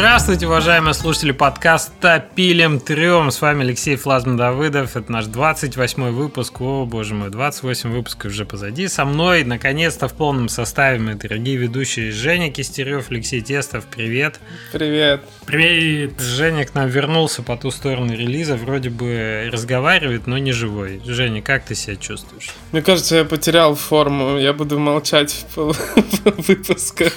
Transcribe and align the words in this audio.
Здравствуйте, 0.00 0.46
уважаемые 0.46 0.94
слушатели 0.94 1.30
подкаста 1.30 2.24
«Пилим 2.34 2.80
трем». 2.80 3.30
С 3.30 3.42
вами 3.42 3.64
Алексей 3.64 3.96
Флазм 3.96 4.38
Давыдов. 4.38 4.96
Это 4.96 5.12
наш 5.12 5.26
28 5.26 6.08
выпуск. 6.08 6.58
О, 6.62 6.86
боже 6.86 7.12
мой, 7.12 7.28
28 7.28 7.90
выпусков 7.90 8.32
уже 8.32 8.46
позади. 8.46 8.88
Со 8.88 9.04
мной, 9.04 9.44
наконец-то, 9.44 10.08
в 10.08 10.14
полном 10.14 10.48
составе 10.48 10.98
мои 10.98 11.16
дорогие 11.16 11.58
ведущие 11.58 12.12
Женя 12.12 12.50
Кистерев, 12.50 13.10
Алексей 13.10 13.42
Тестов. 13.42 13.84
Привет. 13.94 14.40
Привет. 14.72 15.20
Привет. 15.44 16.18
Женя 16.18 16.64
к 16.64 16.74
нам 16.74 16.88
вернулся 16.88 17.42
по 17.42 17.58
ту 17.58 17.70
сторону 17.70 18.14
релиза. 18.14 18.56
Вроде 18.56 18.88
бы 18.88 19.50
разговаривает, 19.52 20.26
но 20.26 20.38
не 20.38 20.52
живой. 20.52 21.02
Женя, 21.04 21.42
как 21.42 21.64
ты 21.64 21.74
себя 21.74 21.96
чувствуешь? 21.96 22.48
Мне 22.72 22.80
кажется, 22.80 23.16
я 23.16 23.24
потерял 23.26 23.74
форму. 23.74 24.38
Я 24.38 24.54
буду 24.54 24.78
молчать 24.78 25.30
в 25.30 25.54
пол 25.54 25.76
выпуска. 26.24 27.10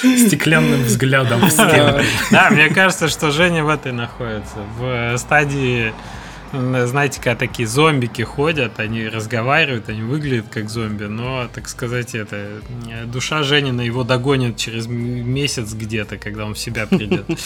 Стеклянным 0.00 0.84
взглядом 0.84 1.40
в 1.40 1.50
Да, 2.30 2.50
мне 2.50 2.68
кажется, 2.68 3.08
что 3.08 3.30
Женя 3.30 3.64
в 3.64 3.68
этой 3.68 3.92
находится. 3.92 4.58
В 4.78 5.16
стадии 5.18 5.92
знаете, 6.86 7.20
когда 7.20 7.36
такие 7.36 7.66
зомбики 7.66 8.22
ходят, 8.22 8.78
они 8.78 9.08
разговаривают, 9.08 9.88
они 9.88 10.02
выглядят 10.02 10.46
как 10.50 10.70
зомби, 10.70 11.04
но, 11.04 11.48
так 11.52 11.68
сказать, 11.68 12.14
это 12.14 12.60
душа 13.06 13.42
Женина 13.42 13.80
его 13.80 14.04
догонит 14.04 14.56
через 14.56 14.86
месяц 14.86 15.72
где-то, 15.72 16.16
когда 16.16 16.46
он 16.46 16.54
в 16.54 16.58
себя 16.58 16.86
придет. 16.86 17.24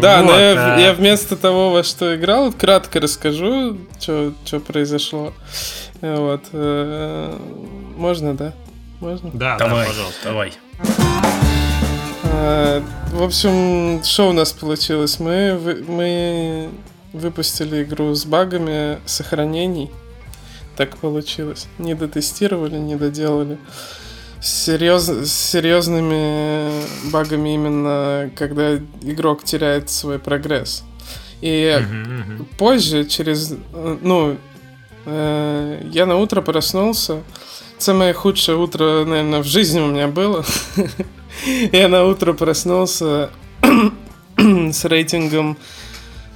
Да, 0.00 0.22
но 0.22 0.32
а 0.34 0.78
я 0.78 0.92
вместо 0.94 1.36
того, 1.36 1.70
во 1.70 1.82
что 1.82 2.16
играл, 2.16 2.52
кратко 2.52 3.00
расскажу, 3.00 3.78
что 3.98 4.60
произошло. 4.66 5.32
Вот. 6.00 6.44
Э, 6.52 7.36
можно, 7.96 8.34
да? 8.34 8.54
Можно? 9.00 9.30
Да, 9.32 9.56
давай, 9.58 9.86
пожалуйста, 9.86 10.24
давай. 10.24 10.52
А, 12.34 12.82
в 13.12 13.22
общем, 13.22 14.02
что 14.02 14.30
у 14.30 14.32
нас 14.32 14.52
получилось? 14.52 15.20
Мы, 15.20 15.84
мы 15.86 16.70
выпустили 17.12 17.82
игру 17.82 18.14
с 18.14 18.24
багами 18.24 18.98
сохранений. 19.04 19.90
Так 20.76 20.96
получилось. 20.96 21.66
Не 21.78 21.94
дотестировали, 21.94 22.78
не 22.78 22.96
доделали. 22.96 23.58
Серьез, 24.40 25.08
с 25.08 25.30
серьезными 25.30 27.10
багами 27.10 27.54
именно, 27.54 28.30
когда 28.34 28.76
игрок 29.02 29.44
теряет 29.44 29.90
свой 29.90 30.18
прогресс. 30.18 30.84
И 31.42 31.78
позже, 32.56 33.04
через... 33.04 33.54
Ну, 33.72 34.38
э, 35.04 35.82
я 35.92 36.06
на 36.06 36.16
утро 36.16 36.40
проснулся. 36.40 37.22
Самое 37.76 38.14
худшее 38.14 38.56
утро, 38.56 39.04
наверное, 39.04 39.40
в 39.40 39.46
жизни 39.46 39.80
у 39.80 39.88
меня 39.88 40.08
было. 40.08 40.44
Я 41.72 41.88
на 41.88 42.04
утро 42.04 42.32
проснулся 42.32 43.30
с 44.36 44.84
рейтингом 44.84 45.56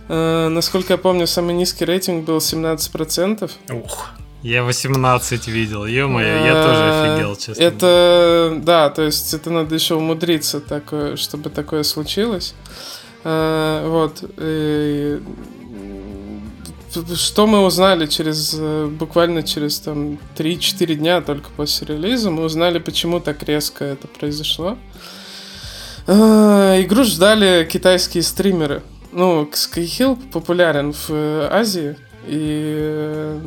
Э, 0.09 0.49
насколько 0.49 0.93
я 0.93 0.99
помню, 0.99 1.27
самый 1.27 1.55
низкий 1.55 1.85
рейтинг 1.85 2.25
был 2.25 2.39
17%. 2.39 3.51
Ух. 3.73 4.11
Я 4.43 4.63
18 4.63 5.49
видел, 5.49 5.87
ё-моё, 5.87 6.45
я 6.45 6.63
тоже 6.63 6.81
э, 6.81 7.15
офигел, 7.15 7.37
честно. 7.37 7.61
Это, 7.61 8.61
да, 8.63 8.91
то 8.91 9.03
есть 9.03 9.35
это 9.35 9.51
надо 9.51 9.75
еще 9.75 9.95
умудриться, 9.97 10.61
такое, 10.61 11.17
чтобы 11.17 11.51
такое 11.51 11.83
случилось. 11.83 12.55
Э, 13.25 13.85
вот. 13.89 14.23
Что 17.17 17.47
мы 17.47 17.65
узнали 17.65 18.07
через, 18.07 18.55
буквально 18.55 19.43
через 19.43 19.81
там 19.81 20.19
3-4 20.37 20.95
дня 20.95 21.21
только 21.21 21.51
после 21.57 21.87
релиза, 21.87 22.31
мы 22.31 22.45
узнали, 22.45 22.79
почему 22.79 23.21
так 23.21 23.43
резко 23.43 23.85
это 23.85 24.09
произошло. 24.09 24.77
Игру 26.07 27.05
ждали 27.05 27.69
китайские 27.71 28.23
стримеры. 28.23 28.83
Ну, 29.13 29.49
Skyhill 29.51 30.31
популярен 30.31 30.93
в 30.93 31.07
э, 31.09 31.49
Азии, 31.51 31.97
и 32.27 33.41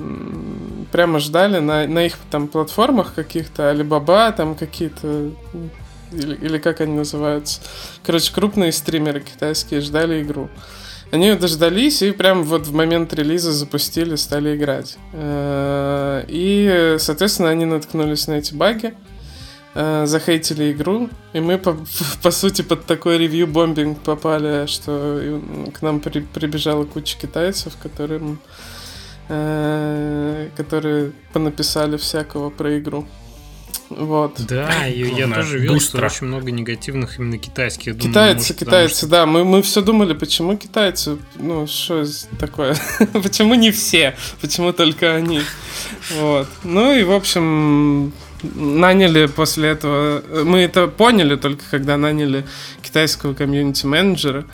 прямо 0.92 1.20
ждали 1.20 1.60
на, 1.60 1.86
на 1.86 2.06
их 2.06 2.18
там 2.32 2.48
платформах 2.48 3.14
каких-то, 3.14 3.72
Alibaba, 3.72 4.34
там 4.36 4.56
какие-то, 4.56 5.32
или, 6.12 6.36
или 6.36 6.58
как 6.58 6.82
они 6.82 6.96
называются. 6.96 7.62
Короче, 8.04 8.34
крупные 8.34 8.72
стримеры 8.72 9.20
китайские 9.20 9.82
ждали 9.82 10.24
игру. 10.24 10.50
Они 11.12 11.34
дождались 11.34 12.04
и 12.04 12.12
прям 12.12 12.44
вот 12.44 12.68
в 12.68 12.74
момент 12.74 13.14
релиза 13.14 13.52
запустили, 13.52 14.16
стали 14.16 14.56
играть. 14.56 14.98
Э, 15.14 16.24
и, 16.28 16.98
соответственно, 17.00 17.50
они 17.50 17.66
наткнулись 17.66 18.28
на 18.28 18.34
эти 18.34 18.54
баги 18.54 18.94
э, 19.74 20.06
захейтили 20.06 20.72
игру, 20.72 21.10
и 21.34 21.40
мы, 21.40 21.58
по, 21.58 21.78
по 22.22 22.32
сути, 22.32 22.62
под 22.62 22.86
такой 22.86 23.18
ревью-бомбинг 23.18 24.00
попали, 24.02 24.68
что 24.68 25.42
к 25.74 25.82
нам 25.82 26.00
при, 26.00 26.20
прибежала 26.20 26.86
куча 26.86 27.18
китайцев, 27.18 27.74
которым, 27.82 28.40
э, 29.30 30.50
которые 30.56 31.12
понаписали 31.34 31.98
всякого 31.98 32.52
про 32.52 32.78
игру. 32.78 33.08
Вот. 33.90 34.40
Да, 34.48 34.88
и 34.88 35.02
я 35.16 35.28
тоже 35.28 35.60
видел, 35.60 35.80
что 35.80 36.04
очень 36.06 36.28
много 36.28 36.52
негативных 36.52 37.20
именно 37.20 37.38
китайских. 37.38 37.98
Думаю, 37.98 38.10
китайцы, 38.10 38.54
может, 38.54 38.60
китайцы, 38.60 38.98
что... 38.98 39.08
да. 39.08 39.26
Мы, 39.26 39.44
мы 39.44 39.62
все 39.62 39.82
думали, 39.82 40.14
почему 40.14 40.58
китайцы, 40.58 41.18
ну, 41.36 41.68
что 41.68 42.06
такое? 42.40 42.76
почему 43.14 43.56
не 43.56 43.72
все? 43.72 44.16
Почему 44.42 44.74
только 44.74 45.16
они? 45.16 45.42
Вот. 46.16 46.48
Ну 46.64 46.94
и, 46.94 47.04
в 47.04 47.12
общем, 47.12 48.14
наняли 48.44 49.26
после 49.26 49.70
этого... 49.70 50.24
Мы 50.44 50.60
это 50.60 50.88
поняли 50.88 51.36
только 51.36 51.64
когда 51.70 51.98
наняли 51.98 52.46
китайского 52.82 53.34
комьюнити-менеджера, 53.34 54.46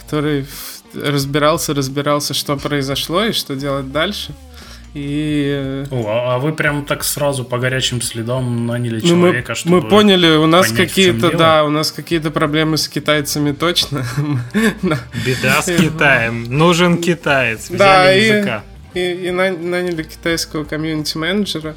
который 0.00 0.46
разбирался, 0.94 1.74
разбирался, 1.74 2.34
что 2.34 2.56
произошло 2.56 3.24
и 3.24 3.32
что 3.32 3.56
делать 3.56 3.90
дальше. 3.90 4.34
И... 4.94 5.84
О, 5.90 6.06
а, 6.06 6.34
а 6.34 6.38
вы 6.38 6.52
прям 6.52 6.84
так 6.84 7.02
сразу 7.02 7.44
по 7.44 7.58
горячим 7.58 8.00
следам 8.00 8.66
наняли 8.66 9.00
ну, 9.02 9.08
человека, 9.08 9.52
мы, 9.52 9.56
чтобы 9.56 9.80
Мы 9.80 9.88
поняли, 9.88 10.36
у 10.36 10.46
нас 10.46 10.70
какие-то, 10.70 11.36
да, 11.36 11.64
у 11.64 11.70
нас 11.70 11.90
какие-то 11.90 12.30
проблемы 12.30 12.76
с 12.76 12.88
китайцами 12.88 13.52
точно. 13.52 14.06
Беда 15.26 15.62
с 15.62 15.66
Китаем. 15.76 16.44
Нужен 16.44 16.98
китаец. 16.98 17.68
Да, 17.70 18.10
языка 18.10 18.62
и, 18.94 19.26
и 19.26 19.30
наняли 19.30 20.02
китайского 20.04 20.64
комьюнити-менеджера. 20.64 21.76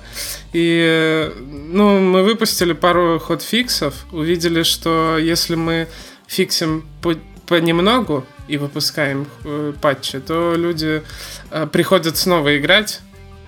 И 0.54 1.32
ну, 1.70 2.00
мы 2.00 2.24
выпустили 2.24 2.74
пару 2.74 3.20
ход-фиксов, 3.20 4.06
увидели, 4.12 4.64
что 4.64 5.18
если 5.18 5.56
мы 5.56 5.88
фиксим 6.28 6.88
по, 7.02 7.16
понемногу 7.48 8.26
и 8.48 8.58
выпускаем 8.58 9.28
э, 9.44 9.74
патчи, 9.82 10.20
то 10.20 10.54
люди 10.56 11.04
э, 11.50 11.68
приходят 11.72 12.18
снова 12.18 12.58
играть. 12.58 13.02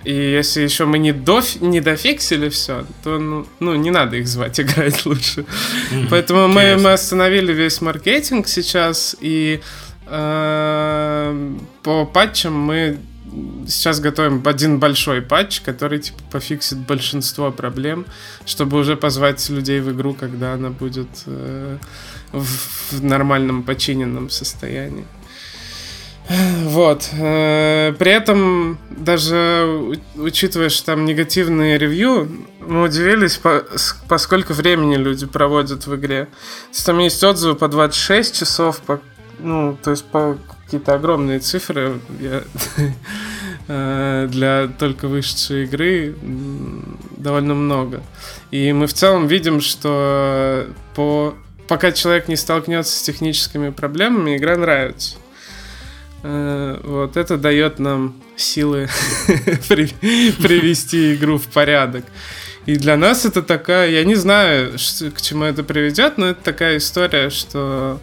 И 0.04 0.12
если 0.12 0.62
еще 0.62 0.86
мы 0.86 0.98
не, 0.98 1.12
до, 1.12 1.42
не 1.60 1.80
дофиксили 1.80 2.48
все, 2.48 2.86
то 3.04 3.18
ну, 3.18 3.46
ну 3.60 3.74
не 3.74 3.90
надо 3.90 4.16
их 4.16 4.26
звать 4.26 4.58
играть 4.60 5.04
лучше. 5.06 5.44
Mm-hmm. 5.92 6.06
Поэтому 6.10 6.48
мы, 6.48 6.76
мы 6.76 6.92
остановили 6.92 7.52
весь 7.52 7.80
маркетинг 7.80 8.48
сейчас 8.48 9.14
и 9.20 9.60
э, 10.06 11.50
по 11.82 12.06
патчам 12.06 12.54
мы 12.54 12.98
сейчас 13.66 14.00
готовим 14.00 14.42
один 14.44 14.78
большой 14.78 15.22
патч, 15.22 15.60
который 15.60 16.00
типа 16.00 16.18
пофиксит 16.32 16.78
большинство 16.78 17.50
проблем, 17.52 18.06
чтобы 18.44 18.78
уже 18.78 18.96
позвать 18.96 19.48
людей 19.50 19.80
в 19.80 19.92
игру, 19.92 20.14
когда 20.14 20.54
она 20.54 20.70
будет 20.70 21.08
э, 21.26 21.78
в, 22.32 23.04
нормальном 23.04 23.62
починенном 23.62 24.30
состоянии. 24.30 25.04
Вот. 26.30 27.08
Э, 27.12 27.92
при 27.98 28.12
этом, 28.12 28.78
даже 28.90 29.98
учитывая, 30.14 30.68
что 30.68 30.86
там 30.86 31.04
негативные 31.04 31.76
ревью, 31.76 32.30
мы 32.60 32.84
удивились, 32.84 33.36
по, 33.36 33.64
поскольку 34.08 34.52
времени 34.52 34.94
люди 34.94 35.26
проводят 35.26 35.86
в 35.88 35.96
игре. 35.96 36.26
То 36.26 36.70
есть 36.70 36.86
там 36.86 36.98
есть 37.00 37.22
отзывы 37.24 37.56
по 37.56 37.66
26 37.66 38.38
часов, 38.38 38.80
по, 38.82 39.00
ну, 39.40 39.76
то 39.82 39.90
есть 39.90 40.04
по 40.04 40.38
какие-то 40.64 40.94
огромные 40.94 41.40
цифры 41.40 41.98
я, 42.20 42.44
э, 43.66 44.28
для 44.30 44.68
только 44.78 45.08
вышедшей 45.08 45.64
игры 45.64 46.14
довольно 47.16 47.54
много. 47.54 48.02
И 48.52 48.72
мы 48.72 48.86
в 48.86 48.94
целом 48.94 49.26
видим, 49.26 49.60
что 49.60 50.66
по, 50.94 51.34
пока 51.66 51.90
человек 51.90 52.28
не 52.28 52.36
столкнется 52.36 52.96
с 52.96 53.02
техническими 53.02 53.70
проблемами, 53.70 54.36
игра 54.36 54.56
нравится. 54.56 55.16
Э, 56.22 56.80
вот 56.82 57.16
это 57.16 57.38
дает 57.38 57.78
нам 57.78 58.14
силы 58.36 58.88
привести 59.68 61.14
игру 61.14 61.38
в 61.38 61.46
порядок. 61.46 62.04
И 62.66 62.76
для 62.76 62.96
нас 62.96 63.24
это 63.24 63.42
такая, 63.42 63.90
я 63.90 64.04
не 64.04 64.14
знаю, 64.14 64.72
к 64.72 65.20
чему 65.20 65.44
это 65.44 65.62
приведет, 65.62 66.18
но 66.18 66.26
это 66.26 66.42
такая 66.42 66.76
история, 66.76 67.30
что 67.30 68.00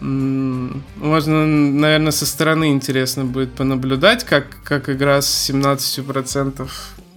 можно, 0.00 1.46
наверное, 1.46 2.10
со 2.10 2.24
стороны 2.24 2.70
интересно 2.70 3.26
будет 3.26 3.52
понаблюдать, 3.52 4.24
как, 4.24 4.46
как 4.64 4.88
игра 4.88 5.20
с 5.20 5.50
17% 5.50 6.70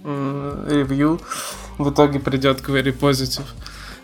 э, 0.04 0.68
ревью 0.70 1.20
в 1.78 1.90
итоге 1.90 2.20
придет 2.20 2.60
к 2.60 2.68
very 2.68 2.96
positive. 2.96 3.46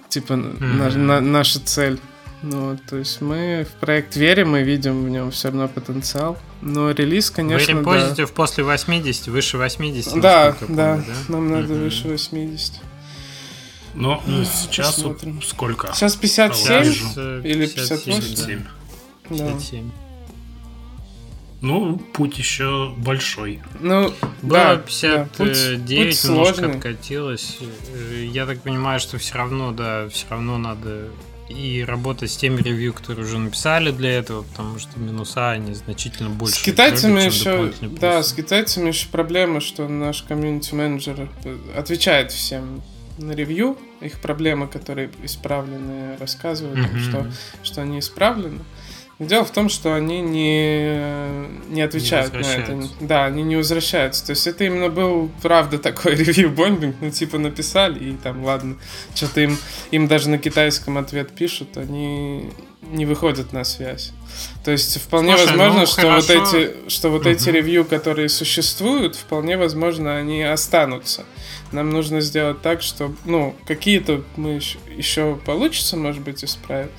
Типа 0.08 0.32
mm-hmm. 0.32 0.64
на, 0.64 0.90
на, 0.90 1.20
наша 1.20 1.60
цель. 1.60 2.00
Ну, 2.42 2.78
то 2.88 2.96
есть 2.96 3.20
мы 3.20 3.66
в 3.68 3.78
проект 3.80 4.16
верим, 4.16 4.52
мы 4.52 4.62
видим 4.62 5.04
в 5.04 5.10
нем 5.10 5.30
все 5.30 5.48
равно 5.48 5.68
потенциал. 5.68 6.38
Но 6.62 6.90
релиз, 6.90 7.30
конечно, 7.30 7.74
Вы 7.74 7.80
репозите 7.80 8.26
да. 8.26 8.32
после 8.32 8.64
80, 8.64 9.28
выше 9.28 9.58
80? 9.58 10.20
Да, 10.20 10.52
да, 10.52 10.56
помню, 10.58 10.76
да, 10.76 11.04
нам 11.28 11.50
надо 11.50 11.74
mm-hmm. 11.74 11.84
выше 11.84 12.08
80. 12.08 12.74
Но 13.94 14.22
ну, 14.26 14.44
сейчас 14.44 14.98
вот 14.98 15.22
сколько? 15.44 15.92
Сейчас 15.94 16.16
57 16.16 17.42
или 17.44 17.66
58? 17.66 18.04
57. 18.04 18.62
Да. 19.30 19.36
57. 19.46 19.90
Ну, 21.60 21.98
путь 21.98 22.38
еще 22.38 22.94
большой. 22.96 23.60
Ну, 23.80 24.14
Было 24.40 24.58
да, 24.58 24.76
59, 24.76 25.02
да, 25.02 25.24
путь, 25.24 25.36
путь 25.36 25.90
немножко 25.90 26.26
сложный. 26.26 26.70
откатилось. 26.70 27.58
Я 28.22 28.46
так 28.46 28.62
понимаю, 28.62 28.98
что 28.98 29.18
все 29.18 29.34
равно, 29.34 29.72
да, 29.72 30.08
все 30.08 30.26
равно 30.30 30.56
надо 30.56 31.08
и 31.50 31.84
работать 31.84 32.30
с 32.30 32.36
теми 32.36 32.62
ревью, 32.62 32.94
которые 32.94 33.26
уже 33.26 33.38
написали 33.38 33.90
для 33.90 34.12
этого, 34.12 34.42
потому 34.42 34.78
что 34.78 34.98
минуса 34.98 35.50
они 35.50 35.74
значительно 35.74 36.30
больше. 36.30 36.56
С 36.56 36.62
китайцами 36.62 37.20
еще, 37.20 37.72
да, 38.00 38.22
с 38.22 38.32
китайцами 38.32 38.88
еще 38.88 39.08
проблема, 39.08 39.60
что 39.60 39.88
наш 39.88 40.22
комьюнити 40.22 40.74
менеджер 40.74 41.28
отвечает 41.76 42.32
всем 42.32 42.82
на 43.18 43.32
ревью, 43.32 43.76
их 44.00 44.20
проблемы, 44.20 44.66
которые 44.66 45.10
исправлены, 45.22 46.16
рассказывают, 46.16 46.78
mm-hmm. 46.78 47.08
что, 47.08 47.32
что 47.62 47.82
они 47.82 47.98
исправлены. 47.98 48.60
Дело 49.20 49.44
в 49.44 49.50
том, 49.50 49.68
что 49.68 49.94
они 49.94 50.22
не, 50.22 50.96
не 51.68 51.82
отвечают 51.82 52.32
не 52.32 52.40
на 52.40 52.46
это. 52.46 52.88
Да, 53.00 53.26
они 53.26 53.42
не 53.42 53.54
возвращаются. 53.56 54.24
То 54.24 54.30
есть 54.30 54.46
это 54.46 54.64
именно 54.64 54.88
был, 54.88 55.30
правда, 55.42 55.78
такой 55.78 56.14
ревью-бомбинг. 56.16 56.96
Ну, 57.02 57.10
типа, 57.10 57.36
написали, 57.36 58.12
и 58.12 58.12
там, 58.14 58.42
ладно, 58.42 58.76
что-то 59.14 59.42
им, 59.42 59.58
им 59.90 60.08
даже 60.08 60.30
на 60.30 60.38
китайском 60.38 60.96
ответ 60.96 61.32
пишут, 61.32 61.76
они 61.76 62.50
не 62.80 63.04
выходят 63.04 63.52
на 63.52 63.62
связь. 63.64 64.12
То 64.64 64.70
есть 64.70 64.98
вполне 64.98 65.36
Слушай, 65.36 65.48
возможно, 65.48 65.80
ну, 65.80 65.86
что 65.86 66.00
хорошо. 66.00 66.34
вот 66.34 66.54
эти, 66.54 66.88
что 66.88 67.10
вот 67.10 67.20
угу. 67.20 67.28
эти 67.28 67.50
ревью, 67.50 67.84
которые 67.84 68.30
существуют, 68.30 69.16
вполне 69.16 69.58
возможно, 69.58 70.16
они 70.16 70.42
останутся. 70.42 71.26
Нам 71.72 71.90
нужно 71.90 72.22
сделать 72.22 72.62
так, 72.62 72.80
что, 72.80 73.12
ну, 73.26 73.54
какие-то 73.66 74.24
мы 74.36 74.52
еще, 74.52 74.78
еще 74.96 75.38
получится, 75.44 75.98
может 75.98 76.22
быть, 76.22 76.42
исправить, 76.42 76.90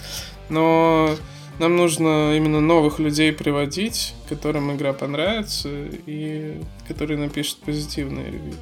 но 0.49 1.17
нам 1.61 1.77
нужно 1.77 2.35
именно 2.35 2.59
новых 2.59 2.97
людей 2.97 3.31
приводить, 3.31 4.15
которым 4.27 4.75
игра 4.75 4.93
понравится 4.93 5.69
и 6.07 6.59
которые 6.87 7.19
напишут 7.19 7.59
позитивные 7.59 8.25
ревью. 8.25 8.55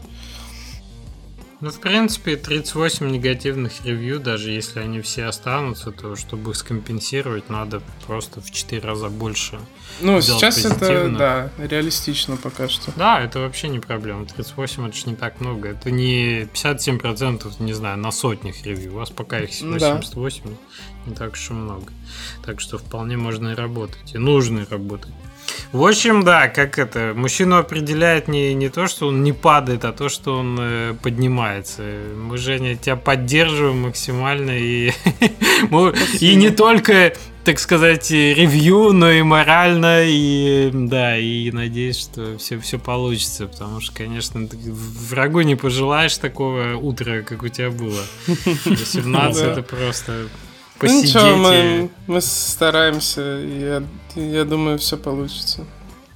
Ну, 1.62 1.72
в 1.72 1.80
принципе, 1.82 2.38
38 2.38 3.12
негативных 3.12 3.84
ревью, 3.84 4.22
даже 4.22 4.52
если 4.52 4.80
они 4.80 5.02
все 5.02 5.26
останутся, 5.26 5.92
то 5.92 6.16
чтобы 6.16 6.52
их 6.52 6.58
скомпенсировать, 6.58 7.50
надо 7.50 7.82
просто 8.08 8.40
в 8.40 8.50
4 8.50 8.82
раза 8.82 9.10
больше. 9.10 9.60
Ну, 10.00 10.22
сейчас 10.22 10.64
это, 10.64 11.10
да, 11.10 11.52
реалистично 11.58 12.38
пока 12.38 12.70
что. 12.70 12.94
Да, 12.96 13.20
это 13.20 13.40
вообще 13.40 13.68
не 13.68 13.80
проблема. 13.80 14.26
38 14.26 14.88
это 14.88 14.96
же 14.96 15.08
не 15.08 15.16
так 15.16 15.42
много. 15.42 15.68
Это 15.68 15.92
не 15.92 16.44
57%, 16.44 17.52
не 17.60 17.74
знаю, 17.74 17.98
на 17.98 18.12
сотнях 18.12 18.64
ревью. 18.64 18.94
У 18.94 18.96
вас 18.96 19.10
пока 19.10 19.40
их 19.40 19.50
88, 19.50 20.44
да. 20.46 20.50
не 21.08 21.16
так 21.16 21.34
уж 21.34 21.50
и 21.50 21.54
много. 21.54 21.92
Так 22.46 22.62
что 22.62 22.78
вполне 22.78 23.18
можно 23.18 23.50
и 23.50 23.56
работать. 23.56 24.16
И 24.16 24.18
нужно 24.18 24.60
и 24.60 24.66
работать. 24.66 25.12
В 25.72 25.86
общем, 25.86 26.24
да, 26.24 26.48
как 26.48 26.80
это, 26.80 27.13
мужчину 27.16 27.57
определяет 27.57 28.28
не, 28.28 28.54
не 28.54 28.69
то, 28.69 28.88
что 28.88 29.07
он 29.07 29.24
не 29.24 29.34
падает, 29.34 29.86
а 29.86 29.92
то, 29.92 30.10
что 30.10 30.38
он 30.38 30.57
э, 30.60 30.96
поднимается. 31.01 31.84
Мы, 32.16 32.38
Женя, 32.38 32.75
тебя 32.75 32.96
поддерживаем 32.96 33.84
максимально 33.84 34.57
и, 34.57 34.92
и 36.19 36.36
не 36.36 36.50
только 36.50 37.13
так 37.44 37.57
сказать, 37.57 38.12
ревью, 38.12 38.94
но 38.94 39.10
и 39.10 39.24
морально, 39.24 40.04
и 40.06 40.69
да, 40.72 41.18
и 41.18 41.50
надеюсь, 41.50 42.00
что 42.00 42.38
все, 42.38 42.60
все 42.60 42.78
получится, 42.78 43.48
потому 43.48 43.81
что, 43.81 43.96
конечно, 43.96 44.48
врагу 44.51 45.42
не 45.42 45.56
пожелаешь 45.56 46.16
такого 46.18 46.75
утра, 46.75 47.22
как 47.22 47.42
у 47.42 47.48
тебя 47.48 47.72
было. 47.72 48.04
17 48.28 49.42
это 49.42 49.63
просто 49.63 50.28
посидеть. 50.80 51.14
Ну, 51.14 51.22
ничего, 51.22 51.38
мы, 51.38 51.90
мы 52.08 52.22
стараемся, 52.22 53.22
я, 53.22 53.84
я 54.16 54.46
думаю, 54.46 54.80
все 54.80 54.98
получится. 54.98 55.66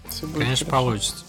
Все 0.09 0.25
будет 0.27 0.43
Конечно, 0.43 0.65
хорошо. 0.65 0.85
получится. 0.85 1.25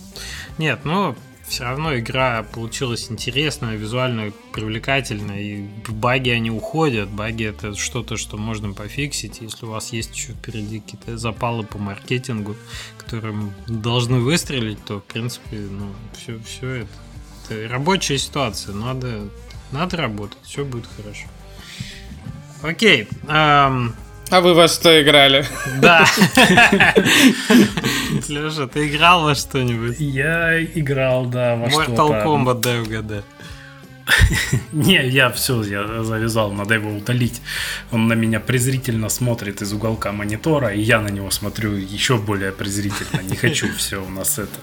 Нет, 0.59 0.81
ну, 0.85 1.17
все 1.47 1.65
равно 1.65 1.97
игра 1.99 2.43
получилась 2.43 3.11
интересная, 3.11 3.77
визуально 3.77 4.33
привлекательная, 4.53 5.41
и 5.41 5.65
баги 5.89 6.31
они 6.31 6.51
уходят. 6.51 7.09
Баги 7.09 7.45
это 7.45 7.75
что-то, 7.75 8.17
что 8.17 8.37
можно 8.37 8.73
пофиксить. 8.73 9.41
Если 9.41 9.67
у 9.67 9.71
вас 9.71 9.93
есть 9.93 10.15
еще 10.15 10.33
впереди 10.33 10.81
какие-то 10.81 11.19
запалы 11.19 11.65
по 11.65 11.79
маркетингу, 11.79 12.57
которые 12.99 13.35
должны 13.67 14.21
выстрелить, 14.21 14.83
то, 14.85 15.01
в 15.01 15.05
принципе, 15.05 15.57
ну, 15.57 15.93
все, 16.17 16.39
все 16.47 16.71
это, 16.71 16.89
это 17.51 17.69
рабочая 17.69 18.19
ситуация. 18.19 18.75
Надо, 18.75 19.29
надо 19.71 19.97
работать, 19.97 20.39
все 20.45 20.65
будет 20.65 20.87
хорошо. 20.97 21.27
Окей. 22.65 23.09
Эм... 23.29 23.95
А 24.31 24.41
вы 24.41 24.55
во 24.55 24.69
что 24.69 25.03
играли? 25.03 25.45
Да. 25.81 26.07
Леша, 28.29 28.67
ты 28.67 28.89
играл 28.89 29.25
во 29.25 29.35
что-нибудь? 29.35 30.01
Я 30.01 30.63
играл, 30.63 31.27
да, 31.27 31.57
во 31.57 31.71
что-то. 31.71 31.93
Mortal 31.93 32.25
Kombat, 32.25 32.61
дай 32.61 32.81
угадать. 32.81 33.25
Не, 34.73 35.07
я 35.09 35.31
все, 35.31 35.63
я 35.63 36.03
завязал, 36.03 36.53
надо 36.53 36.75
его 36.75 36.91
удалить. 36.91 37.43
Он 37.93 38.09
на 38.09 38.15
меня 38.15 38.41
презрительно 38.41 39.11
смотрит 39.11 39.63
из 39.63 39.73
уголка 39.73 40.13
монитора, 40.13 40.75
и 40.75 40.81
я 40.81 41.01
на 41.01 41.09
него 41.09 41.31
смотрю 41.31 41.73
еще 41.73 42.17
более 42.17 42.53
презрительно. 42.53 43.21
Не 43.21 43.37
хочу, 43.37 43.67
все, 43.77 44.03
у 44.03 44.09
нас 44.09 44.39
это 44.39 44.59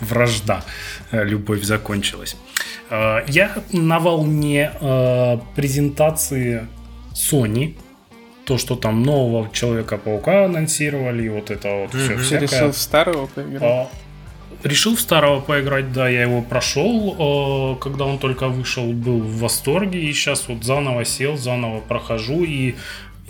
вражда, 0.00 0.64
э, 1.12 1.24
любовь 1.24 1.62
закончилась. 1.62 2.36
Э, 2.90 3.24
я 3.28 3.56
на 3.72 4.00
волне 4.00 4.72
э, 4.80 5.38
презентации 5.54 6.68
Sony, 7.14 7.76
то, 8.44 8.58
что 8.58 8.76
там 8.76 9.02
нового 9.02 9.48
Человека-паука 9.50 10.46
анонсировали, 10.46 11.28
вот 11.28 11.50
это 11.50 11.68
вот 11.68 11.94
mm-hmm. 11.94 12.04
все 12.04 12.18
всякое. 12.18 12.48
Решил 12.48 12.72
в 12.72 12.76
старого 12.76 13.26
поиграть? 13.26 13.62
А, 13.62 13.88
решил 14.62 14.96
в 14.96 15.00
старого 15.00 15.40
поиграть, 15.40 15.92
да, 15.92 16.08
я 16.08 16.22
его 16.22 16.42
прошел, 16.42 17.16
а, 17.18 17.76
когда 17.76 18.04
он 18.04 18.18
только 18.18 18.48
вышел, 18.48 18.92
был 18.92 19.20
в 19.20 19.38
восторге, 19.40 20.00
и 20.00 20.12
сейчас 20.12 20.48
вот 20.48 20.64
заново 20.64 21.04
сел, 21.04 21.36
заново 21.36 21.80
прохожу, 21.80 22.44
и 22.44 22.74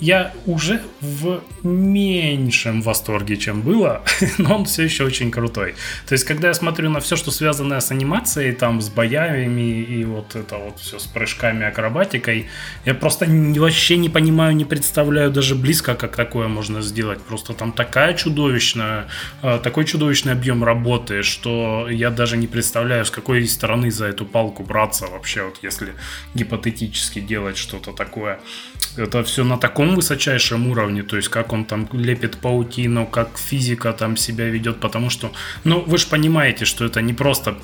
я 0.01 0.33
уже 0.47 0.83
в 1.01 1.41
меньшем 1.63 2.83
восторге, 2.83 3.37
чем 3.37 3.63
было, 3.63 4.03
но 4.39 4.57
он 4.57 4.65
все 4.65 4.83
еще 4.83 5.05
очень 5.05 5.31
крутой. 5.31 5.75
То 6.07 6.15
есть, 6.15 6.25
когда 6.25 6.49
я 6.49 6.55
смотрю 6.55 6.91
на 6.91 7.01
все, 7.01 7.17
что 7.17 7.31
связано 7.31 7.81
с 7.81 7.91
анимацией, 7.91 8.53
там, 8.53 8.81
с 8.81 8.89
боями 8.89 9.83
и 9.83 10.05
вот 10.05 10.35
это 10.35 10.57
вот 10.57 10.81
все 10.81 10.99
с 10.99 11.07
прыжками, 11.07 11.65
акробатикой, 11.65 12.49
я 12.85 12.95
просто 12.95 13.27
вообще 13.27 13.97
не 13.97 14.09
понимаю, 14.09 14.57
не 14.57 14.65
представляю 14.65 15.31
даже 15.31 15.55
близко, 15.55 15.95
как 15.95 16.17
такое 16.17 16.49
можно 16.49 16.83
сделать. 16.83 17.21
Просто 17.21 17.53
там 17.53 17.73
такая 17.73 18.15
чудовищная, 18.15 19.07
э, 19.43 19.61
такой 19.63 19.85
чудовищный 19.85 20.33
объем 20.33 20.65
работы, 20.65 21.23
что 21.23 21.89
я 21.89 22.11
даже 22.11 22.37
не 22.37 22.49
представляю, 22.49 23.05
с 23.05 23.11
какой 23.11 23.47
стороны 23.47 23.91
за 23.91 24.07
эту 24.07 24.27
палку 24.27 24.65
браться 24.65 25.07
вообще, 25.07 25.45
вот 25.45 25.59
если 25.63 25.93
гипотетически 26.35 27.21
делать 27.21 27.57
что-то 27.57 27.93
такое. 27.93 28.41
Это 28.97 29.23
все 29.23 29.45
на 29.45 29.59
таком 29.59 29.84
высочайшем 29.93 30.69
уровне, 30.69 31.03
то 31.03 31.17
есть 31.17 31.29
как 31.29 31.53
он 31.53 31.65
там 31.65 31.89
лепит 31.93 32.37
паутину, 32.37 33.07
как 33.07 33.39
физика 33.39 33.93
там 33.93 34.17
себя 34.17 34.47
ведет, 34.47 34.81
потому 34.81 35.11
что, 35.11 35.33
ну, 35.65 35.81
вы 35.81 35.99
же 35.99 36.07
понимаете, 36.07 36.65
что 36.65 36.85
это 36.85 37.03
не 37.03 37.13
просто 37.13 37.57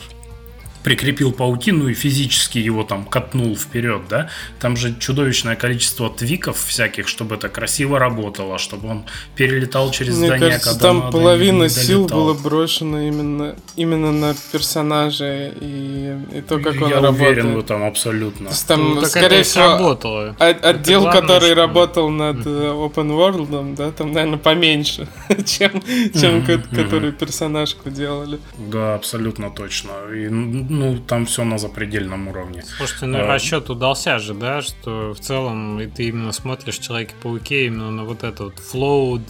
прикрепил 0.83 1.33
паутину 1.33 1.89
и 1.89 1.95
физически 1.95 2.59
его 2.59 2.85
там 2.85 3.05
катнул 3.05 3.57
вперед, 3.57 4.03
да? 4.09 4.29
Там 4.59 4.77
же 4.77 4.95
чудовищное 4.99 5.57
количество 5.57 6.09
твиков 6.11 6.59
всяких, 6.59 7.09
чтобы 7.09 7.35
это 7.35 7.49
красиво 7.49 7.99
работало, 7.99 8.59
чтобы 8.59 8.89
он 8.89 9.05
перелетал 9.37 9.91
через 9.91 10.17
Мне 10.17 10.29
здание, 10.29 10.49
кажется, 10.49 10.71
когда 10.71 10.89
там 10.89 10.99
надо, 11.01 11.13
половина 11.13 11.69
сил 11.69 12.07
было 12.07 12.35
брошено 12.35 13.01
именно, 13.01 13.57
именно 13.77 14.13
на 14.13 14.35
персонажа 14.53 15.49
и, 15.61 16.17
и 16.33 16.41
то, 16.41 16.59
как 16.59 16.81
он 16.81 16.89
Я 16.89 17.01
работает. 17.01 17.21
уверен 17.21 17.55
в 17.55 17.59
этом 17.59 17.85
абсолютно. 17.85 18.47
То 18.47 18.53
есть 18.53 18.67
там, 18.67 18.95
ну, 18.95 19.05
скорее 19.05 19.43
всего, 19.43 19.65
работало. 19.65 20.37
отдел, 20.39 21.03
главное, 21.03 21.21
который 21.21 21.51
что... 21.51 21.55
работал 21.55 22.09
над 22.09 22.39
mm. 22.39 22.93
Open 22.93 23.11
World, 23.11 23.75
да, 23.77 23.91
там, 23.93 24.13
наверное, 24.13 24.39
поменьше, 24.39 25.09
чем, 25.45 25.83
чем 26.13 26.41
mm-hmm. 26.41 26.75
который 26.75 27.13
персонажку 27.13 27.91
делали. 27.91 28.39
Да, 28.59 28.95
абсолютно 28.95 29.51
точно. 29.51 29.91
И 30.15 30.29
ну, 30.71 30.99
там 30.99 31.27
все 31.27 31.45
на 31.45 31.59
запредельном 31.59 32.29
уровне. 32.29 32.63
Слушайте, 32.63 33.07
ну 33.07 33.19
а... 33.19 33.27
расчет 33.27 33.69
удался 33.71 34.19
же, 34.19 34.35
да, 34.35 34.63
что 34.63 35.13
в 35.13 35.21
целом 35.21 35.81
и 35.81 35.87
ты 35.87 36.05
именно 36.05 36.33
смотришь 36.33 36.79
Человеке-пауке 36.79 37.67
именно 37.67 37.91
на 37.91 38.05
вот 38.05 38.23
этот 38.23 38.41
вот 38.41 38.59
флоу 38.59 39.21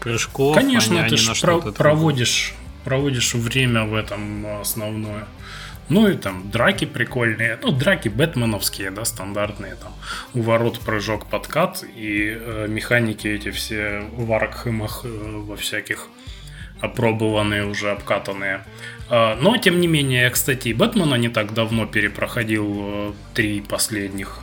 прыжков. 0.00 0.56
Конечно, 0.56 1.04
а 1.04 1.08
ты 1.08 1.16
же 1.16 1.32
про- 1.40 1.60
проводишь, 1.72 2.54
проводишь 2.84 3.34
время 3.34 3.84
в 3.84 3.94
этом 3.94 4.60
основное. 4.60 5.26
Ну 5.88 6.08
и 6.08 6.16
там 6.16 6.50
драки 6.50 6.84
прикольные. 6.84 7.58
Ну, 7.62 7.72
драки 7.72 8.08
бэтменовские, 8.08 8.90
да, 8.92 9.04
стандартные. 9.04 9.74
Там 9.74 9.92
у 10.34 10.42
ворот 10.42 10.78
прыжок, 10.78 11.26
подкат. 11.26 11.84
И 11.96 12.28
э, 12.30 12.66
механики 12.68 13.26
эти 13.26 13.50
все 13.50 14.04
в 14.12 14.32
Аркхэмах, 14.32 15.00
э, 15.04 15.08
во 15.08 15.56
всяких 15.56 16.06
опробованные, 16.80 17.66
уже 17.66 17.90
обкатанные. 17.90 18.64
Э, 19.10 19.34
но, 19.40 19.56
тем 19.56 19.80
не 19.80 19.88
менее, 19.88 20.22
я, 20.22 20.30
кстати, 20.30 20.68
и 20.68 20.72
Бэтмена 20.72 21.16
не 21.16 21.28
так 21.28 21.54
давно 21.54 21.86
перепроходил 21.86 22.76
э, 22.78 23.12
три 23.34 23.60
последних. 23.60 24.40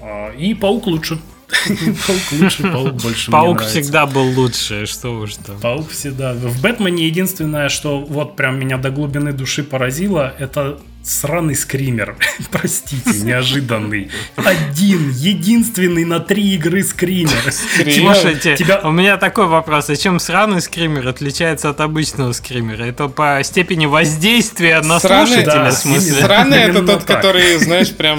Э, 0.00 0.34
и 0.36 0.54
Паук 0.54 0.86
лучше. 0.86 1.18
Паук 2.06 2.32
лучше, 2.32 2.62
паук 2.62 2.92
больше 2.92 3.30
Паук 3.30 3.62
всегда 3.62 4.06
был 4.06 4.38
лучше, 4.38 4.86
что 4.86 5.18
уж 5.18 5.34
там. 5.34 5.58
Паук 5.58 5.90
всегда. 5.90 6.32
В 6.32 6.62
Бэтмене 6.62 7.06
единственное, 7.06 7.68
что 7.68 7.98
вот 7.98 8.36
прям 8.36 8.58
меня 8.58 8.78
до 8.78 8.90
глубины 8.90 9.32
души 9.32 9.64
поразило, 9.64 10.32
это 10.38 10.78
сраный 11.02 11.56
скример. 11.56 12.16
Простите, 12.50 13.18
неожиданный. 13.22 14.10
Один, 14.36 15.10
единственный 15.10 16.04
на 16.04 16.20
три 16.20 16.54
игры 16.54 16.82
скример. 16.82 17.52
Слушайте, 17.52 18.56
тебя... 18.56 18.80
у 18.84 18.90
меня 18.90 19.16
такой 19.16 19.46
вопрос. 19.46 19.90
А 19.90 19.96
чем 19.96 20.18
сраный 20.18 20.60
скример 20.60 21.08
отличается 21.08 21.70
от 21.70 21.80
обычного 21.80 22.32
скримера? 22.32 22.84
Это 22.84 23.08
по 23.08 23.40
степени 23.42 23.86
воздействия 23.86 24.80
на 24.80 25.00
сраный, 25.00 25.26
слушателя, 25.26 25.52
да, 25.52 25.70
в 25.70 25.74
смысле? 25.74 26.22
Сраный 26.22 26.58
это 26.58 26.82
тот, 26.84 27.04
который, 27.04 27.58
знаешь, 27.58 27.90
прям 27.90 28.18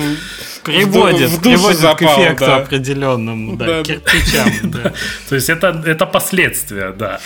приводит, 0.63 1.30
в, 1.30 1.38
в 1.38 1.41
приводит 1.41 1.80
запал, 1.80 1.96
к 1.96 2.01
эффекту 2.01 2.46
да. 2.46 2.56
определенному, 2.58 3.56
да, 3.58 3.65
да, 3.65 3.84
кирпичам. 3.84 4.51
Да. 4.72 4.94
То 5.30 5.36
есть 5.36 5.50
это, 5.50 5.84
это 5.86 6.06
последствия, 6.06 6.91
да. 6.91 7.20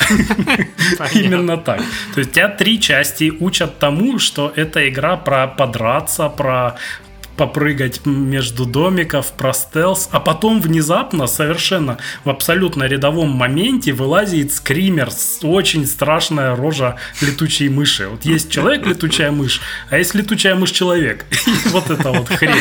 Именно 1.14 1.58
так. 1.58 1.82
То 2.14 2.20
есть 2.20 2.32
тебя 2.32 2.50
три 2.50 2.80
части 2.80 3.32
учат 3.40 3.80
тому, 3.80 4.20
что 4.20 4.52
эта 4.56 4.88
игра 4.90 5.18
про 5.18 5.48
подраться, 5.48 6.30
про 6.30 6.76
попрыгать 7.38 8.06
между 8.06 8.66
домиков, 8.66 9.34
про 9.34 9.54
стелс, 9.54 10.10
а 10.12 10.20
потом 10.20 10.62
внезапно, 10.62 11.28
совершенно 11.28 11.98
в 12.24 12.30
абсолютно 12.30 12.84
рядовом 12.84 13.30
моменте 13.30 13.94
вылазит 13.94 14.54
скример, 14.54 15.10
очень 15.44 15.86
страшная 15.86 16.56
рожа 16.56 16.98
летучей 17.22 17.70
мыши. 17.70 18.08
Вот 18.08 18.26
есть 18.26 18.52
человек 18.52 18.86
летучая 18.86 19.32
мышь, 19.32 19.62
а 19.90 19.98
есть 19.98 20.16
летучая 20.16 20.56
мышь 20.56 20.72
человек. 20.72 21.26
И 21.48 21.70
вот 21.70 21.90
это 21.90 22.12
вот 22.12 22.28
хрень. 22.28 22.56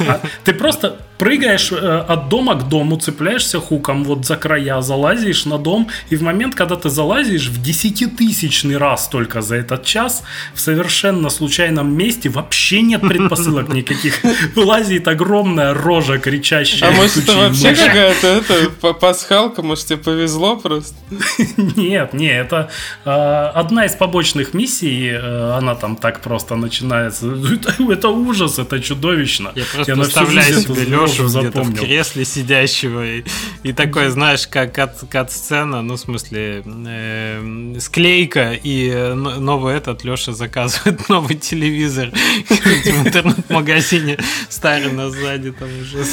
А 0.00 0.20
ты 0.44 0.52
просто 0.52 0.98
прыгаешь 1.20 1.70
э, 1.70 1.76
от 1.76 2.30
дома 2.30 2.54
к 2.54 2.68
дому, 2.68 2.96
цепляешься 2.96 3.60
хуком 3.60 4.04
вот 4.04 4.24
за 4.24 4.36
края, 4.36 4.80
залазишь 4.80 5.44
на 5.44 5.58
дом, 5.58 5.88
и 6.08 6.16
в 6.16 6.22
момент, 6.22 6.54
когда 6.54 6.76
ты 6.76 6.88
залазишь 6.88 7.48
в 7.48 7.62
десятитысячный 7.62 8.78
раз 8.78 9.06
только 9.06 9.42
за 9.42 9.56
этот 9.56 9.84
час, 9.84 10.22
в 10.54 10.60
совершенно 10.60 11.28
случайном 11.28 11.94
месте 11.94 12.30
вообще 12.30 12.80
нет 12.80 13.02
предпосылок 13.02 13.68
никаких. 13.68 14.19
Вылазит 14.54 15.08
огромная 15.08 15.74
рожа, 15.74 16.18
кричащая. 16.18 16.88
А 16.88 16.92
может 16.92 17.18
это 17.18 17.36
вообще 17.36 17.74
какая-то 17.74 18.26
это, 18.26 18.92
пасхалка, 18.94 19.62
может 19.62 19.86
тебе 19.86 19.98
повезло 19.98 20.56
просто? 20.56 20.94
Нет, 21.56 22.12
не, 22.14 22.28
это 22.28 22.70
э, 23.04 23.10
одна 23.10 23.86
из 23.86 23.92
побочных 23.92 24.54
миссий, 24.54 25.10
э, 25.10 25.52
она 25.56 25.74
там 25.74 25.96
так 25.96 26.20
просто 26.20 26.56
начинается. 26.56 27.30
Это, 27.30 27.74
это 27.92 28.08
ужас, 28.08 28.58
это 28.58 28.80
чудовищно. 28.80 29.52
Я 29.54 29.64
просто 29.72 29.92
Я 29.92 29.96
представляю 29.96 30.60
себе 30.60 30.84
Лешу 30.84 31.10
Лешу 31.10 31.28
где-то 31.28 31.62
в 31.62 31.74
кресле 31.74 32.24
сидящего. 32.24 33.06
И, 33.06 33.24
и 33.62 33.72
такой, 33.72 34.08
знаешь, 34.08 34.46
как 34.46 34.72
кат-сцена, 34.74 35.82
ну, 35.82 35.94
в 35.94 36.00
смысле, 36.00 36.62
э, 36.64 37.76
склейка, 37.80 38.52
и 38.52 39.12
новый 39.14 39.76
этот 39.76 40.04
Леша 40.04 40.32
заказывает 40.32 41.08
новый 41.08 41.36
телевизор 41.36 42.10
в 42.10 43.06
интернет-магазине 43.06 44.09
Старина 44.48 45.10
сзади 45.10 45.52
там 45.52 45.68
уже. 45.80 46.04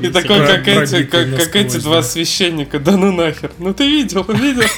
И 0.00 0.10
такой, 0.10 0.46
как 0.46 0.68
эти, 0.68 1.04
как, 1.04 1.36
как 1.36 1.56
эти 1.56 1.78
два 1.78 2.02
священника, 2.02 2.78
да 2.78 2.96
ну 2.96 3.12
нахер. 3.12 3.50
Ну 3.58 3.72
ты 3.74 3.88
видел, 3.88 4.24
видел? 4.28 4.68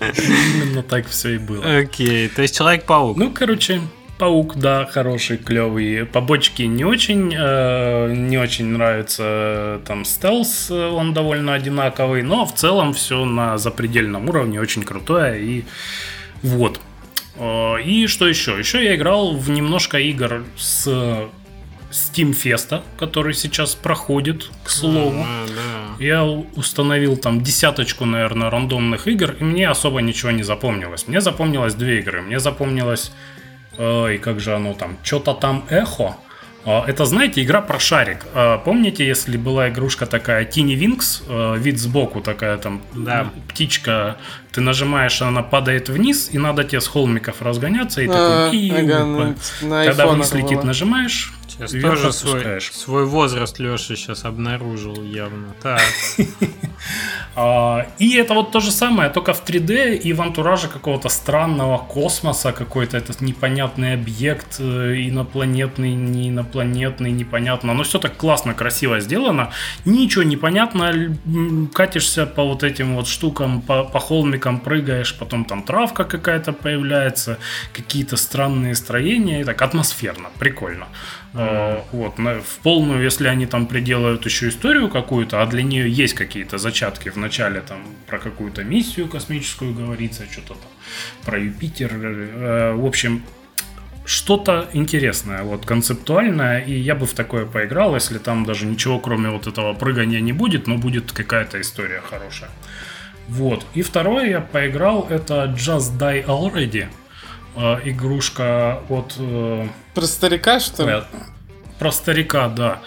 Именно 0.00 0.82
так 0.82 1.08
все 1.08 1.34
и 1.34 1.38
было. 1.38 1.78
Окей, 1.78 2.28
то 2.28 2.42
есть 2.42 2.56
Человек-паук. 2.56 3.16
Ну, 3.16 3.30
короче, 3.32 3.80
Паук, 4.18 4.56
да, 4.56 4.86
хороший, 4.86 5.36
клевый. 5.36 6.06
Побочки 6.06 6.62
не 6.62 6.84
очень, 6.84 7.34
э, 7.36 8.14
не 8.14 8.38
очень 8.38 8.64
нравится 8.64 9.82
там 9.86 10.06
стелс, 10.06 10.70
он 10.70 11.12
довольно 11.12 11.52
одинаковый, 11.52 12.22
но 12.22 12.46
в 12.46 12.54
целом 12.54 12.94
все 12.94 13.26
на 13.26 13.58
запредельном 13.58 14.28
уровне, 14.30 14.58
очень 14.58 14.84
крутое 14.84 15.44
и 15.44 15.64
вот. 16.42 16.80
Э, 17.38 17.82
и 17.82 18.06
что 18.06 18.26
еще? 18.26 18.58
Еще 18.58 18.84
я 18.84 18.96
играл 18.96 19.36
в 19.36 19.50
немножко 19.50 19.98
игр 19.98 20.44
с 20.56 20.86
Steam 21.90 22.32
Festa, 22.32 22.82
который 22.98 23.34
сейчас 23.34 23.74
проходит, 23.74 24.50
к 24.64 24.70
слову. 24.70 25.24
А, 25.26 25.46
да. 25.46 26.04
Я 26.04 26.24
установил 26.24 27.16
там 27.16 27.42
десяточку, 27.42 28.04
наверное, 28.04 28.50
рандомных 28.50 29.08
игр, 29.08 29.34
и 29.38 29.44
мне 29.44 29.68
особо 29.68 30.00
ничего 30.00 30.30
не 30.30 30.42
запомнилось. 30.42 31.08
Мне 31.08 31.20
запомнилось 31.20 31.74
две 31.74 32.00
игры. 32.00 32.22
Мне 32.22 32.40
запомнилось 32.40 33.12
и 33.78 34.18
как 34.22 34.40
же 34.40 34.54
оно 34.54 34.72
там, 34.72 34.96
что-то 35.02 35.34
там 35.34 35.64
эхо. 35.68 36.16
А, 36.66 36.84
это, 36.84 37.04
знаете, 37.04 37.44
игра 37.44 37.60
про 37.62 37.78
шарик. 37.78 38.26
А, 38.34 38.58
помните, 38.58 39.06
если 39.06 39.36
была 39.36 39.68
игрушка 39.68 40.04
такая 40.04 40.44
Wings, 40.44 41.22
а, 41.28 41.54
вид 41.54 41.78
сбоку 41.78 42.20
такая 42.20 42.58
там 42.58 42.82
да. 42.92 43.30
птичка, 43.48 44.16
ты 44.56 44.62
нажимаешь, 44.62 45.20
она 45.20 45.42
падает 45.42 45.90
вниз, 45.90 46.30
и 46.32 46.38
надо 46.38 46.64
тебе 46.64 46.80
с 46.80 46.86
холмиков 46.86 47.42
разгоняться, 47.42 48.00
и 48.00 48.08
а, 48.08 48.46
такой... 48.46 48.70
Ага, 48.70 49.04
на, 49.04 49.36
на 49.60 49.84
Когда 49.84 50.06
вниз 50.06 50.32
летит, 50.32 50.64
нажимаешь, 50.64 51.34
Сейчас 51.58 51.72
тоже 51.72 52.12
свой, 52.12 52.60
свой 52.60 53.06
возраст 53.06 53.58
Леша 53.58 53.96
сейчас 53.96 54.24
обнаружил 54.24 55.02
явно. 55.02 55.54
Так. 55.62 55.80
А, 57.38 57.86
и 57.98 58.16
это 58.16 58.32
вот 58.32 58.50
то 58.50 58.60
же 58.60 58.70
самое, 58.70 59.10
только 59.10 59.34
в 59.34 59.44
3D 59.44 59.96
и 59.96 60.14
в 60.14 60.22
антураже 60.22 60.68
какого-то 60.68 61.10
странного 61.10 61.76
космоса, 61.76 62.52
какой-то 62.52 62.96
этот 62.96 63.20
непонятный 63.20 63.92
объект, 63.92 64.56
э, 64.58 64.94
инопланетный, 65.06 65.94
не 65.94 66.30
инопланетный, 66.30 67.10
непонятно. 67.12 67.74
Но 67.74 67.82
все 67.82 67.98
так 67.98 68.16
классно, 68.16 68.54
красиво 68.54 69.00
сделано. 69.00 69.50
Ничего 69.84 70.22
не 70.22 70.38
понятно, 70.38 71.14
катишься 71.74 72.24
по 72.24 72.42
вот 72.42 72.62
этим 72.62 72.96
вот 72.96 73.06
штукам, 73.06 73.60
по, 73.60 73.84
по 73.84 74.00
холмикам 74.00 74.45
прыгаешь, 74.54 75.14
потом 75.18 75.44
там 75.44 75.62
травка 75.62 76.04
какая-то 76.04 76.52
появляется, 76.52 77.38
какие-то 77.72 78.16
странные 78.16 78.74
строения. 78.74 79.40
И 79.40 79.44
так 79.44 79.62
атмосферно, 79.62 80.28
прикольно. 80.38 80.86
Mm. 81.34 81.82
Вот, 81.92 82.18
в 82.18 82.58
полную, 82.62 83.02
если 83.02 83.28
они 83.28 83.46
там 83.46 83.66
приделают 83.66 84.24
еще 84.24 84.48
историю 84.48 84.88
какую-то, 84.88 85.42
а 85.42 85.46
для 85.46 85.62
нее 85.62 85.90
есть 85.90 86.14
какие-то 86.14 86.58
зачатки 86.58 87.10
в 87.10 87.16
начале 87.16 87.60
там 87.60 87.78
про 88.06 88.18
какую-то 88.18 88.64
миссию 88.64 89.08
космическую 89.08 89.74
говорится, 89.74 90.24
что-то 90.30 90.54
там 90.54 90.70
про 91.24 91.38
Юпитер. 91.38 91.90
Э, 91.92 92.72
в 92.74 92.86
общем, 92.86 93.22
что-то 94.06 94.68
интересное, 94.72 95.42
вот 95.42 95.66
концептуальное, 95.66 96.60
и 96.60 96.72
я 96.72 96.94
бы 96.94 97.06
в 97.06 97.12
такое 97.12 97.44
поиграл, 97.44 97.94
если 97.94 98.18
там 98.18 98.44
даже 98.44 98.64
ничего 98.64 99.00
кроме 99.00 99.30
вот 99.30 99.46
этого 99.46 99.74
прыгания 99.74 100.20
не 100.20 100.32
будет, 100.32 100.66
но 100.68 100.78
будет 100.78 101.12
какая-то 101.12 101.60
история 101.60 102.00
хорошая. 102.00 102.50
Вот. 103.28 103.66
И 103.74 103.82
второе 103.82 104.28
я 104.28 104.40
поиграл, 104.40 105.06
это 105.08 105.54
Just 105.56 105.98
Die 105.98 106.24
Already. 106.26 106.88
Э, 107.56 107.78
игрушка 107.84 108.82
от... 108.88 109.14
Э, 109.18 109.66
про 109.94 110.06
старика, 110.06 110.60
что 110.60 110.86
ли? 110.86 111.02
Про 111.78 111.92
старика, 111.92 112.48
да. 112.48 112.80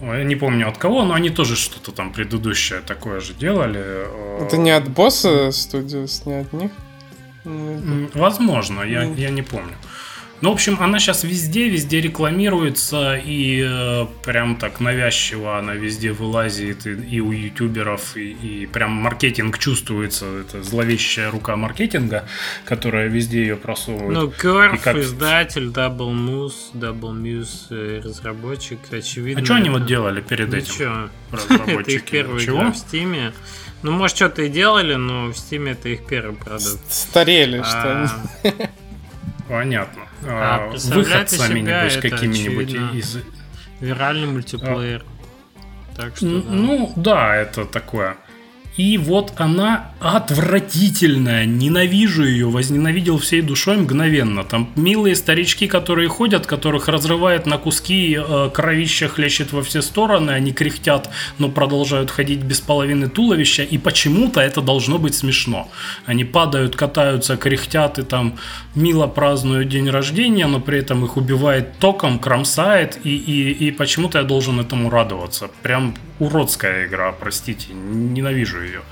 Я 0.00 0.24
не 0.24 0.36
помню 0.36 0.68
от 0.68 0.78
кого, 0.78 1.04
но 1.04 1.14
они 1.14 1.30
тоже 1.30 1.56
что-то 1.56 1.92
там 1.92 2.12
предыдущее 2.12 2.80
такое 2.80 3.20
же 3.20 3.34
делали. 3.34 3.82
Э, 3.82 4.46
Это 4.46 4.56
не 4.56 4.70
от 4.70 4.88
босса 4.88 5.52
студии, 5.52 6.06
не 6.28 6.40
от 6.40 6.52
них? 6.52 6.70
Возможно, 8.14 8.82
я, 8.82 9.04
я 9.04 9.30
не 9.30 9.42
помню. 9.42 9.74
Ну, 10.42 10.50
в 10.50 10.52
общем, 10.52 10.76
она 10.80 10.98
сейчас 10.98 11.24
везде, 11.24 11.68
везде 11.68 12.00
рекламируется, 12.00 13.16
и 13.16 13.64
э, 13.66 14.06
прям 14.22 14.56
так 14.56 14.80
навязчиво 14.80 15.58
она 15.58 15.72
везде 15.72 16.12
вылазит, 16.12 16.86
и, 16.86 16.90
и 16.92 17.20
у 17.20 17.32
ютуберов, 17.32 18.16
и, 18.16 18.32
и 18.32 18.66
прям 18.66 18.90
маркетинг 18.90 19.58
чувствуется, 19.58 20.26
это 20.40 20.62
зловещая 20.62 21.30
рука 21.30 21.56
маркетинга, 21.56 22.28
которая 22.66 23.08
везде 23.08 23.40
ее 23.40 23.56
просовывает. 23.56 24.12
Ну, 24.12 24.30
Керф, 24.30 24.82
как... 24.82 24.96
издатель, 24.96 25.68
Double 25.68 26.12
Moose, 26.12 26.74
Double 26.74 27.14
Muse, 27.14 27.66
э, 27.70 28.00
разработчик, 28.04 28.78
очевидно. 28.90 29.40
А 29.40 29.44
что 29.44 29.54
они 29.54 29.70
вот 29.70 29.86
делали 29.86 30.20
перед 30.20 30.52
этим? 30.52 30.74
Ничего. 30.74 31.10
Разработчики. 31.32 31.80
Это 31.80 31.90
их 31.92 32.04
первая 32.04 32.40
Чего? 32.40 32.58
игра 32.58 32.72
в 32.72 32.76
Стиме. 32.76 33.32
Ну, 33.82 33.92
может, 33.92 34.16
что-то 34.16 34.42
и 34.42 34.48
делали, 34.48 34.94
но 34.94 35.28
в 35.28 35.36
Стиме 35.36 35.72
это 35.72 35.88
их 35.90 36.06
первый 36.06 36.34
продукт. 36.34 36.80
Старели, 36.88 37.62
а... 37.62 38.06
что 38.42 38.70
Понятно. 39.48 40.02
А, 40.24 40.70
а 40.72 40.76
выходцами, 40.94 41.60
небось, 41.60 41.96
какими-нибудь 41.96 42.94
из... 42.94 43.18
Виральный 43.80 44.26
мультиплеер. 44.26 45.04
Так 45.96 46.16
что, 46.16 46.40
да. 46.40 46.50
Ну, 46.50 46.92
да, 46.96 47.36
это 47.36 47.64
такое. 47.66 48.16
И 48.76 48.98
вот 48.98 49.32
она 49.36 49.92
отвратительная, 50.00 51.46
ненавижу 51.46 52.24
ее, 52.24 52.48
возненавидел 52.48 53.18
всей 53.18 53.40
душой 53.40 53.78
мгновенно. 53.78 54.44
Там 54.44 54.70
милые 54.76 55.16
старички, 55.16 55.66
которые 55.66 56.08
ходят, 56.08 56.46
которых 56.46 56.88
разрывает 56.88 57.46
на 57.46 57.56
куски, 57.56 58.18
э, 58.18 58.50
кровища 58.52 59.08
хлещет 59.08 59.52
во 59.52 59.62
все 59.62 59.80
стороны, 59.80 60.30
они 60.30 60.52
кряхтят, 60.52 61.08
но 61.38 61.48
продолжают 61.48 62.10
ходить 62.10 62.40
без 62.40 62.60
половины 62.60 63.08
туловища, 63.08 63.62
и 63.62 63.78
почему-то 63.78 64.40
это 64.40 64.60
должно 64.60 64.98
быть 64.98 65.14
смешно. 65.14 65.68
Они 66.04 66.24
падают, 66.24 66.76
катаются, 66.76 67.36
кряхтят 67.36 67.98
и 67.98 68.02
там 68.02 68.36
мило 68.74 69.06
празднуют 69.06 69.68
день 69.68 69.88
рождения, 69.88 70.46
но 70.46 70.60
при 70.60 70.78
этом 70.78 71.04
их 71.04 71.16
убивает 71.16 71.78
током, 71.78 72.18
кромсает, 72.18 72.98
и, 73.04 73.16
и, 73.16 73.68
и 73.68 73.70
почему-то 73.70 74.18
я 74.18 74.24
должен 74.24 74.60
этому 74.60 74.90
радоваться. 74.90 75.48
Прям 75.62 75.94
уродская 76.18 76.86
игра, 76.86 77.12
простите, 77.12 77.72
ненавижу 77.72 78.62
ее. 78.62 78.82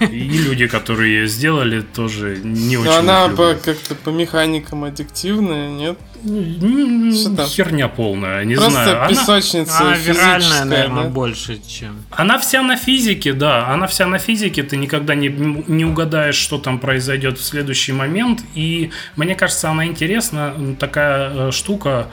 И 0.00 0.20
люди, 0.20 0.66
которые 0.66 1.20
ее 1.20 1.28
сделали, 1.28 1.80
тоже 1.80 2.38
не 2.42 2.76
очень. 2.76 2.90
Она 2.90 3.28
по, 3.28 3.54
как-то 3.54 3.94
по 3.94 4.10
механикам 4.10 4.84
аддиктивная, 4.84 5.70
нет? 5.70 5.98
Херня 6.26 7.88
полная, 7.88 8.44
не 8.44 8.54
Просто 8.56 8.70
знаю. 8.72 9.08
песочница 9.10 9.78
Она 9.80 9.94
физическая, 9.94 10.14
виральная, 10.38 10.64
наверное, 10.64 11.04
да? 11.04 11.10
больше, 11.10 11.60
чем... 11.68 12.02
Она 12.10 12.38
вся 12.38 12.62
на 12.62 12.76
физике, 12.76 13.32
да, 13.32 13.68
она 13.68 13.86
вся 13.86 14.06
на 14.06 14.18
физике, 14.18 14.62
ты 14.62 14.76
никогда 14.76 15.14
не, 15.14 15.28
не 15.28 15.84
угадаешь, 15.84 16.34
что 16.36 16.58
там 16.58 16.78
произойдет 16.78 17.38
в 17.38 17.44
следующий 17.44 17.92
момент, 17.92 18.40
и 18.54 18.90
мне 19.16 19.34
кажется, 19.34 19.70
она 19.70 19.86
интересна, 19.86 20.54
такая 20.78 21.30
э, 21.48 21.50
штука, 21.52 22.08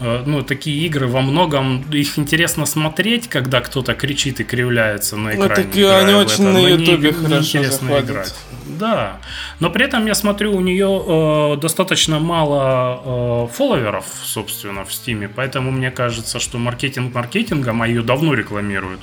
э, 0.00 0.22
ну, 0.26 0.42
такие 0.42 0.86
игры 0.86 1.06
во 1.06 1.20
многом, 1.20 1.82
их 1.90 2.18
интересно 2.18 2.66
смотреть, 2.66 3.28
когда 3.28 3.60
кто-то 3.60 3.94
кричит 3.94 4.40
и 4.40 4.44
кривляется 4.44 5.16
на 5.16 5.30
Ну, 5.34 5.44
экране. 5.46 5.54
такие 5.54 5.84
играя 5.86 6.04
они 6.04 6.14
очень 6.14 6.44
это, 6.44 6.52
на 6.52 6.68
Ютубе 6.68 7.12
хорошо 7.12 7.38
интересно 7.38 7.88
заходят. 7.88 8.04
играть. 8.10 8.34
Да, 8.78 9.18
но 9.60 9.70
при 9.70 9.84
этом 9.84 10.06
я 10.06 10.14
смотрю, 10.14 10.56
у 10.56 10.60
нее 10.60 10.86
э, 10.86 11.60
достаточно 11.60 12.18
мало 12.18 13.00
э, 13.04 13.54
фолловеров, 13.54 14.04
собственно, 14.22 14.84
в 14.84 14.92
Стиме, 14.92 15.28
поэтому 15.28 15.70
мне 15.70 15.90
кажется, 15.90 16.38
что 16.38 16.58
маркетинг 16.58 17.14
маркетингом, 17.14 17.82
а 17.82 17.88
ее 17.88 18.02
давно 18.02 18.34
рекламируют, 18.34 19.00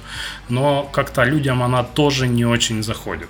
но 0.49 0.83
как-то 0.91 1.23
людям 1.23 1.61
она 1.61 1.83
тоже 1.83 2.27
не 2.27 2.45
очень 2.45 2.83
заходит. 2.83 3.29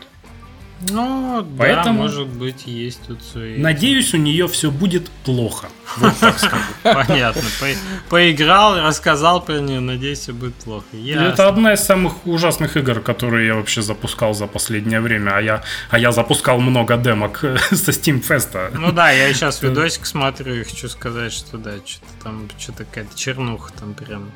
Ну, 0.90 1.42
да, 1.42 1.48
Поэтому- 1.58 2.04
может 2.04 2.28
быть, 2.28 2.68
есть 2.68 3.02
тут 3.08 3.24
свои... 3.24 3.58
Надеюсь, 3.58 4.14
у 4.14 4.18
нее 4.18 4.48
все 4.48 4.70
будет 4.72 5.10
плохо. 5.24 5.68
Вот 5.98 6.18
так 6.20 6.38
скажу. 6.40 6.64
Понятно. 6.84 7.42
По- 7.60 8.10
Поиграл, 8.10 8.80
рассказал 8.80 9.42
про 9.44 9.60
нее, 9.60 9.80
надеюсь, 9.80 10.20
все 10.20 10.34
будет 10.34 10.56
плохо. 10.56 10.86
Это 10.94 11.48
одна 11.48 11.74
из 11.74 11.80
самых 11.84 12.26
ужасных 12.28 12.78
игр, 12.78 13.00
которые 13.00 13.48
я 13.48 13.56
вообще 13.56 13.82
запускал 13.82 14.34
за 14.34 14.48
последнее 14.48 15.02
время, 15.02 15.38
а 15.38 15.42
я, 15.42 15.64
а 15.90 15.98
я 16.00 16.12
запускал 16.12 16.60
много 16.60 16.98
демок 16.98 17.40
со 17.72 17.92
Steam 17.92 18.22
Fest. 18.22 18.72
Ну 18.78 18.92
да, 18.92 19.12
я 19.12 19.34
сейчас 19.34 19.62
видосик 19.64 20.06
смотрю 20.06 20.54
и 20.56 20.64
хочу 20.64 20.88
сказать, 20.90 21.34
что 21.34 21.58
да, 21.58 21.72
что-то 21.86 22.24
там, 22.24 22.48
что-то 22.58 22.86
какая-то 22.86 23.18
чернуха 23.18 23.72
там 23.74 23.94
прям. 23.94 24.32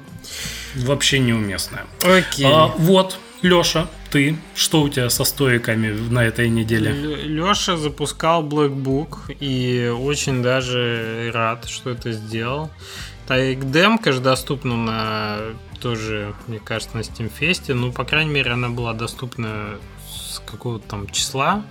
Вообще 0.76 1.20
неуместная. 1.20 1.86
Окей. 2.04 2.46
А, 2.46 2.68
вот, 2.78 3.20
Леша, 3.42 3.88
ты, 4.10 4.38
что 4.56 4.82
у 4.82 4.90
тебя 4.90 5.10
со 5.10 5.24
стоиками 5.24 5.92
на 5.92 6.26
этой 6.26 6.50
неделе? 6.50 6.92
Леша 6.92 7.78
запускал 7.78 8.44
Black 8.44 8.76
Book 8.76 9.34
и 9.40 9.88
очень 9.88 10.42
даже 10.42 11.32
рад, 11.34 11.66
что 11.68 11.92
это 11.92 12.12
сделал. 12.12 12.70
Так, 13.28 13.72
демка 13.72 14.12
же 14.12 14.20
доступна 14.22 14.76
на 14.76 15.38
тоже, 15.80 16.34
мне 16.48 16.60
кажется, 16.60 16.98
на 16.98 17.02
Steam 17.02 17.32
Fest. 17.40 17.74
Ну, 17.74 17.92
по 17.92 18.04
крайней 18.04 18.32
мере, 18.32 18.52
она 18.52 18.70
была 18.70 18.94
доступна 18.94 19.78
с 20.12 20.40
какого-то 20.40 20.88
там 20.88 21.10
числа. 21.10 21.64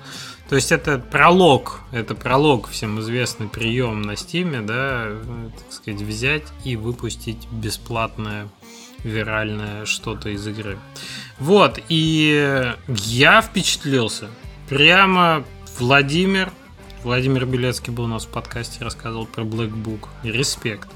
То 0.49 0.57
есть 0.57 0.73
это 0.73 0.99
пролог, 0.99 1.81
это 1.93 2.14
пролог, 2.14 2.69
всем 2.69 3.00
известный 3.00 3.49
прием 3.49 4.00
на 4.00 4.12
Steam, 4.12 4.64
да, 4.64 5.19
так 5.59 5.73
сказать, 5.73 6.00
взять 6.00 6.45
и 6.64 6.75
выпустить 6.76 7.47
бесплатное 7.50 8.49
виральное 9.05 9.85
что-то 9.85 10.31
из 10.31 10.46
игры. 10.46 10.79
Вот, 11.38 11.79
и 11.88 12.73
я 12.88 13.42
впечатлился. 13.42 14.29
Прямо 14.68 15.44
Владимир, 15.79 16.51
Владимир 17.05 17.44
Белецкий 17.44 17.92
был 17.92 18.05
у 18.05 18.09
нас 18.09 18.25
в 18.25 18.29
подкасте, 18.29 18.83
рассказывал 18.83 19.27
про 19.27 19.44
Black 19.44 19.70
Book. 19.70 20.09
Респект. 20.23 20.88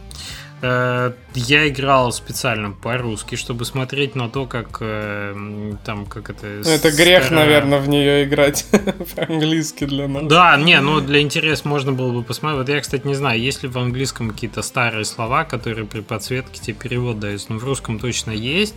Э, 0.63 1.13
Я 1.35 1.69
играл 1.69 2.13
специально 2.13 2.71
по-русски, 2.71 3.35
чтобы 3.35 3.65
смотреть 3.65 4.15
на 4.15 4.29
то, 4.29 4.47
как 4.47 4.79
э, 4.81 5.75
там, 5.85 6.07
как 6.07 6.31
это... 6.31 6.47
Ну, 6.65 6.71
это 6.71 6.91
грех, 6.93 7.25
старая- 7.25 7.45
наверное, 7.45 7.79
в 7.81 7.89
нее 7.89 8.25
играть 8.25 8.67
по-английски 9.17 9.85
для 9.87 10.07
нас. 10.07 10.25
Да, 10.27 10.57
не, 10.57 10.81
ну 10.81 11.01
для 11.01 11.21
интереса 11.21 11.67
можно 11.67 11.93
было 11.93 12.13
бы 12.13 12.23
посмотреть. 12.23 12.59
Вот 12.61 12.69
я, 12.69 12.81
кстати, 12.81 13.05
не 13.07 13.15
знаю, 13.15 13.41
есть 13.41 13.63
ли 13.65 13.69
в 13.69 13.77
английском 13.77 14.31
какие-то 14.31 14.63
старые 14.63 15.05
слова, 15.05 15.43
которые 15.45 15.85
при 15.87 16.01
подсветке 16.01 16.61
тебе 16.61 16.75
перевод 16.77 17.19
даются. 17.19 17.47
Но 17.53 17.59
в 17.59 17.65
русском 17.65 17.99
точно 17.99 18.31
есть. 18.31 18.75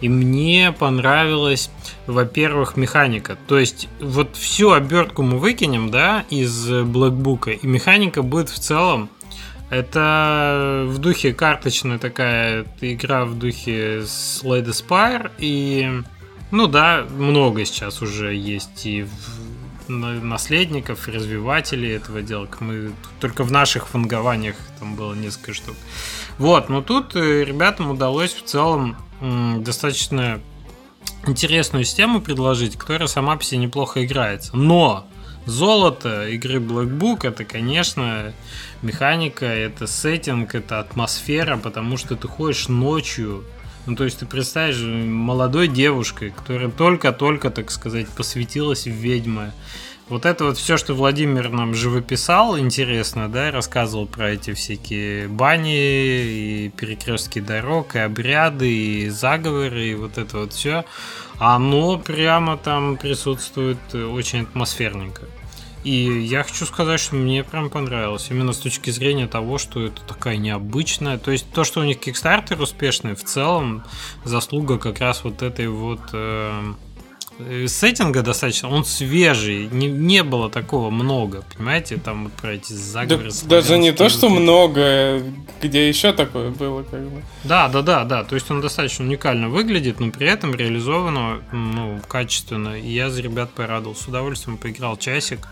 И 0.00 0.08
мне 0.08 0.72
понравилась, 0.78 1.68
во-первых, 2.06 2.76
механика. 2.76 3.36
То 3.48 3.58
есть 3.58 3.88
вот 4.00 4.36
всю 4.36 4.70
обертку 4.70 5.22
мы 5.22 5.38
выкинем, 5.38 5.90
да, 5.90 6.24
из 6.30 6.68
блэкбука, 6.68 7.50
и 7.50 7.66
механика 7.66 8.22
будет 8.22 8.50
в 8.50 8.58
целом 8.60 9.08
это 9.74 10.84
в 10.88 10.98
духе 10.98 11.32
карточная 11.32 11.98
такая 11.98 12.66
игра 12.80 13.24
в 13.24 13.38
духе 13.38 14.00
Slade 14.00 14.68
Spire 14.68 15.30
и 15.38 16.02
ну 16.50 16.68
да, 16.68 17.04
много 17.10 17.64
сейчас 17.64 18.00
уже 18.00 18.34
есть 18.34 18.86
и 18.86 19.06
наследников, 19.88 21.08
и 21.08 21.12
развивателей 21.12 21.96
этого 21.96 22.22
дела. 22.22 22.48
Мы 22.60 22.92
только 23.20 23.44
в 23.44 23.50
наших 23.50 23.88
фангованиях 23.88 24.56
там 24.78 24.94
было 24.94 25.14
несколько 25.14 25.52
штук. 25.52 25.74
Вот, 26.38 26.68
но 26.68 26.80
тут 26.80 27.16
э, 27.16 27.44
ребятам 27.44 27.90
удалось 27.90 28.32
в 28.32 28.44
целом 28.44 28.96
достаточно 29.20 30.40
интересную 31.26 31.84
систему 31.84 32.20
предложить, 32.20 32.76
которая 32.76 33.08
сама 33.08 33.36
по 33.36 33.42
себе 33.42 33.58
неплохо 33.58 34.04
играется. 34.04 34.56
Но 34.56 35.06
золото 35.46 36.28
игры 36.28 36.58
Black 36.58 36.98
Book 36.98 37.26
это, 37.26 37.44
конечно, 37.44 38.32
механика, 38.82 39.46
это 39.46 39.86
сеттинг, 39.86 40.54
это 40.54 40.80
атмосфера, 40.80 41.56
потому 41.56 41.96
что 41.96 42.16
ты 42.16 42.28
ходишь 42.28 42.68
ночью. 42.68 43.44
Ну, 43.86 43.96
то 43.96 44.04
есть 44.04 44.18
ты 44.18 44.26
представляешь, 44.26 44.80
молодой 44.80 45.68
девушкой, 45.68 46.30
которая 46.30 46.70
только-только, 46.70 47.50
так 47.50 47.70
сказать, 47.70 48.08
посвятилась 48.08 48.86
в 48.86 48.90
ведьмы. 48.90 49.52
Вот 50.08 50.26
это 50.26 50.44
вот 50.44 50.58
все, 50.58 50.76
что 50.76 50.92
Владимир 50.92 51.48
нам 51.48 51.74
живописал, 51.74 52.58
интересно, 52.58 53.30
да, 53.30 53.50
рассказывал 53.50 54.06
про 54.06 54.32
эти 54.32 54.52
всякие 54.52 55.28
бани 55.28 55.76
и 55.76 56.72
перекрестки 56.76 57.38
дорог, 57.40 57.96
и 57.96 58.00
обряды, 58.00 58.70
и 58.70 59.08
заговоры, 59.08 59.86
и 59.86 59.94
вот 59.94 60.18
это 60.18 60.38
вот 60.38 60.52
все. 60.52 60.84
Оно 61.38 61.98
прямо 61.98 62.58
там 62.58 62.98
присутствует 62.98 63.78
э, 63.94 64.04
очень 64.04 64.42
атмосферненько. 64.42 65.22
И 65.84 66.20
я 66.22 66.42
хочу 66.42 66.66
сказать, 66.66 67.00
что 67.00 67.14
мне 67.14 67.42
прям 67.42 67.70
понравилось. 67.70 68.28
Именно 68.30 68.52
с 68.52 68.58
точки 68.58 68.90
зрения 68.90 69.26
того, 69.26 69.56
что 69.56 69.84
это 69.84 70.02
такая 70.02 70.36
необычная. 70.36 71.18
То 71.18 71.30
есть 71.30 71.50
то, 71.52 71.64
что 71.64 71.80
у 71.80 71.84
них 71.84 71.98
Kickstarter 71.98 72.62
успешный, 72.62 73.14
в 73.14 73.24
целом 73.24 73.84
заслуга 74.24 74.78
как 74.78 75.00
раз 75.00 75.24
вот 75.24 75.42
этой 75.42 75.68
вот 75.68 76.00
э, 76.12 76.74
сеттинга 77.66 78.22
достаточно. 78.22 78.68
Он 78.68 78.84
свежий. 78.84 79.66
Не, 79.72 79.88
не 79.88 80.22
было 80.22 80.48
такого 80.50 80.90
много. 80.90 81.42
Понимаете, 81.56 81.96
там 81.96 82.24
вот 82.24 82.32
про 82.34 82.52
эти 82.54 82.72
Да- 82.72 82.78
заговоры. 82.78 83.30
даже 83.44 83.78
не 83.78 83.92
то, 83.92 84.08
что 84.08 84.28
много, 84.28 85.22
где 85.62 85.88
еще 85.88 86.12
такое 86.12 86.50
было, 86.50 86.82
как 86.82 87.00
бы. 87.02 87.22
Да, 87.44 87.68
да, 87.68 87.82
да, 87.82 88.04
да. 88.04 88.24
То 88.24 88.34
есть 88.34 88.50
он 88.50 88.60
достаточно 88.60 89.04
уникально 89.04 89.48
выглядит, 89.48 90.00
но 90.00 90.10
при 90.10 90.26
этом 90.28 90.54
реализовано 90.54 91.42
ну, 91.52 92.00
качественно. 92.08 92.78
И 92.80 92.88
я 92.90 93.10
за 93.10 93.22
ребят 93.22 93.50
порадовал. 93.50 93.94
С 93.96 94.06
удовольствием 94.06 94.56
поиграл 94.56 94.96
часик. 94.96 95.48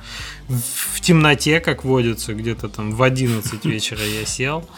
В, 0.53 1.01
темноте, 1.01 1.59
как 1.61 1.85
водится, 1.85 2.35
где-то 2.35 2.69
там 2.69 2.93
в 2.93 3.03
11 3.03 3.65
вечера 3.65 4.05
я 4.05 4.25
сел. 4.25 4.69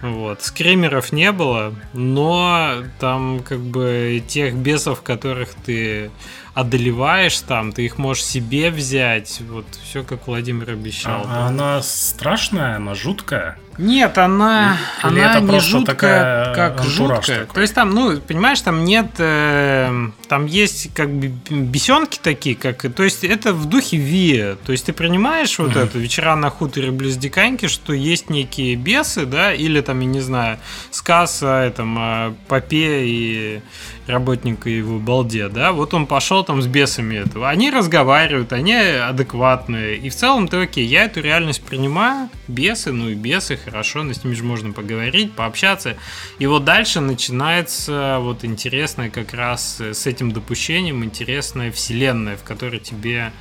Вот. 0.00 0.42
Скримеров 0.42 1.12
не 1.12 1.30
было, 1.32 1.74
но 1.92 2.84
там 2.98 3.42
как 3.42 3.60
бы 3.60 4.22
тех 4.26 4.54
бесов, 4.54 5.02
которых 5.02 5.54
ты 5.54 6.10
одолеваешь 6.54 7.40
там, 7.40 7.72
ты 7.72 7.84
их 7.84 7.98
можешь 7.98 8.24
себе 8.24 8.70
взять. 8.70 9.40
Вот 9.48 9.66
все, 9.82 10.04
как 10.04 10.26
Владимир 10.26 10.70
обещал. 10.70 11.24
А, 11.26 11.44
а 11.44 11.48
она 11.48 11.82
страшная, 11.82 12.76
она 12.76 12.94
жуткая. 12.94 13.58
Нет, 13.78 14.18
она, 14.18 14.76
Или 15.02 15.20
она 15.20 15.38
это 15.38 15.40
не 15.40 15.60
жуткая, 15.60 15.94
такая 15.94 16.54
как 16.54 16.84
жуткая. 16.84 17.40
такой? 17.40 17.54
То 17.54 17.60
есть 17.60 17.74
там, 17.74 17.90
ну, 17.90 18.20
понимаешь, 18.20 18.60
там 18.60 18.84
нет, 18.84 19.06
э, 19.18 20.08
там 20.28 20.46
есть 20.46 20.92
как 20.94 21.10
бы 21.10 21.32
бесенки 21.50 22.18
такие, 22.22 22.56
как, 22.56 22.82
то 22.94 23.02
есть 23.02 23.24
это 23.24 23.52
в 23.52 23.66
духе 23.66 23.96
Вия. 23.96 24.56
То 24.56 24.72
есть 24.72 24.86
ты 24.86 24.92
принимаешь 24.92 25.58
вот 25.58 25.76
это 25.76 25.98
вечера 25.98 26.36
на 26.36 26.50
хуторе 26.50 26.90
близ 26.90 27.16
Диканьки, 27.16 27.66
что 27.66 27.92
есть 27.92 28.30
некие 28.30 28.76
бесы, 28.76 29.26
да, 29.26 29.52
или 29.52 29.80
там, 29.80 30.00
я 30.00 30.06
не 30.06 30.20
знаю, 30.20 30.58
сказ 30.90 31.42
о 31.42 31.64
этом 31.64 32.36
Попе 32.48 33.04
и 33.06 33.62
работника 34.06 34.68
его 34.68 34.98
балде, 34.98 35.48
да, 35.48 35.72
вот 35.72 35.94
он 35.94 36.06
пошел 36.06 36.44
там 36.44 36.62
с 36.62 36.66
бесами 36.66 37.16
этого. 37.16 37.48
Они 37.48 37.70
разговаривают, 37.70 38.52
они 38.52 38.74
адекватные. 38.74 39.96
И 39.96 40.10
в 40.10 40.14
целом 40.14 40.48
ты 40.48 40.58
окей, 40.58 40.84
я 40.84 41.04
эту 41.04 41.20
реальность 41.20 41.62
принимаю, 41.62 42.28
бесы, 42.48 42.92
ну 42.92 43.08
и 43.08 43.14
бесы, 43.14 43.58
хорошо, 43.64 44.02
но 44.02 44.12
с 44.12 44.24
ними 44.24 44.34
же 44.34 44.44
можно 44.44 44.72
поговорить, 44.72 45.32
пообщаться. 45.32 45.96
И 46.38 46.46
вот 46.46 46.64
дальше 46.64 47.00
начинается 47.00 48.18
вот 48.20 48.44
интересное 48.44 49.10
как 49.10 49.34
раз 49.34 49.80
с 49.80 50.06
этим 50.06 50.32
допущением, 50.32 51.04
интересная 51.04 51.72
вселенная, 51.72 52.36
в 52.36 52.42
которой 52.42 52.80
тебе 52.80 53.32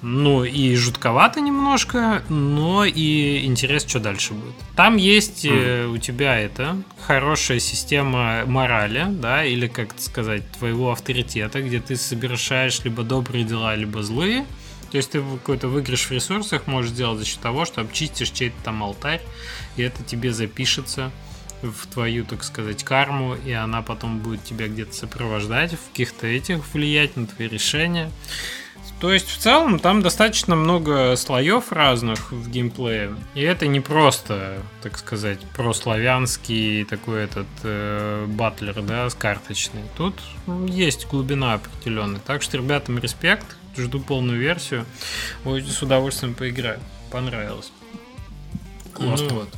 ну 0.00 0.44
и 0.44 0.74
жутковато 0.76 1.40
немножко, 1.40 2.22
но 2.28 2.84
и 2.84 3.44
интерес, 3.44 3.84
что 3.86 3.98
дальше 3.98 4.32
будет. 4.34 4.54
Там 4.76 4.96
есть 4.96 5.44
э, 5.44 5.86
у 5.86 5.98
тебя 5.98 6.38
это 6.38 6.80
хорошая 7.04 7.58
система 7.58 8.44
морали, 8.46 9.06
да, 9.08 9.44
или 9.44 9.66
как 9.66 9.94
сказать, 9.98 10.42
твоего 10.52 10.92
авторитета, 10.92 11.62
где 11.62 11.80
ты 11.80 11.96
совершаешь 11.96 12.80
либо 12.84 13.02
добрые 13.02 13.44
дела, 13.44 13.74
либо 13.74 14.02
злые. 14.02 14.46
То 14.90 14.96
есть 14.96 15.10
ты 15.10 15.22
какой-то 15.22 15.68
выигрыш 15.68 16.06
в 16.06 16.10
ресурсах 16.10 16.66
можешь 16.66 16.92
сделать 16.92 17.18
за 17.18 17.24
счет 17.24 17.40
того, 17.40 17.64
что 17.64 17.80
обчистишь 17.80 18.30
чей-то 18.30 18.56
там 18.64 18.82
алтарь, 18.82 19.22
и 19.76 19.82
это 19.82 20.02
тебе 20.02 20.32
запишется 20.32 21.10
в 21.62 21.86
твою, 21.88 22.24
так 22.24 22.44
сказать, 22.44 22.84
карму, 22.84 23.34
и 23.34 23.52
она 23.52 23.82
потом 23.82 24.18
будет 24.20 24.44
тебя 24.44 24.68
где-то 24.68 24.94
сопровождать 24.94 25.72
в 25.72 25.90
каких-то 25.90 26.26
этих, 26.26 26.62
влиять 26.72 27.16
на 27.16 27.26
твои 27.26 27.48
решения. 27.48 28.10
То 29.00 29.12
есть, 29.12 29.28
в 29.28 29.38
целом, 29.38 29.78
там 29.78 30.02
достаточно 30.02 30.56
много 30.56 31.14
слоев 31.14 31.70
разных 31.70 32.32
в 32.32 32.50
геймплее. 32.50 33.14
И 33.34 33.42
это 33.42 33.68
не 33.68 33.78
просто, 33.78 34.60
так 34.82 34.98
сказать, 34.98 35.38
прославянский 35.56 36.84
такой 36.84 37.22
этот 37.22 37.46
э, 37.62 38.26
батлер, 38.26 38.82
да, 38.82 39.08
с 39.08 39.14
карточный. 39.14 39.82
Тут 39.96 40.14
есть 40.66 41.06
глубина 41.06 41.54
определенная. 41.54 42.20
Так 42.20 42.42
что, 42.42 42.56
ребятам, 42.56 42.98
респект. 42.98 43.46
Жду 43.78 44.00
полную 44.00 44.38
версию. 44.38 44.84
Ой, 45.44 45.62
с 45.62 45.80
удовольствием 45.82 46.34
поиграю. 46.34 46.80
Понравилось. 47.10 47.70
Классно. 48.92 49.28
Ну 49.28 49.34
вот. 49.36 49.48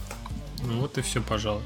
Ну 0.63 0.81
вот 0.81 0.99
и 0.99 1.03
все, 1.03 1.21
пожалуй. 1.23 1.63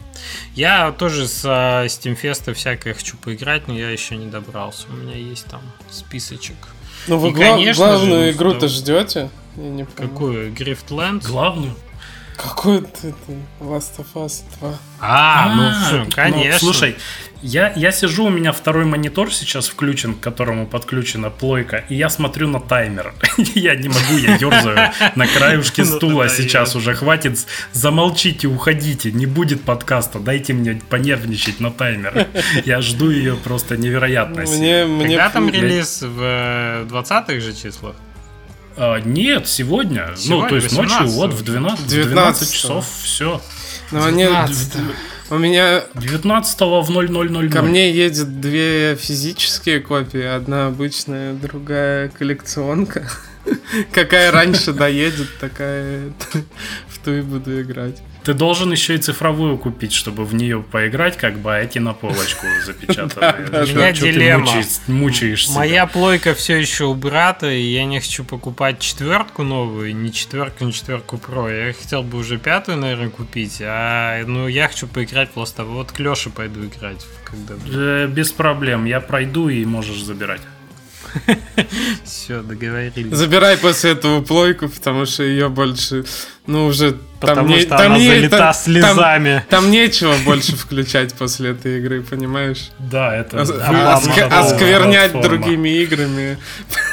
Я 0.55 0.93
тоже 0.93 1.27
с 1.27 1.43
а, 1.45 1.85
Steamfest 1.87 2.53
всякое 2.55 2.95
хочу 2.95 3.17
поиграть, 3.17 3.67
но 3.67 3.75
я 3.77 3.91
еще 3.91 4.17
не 4.17 4.27
добрался. 4.27 4.87
У 4.89 4.93
меня 4.93 5.17
есть 5.17 5.47
там 5.47 5.63
списочек. 5.91 6.57
Ну 7.09 7.19
вы 7.19 7.31
И, 7.31 7.33
гла- 7.33 7.41
конечно 7.51 7.87
главную 7.87 8.33
же, 8.33 8.37
игру-то 8.39 8.69
ждете? 8.69 9.31
Я 9.57 9.63
не 9.63 9.85
понимаю. 9.85 10.11
Какую? 10.11 10.53
Грифтленд? 10.53 11.25
Главную? 11.25 11.75
Какой 12.37 12.81
ты, 12.83 13.15
ты 13.27 13.37
Last 13.61 13.99
of 13.99 14.07
Us 14.15 14.43
2? 14.61 14.79
А, 15.01 15.55
ну, 15.55 15.63
А, 15.69 15.85
всё, 15.87 16.07
конечно. 16.11 16.59
слушай, 16.59 16.97
я, 17.43 17.73
я 17.77 17.93
сижу, 17.93 18.25
у 18.25 18.31
меня 18.31 18.53
второй 18.53 18.87
монитор 18.87 19.33
сейчас 19.33 19.69
включен, 19.69 20.15
к 20.15 20.21
которому 20.21 20.67
подключена 20.67 21.31
плойка, 21.31 21.85
и 21.89 21.95
я 21.95 22.09
смотрю 22.09 22.49
на 22.49 22.59
таймер. 22.61 23.15
Я 23.55 23.77
не 23.77 23.89
могу, 23.89 24.17
я 24.17 24.37
ерзаю 24.37 24.93
на 25.15 25.27
краюшке 25.27 25.85
Ну, 25.85 25.97
стула 25.97 26.29
сейчас 26.29 26.75
уже. 26.75 26.95
Хватит, 26.95 27.39
замолчите, 27.73 28.49
уходите, 28.49 29.13
не 29.13 29.27
будет 29.27 29.63
подкаста, 29.63 30.19
дайте 30.19 30.55
мне 30.55 30.81
понервничать 30.89 31.61
на 31.61 31.71
таймер. 31.71 32.27
Я 32.65 32.81
жду 32.81 33.11
ее 33.11 33.37
просто 33.37 33.77
невероятно. 33.77 34.43
Мне, 34.43 34.87
Когда 35.01 35.29
там 35.31 35.51
релиз 35.51 36.01
в 36.03 36.21
э, 36.21 36.87
20-х 36.89 37.41
же 37.41 37.53
числах? 37.53 37.95
А, 38.77 38.99
нет, 39.01 39.47
сегодня. 39.47 40.09
ну, 40.11 40.17
Сегодня, 40.17 40.49
то 40.49 40.55
есть 40.57 40.77
ночью, 40.77 40.97
18-го. 40.99 41.13
вот 41.13 41.33
в 41.35 41.43
12, 41.43 41.85
в 41.85 41.89
12 41.89 42.43
19-го. 42.49 42.53
часов, 42.55 42.87
все. 43.03 43.41
Ну, 43.93 44.05
они- 44.05 44.25
19. 44.25 44.73
у 45.31 45.39
меня 45.39 45.85
19 45.95 46.61
в 46.83 46.91
0000. 46.91 47.49
ко 47.53 47.63
мне 47.63 47.93
едет 47.93 48.41
две 48.41 48.97
физические 49.01 49.81
копии, 49.81 50.23
одна 50.23 50.67
обычная, 50.67 51.35
другая 51.35 52.09
коллекционка. 52.09 53.09
Какая 53.93 54.31
раньше 54.31 54.73
доедет, 54.73 55.29
такая 55.39 56.13
в 56.89 56.99
ту 57.05 57.13
и 57.13 57.21
буду 57.21 57.61
играть. 57.63 58.03
Ты 58.25 58.33
должен 58.33 58.73
еще 58.73 58.95
и 58.95 58.99
цифровую 58.99 59.59
купить, 59.59 59.93
чтобы 59.93 60.25
в 60.25 60.35
нее 60.35 60.63
поиграть, 60.63 61.19
как 61.19 61.37
бы, 61.41 61.55
а 61.55 61.59
эти 61.61 61.79
на 61.79 61.93
полочку 61.93 62.47
запечатанные. 62.65 63.47
Да. 63.51 63.67
чё 63.67 63.93
ты 64.07 64.13
Дилемма. 64.13 64.47
мучаешь- 64.47 64.81
мучаешься. 64.89 65.53
Моя 65.53 65.85
плойка 65.87 66.35
все 66.35 66.57
еще 66.57 66.85
у 66.87 66.95
брата, 66.95 67.51
и 67.51 67.61
я 67.61 67.85
не 67.85 68.01
хочу 68.01 68.25
покупать 68.25 68.79
четвертку 68.79 69.43
новую, 69.43 69.95
не 69.95 70.11
четверку, 70.11 70.65
не 70.65 70.73
четверку 70.73 71.19
про. 71.19 71.51
Я 71.51 71.73
хотел 71.75 72.03
бы 72.03 72.17
уже 72.17 72.39
пятую, 72.39 72.79
наверное, 72.79 73.11
купить, 73.11 73.59
а 73.61 74.25
ну 74.25 74.49
я 74.49 74.69
хочу 74.69 74.87
поиграть 74.87 75.31
просто. 75.33 75.65
Вот 75.65 75.93
к 75.93 75.99
Леше 76.01 76.31
пойду 76.31 76.65
играть, 76.65 77.05
Э, 77.75 78.07
Без 78.07 78.33
проблем, 78.33 78.87
я 78.87 79.01
пройду 79.01 79.49
и 79.51 79.65
можешь 79.67 80.03
забирать. 80.03 80.41
Все 82.05 82.43
договорились. 82.43 83.17
Забирай 83.17 83.57
после 83.57 83.93
этого 83.93 84.23
плойку, 84.23 84.69
потому 84.69 85.07
что 85.07 85.23
ее 85.23 85.49
больше, 85.49 86.05
ну 86.47 86.67
уже 86.67 86.99
Потому 87.21 87.49
там 87.49 87.49
не- 87.49 87.61
что 87.61 87.69
там 87.71 87.81
она 87.81 87.99
не- 87.99 88.09
залита 88.09 88.39
там- 88.39 88.55
слезами. 88.55 89.45
Там, 89.49 89.71
нечего 89.71 90.15
больше 90.25 90.57
включать 90.57 91.15
после 91.15 91.51
этой 91.51 91.79
игры, 91.79 92.03
понимаешь? 92.03 92.71
Да, 92.79 93.15
это... 93.17 93.45
Платформа. 93.45 94.41
Осквернять 94.41 95.13
другими 95.21 95.69
играми 95.83 96.39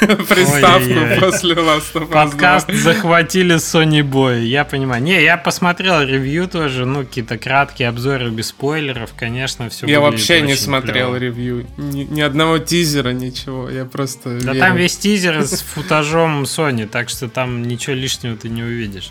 приставку 0.00 1.20
после 1.20 1.54
Last 1.54 1.92
of 1.94 2.02
Us 2.02 2.06
2. 2.06 2.06
Подкаст 2.06 2.72
захватили 2.72 3.56
Sony 3.56 4.02
Boy, 4.02 4.40
я 4.44 4.64
понимаю. 4.64 5.02
Не, 5.02 5.22
я 5.22 5.36
посмотрел 5.36 6.02
ревью 6.02 6.48
тоже, 6.48 6.86
ну, 6.86 7.00
какие-то 7.04 7.38
краткие 7.38 7.88
обзоры 7.88 8.30
без 8.30 8.48
спойлеров, 8.48 9.10
конечно, 9.16 9.68
все 9.68 9.86
Я 9.86 10.00
вообще 10.00 10.40
не 10.42 10.54
смотрел 10.56 11.16
ревью, 11.16 11.66
ни, 11.76 12.20
одного 12.20 12.58
тизера, 12.58 13.10
ничего, 13.10 13.68
я 13.68 13.84
просто 13.84 14.38
Да 14.40 14.54
там 14.54 14.76
весь 14.76 14.96
тизер 14.96 15.42
с 15.42 15.60
футажом 15.62 16.44
Sony, 16.44 16.86
так 16.86 17.08
что 17.08 17.28
там 17.28 17.62
ничего 17.62 17.94
лишнего 17.96 18.36
ты 18.36 18.48
не 18.48 18.62
увидишь. 18.62 19.10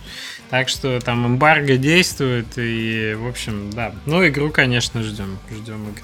Так 0.52 0.70
что 0.70 1.00
там 1.00 1.26
эмбарго 1.26 1.78
действует, 1.78 2.46
и, 2.58 3.16
в 3.18 3.26
общем, 3.28 3.72
да. 3.72 3.96
Ну, 4.06 4.28
игру, 4.28 4.52
конечно, 4.52 5.02
ждем. 5.02 5.40
Ждем 5.50 5.82
игры. 5.90 6.04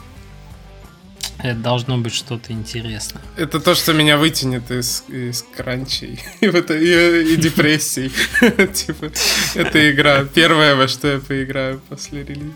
Это 1.39 1.59
должно 1.59 1.97
быть 1.99 2.15
что-то 2.15 2.51
интересное. 2.51 3.21
Это 3.35 3.59
то, 3.59 3.75
что 3.75 3.93
меня 3.93 4.17
вытянет 4.17 4.71
из, 4.71 5.03
из 5.09 5.43
кранчей 5.55 6.19
и, 6.39 6.47
вот- 6.47 6.71
и- 6.71 7.33
и 7.33 7.35
депрессий. 7.35 8.09
Типа, 8.73 9.11
это 9.53 9.91
игра, 9.91 10.23
первая, 10.23 10.75
во 10.75 10.87
что 10.87 11.09
я 11.09 11.19
поиграю 11.19 11.79
после 11.89 12.23
релиза. 12.23 12.53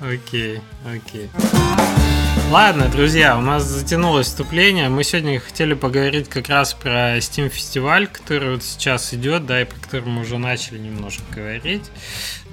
Окей, 0.00 0.60
окей. 0.86 1.28
Ладно, 2.50 2.88
друзья, 2.88 3.36
у 3.36 3.42
нас 3.42 3.64
затянулось 3.64 4.28
вступление. 4.28 4.88
Мы 4.88 5.04
сегодня 5.04 5.38
хотели 5.38 5.74
поговорить 5.74 6.30
как 6.30 6.48
раз 6.48 6.72
про 6.72 7.18
Steam 7.18 7.50
фестиваль, 7.50 8.06
который 8.06 8.52
вот 8.52 8.64
сейчас 8.64 9.12
идет, 9.12 9.44
да, 9.44 9.60
и 9.60 9.66
про 9.66 9.78
который 9.78 10.06
мы 10.06 10.22
уже 10.22 10.38
начали 10.38 10.78
немножко 10.78 11.22
говорить. 11.30 11.90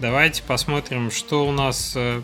Давайте 0.01 0.43
посмотрим, 0.43 1.11
что 1.11 1.47
у 1.47 1.53
нас 1.53 1.93
э, 1.95 2.21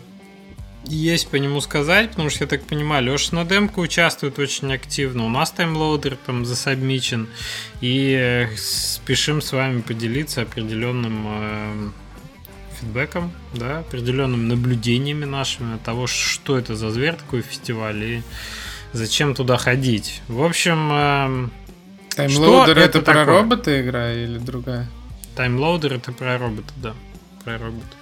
есть 0.84 1.30
по 1.30 1.36
нему 1.36 1.62
сказать, 1.62 2.10
потому 2.10 2.28
что, 2.28 2.44
я 2.44 2.48
так 2.48 2.62
понимаю, 2.64 3.04
Леша 3.04 3.34
на 3.34 3.46
демку 3.46 3.80
участвует 3.80 4.38
очень 4.38 4.70
активно, 4.70 5.24
у 5.24 5.30
нас 5.30 5.50
таймлоудер 5.50 6.16
там 6.26 6.44
засабмичен, 6.44 7.26
и 7.80 8.14
э, 8.20 8.54
спешим 8.54 9.40
с 9.40 9.50
вами 9.50 9.80
поделиться 9.80 10.42
определенным 10.42 11.24
э, 11.26 11.90
фидбэком, 12.82 13.32
да, 13.54 13.78
определенными 13.78 14.46
наблюдениями 14.48 15.24
нашими 15.24 15.78
того, 15.78 16.06
что 16.06 16.58
это 16.58 16.76
за 16.76 16.90
зверь 16.90 17.14
такой 17.14 17.42
фестиваль 17.42 18.02
и 18.04 18.22
зачем 18.92 19.34
туда 19.34 19.56
ходить. 19.56 20.20
В 20.28 20.42
общем, 20.42 20.92
эм, 20.92 21.52
Таймлоудер 22.14 22.78
это, 22.78 22.98
это 22.98 23.02
про 23.02 23.14
такое? 23.14 23.40
робота 23.42 23.80
игра 23.80 24.12
или 24.12 24.38
другая? 24.38 24.88
таймлоудер 25.34 25.94
это 25.94 26.12
про 26.12 26.36
робота, 26.36 26.72
да, 26.76 26.94
про 27.44 27.56
робота. 27.58 27.96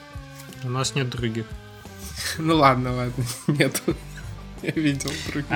У 0.65 0.69
нас 0.69 0.95
нет 0.95 1.09
других. 1.11 1.47
Ну 2.39 2.57
ладно, 2.57 2.95
ладно, 2.95 3.25
нет. 3.47 3.83
Я 4.63 4.73
видел 4.73 5.11
других. 5.29 5.51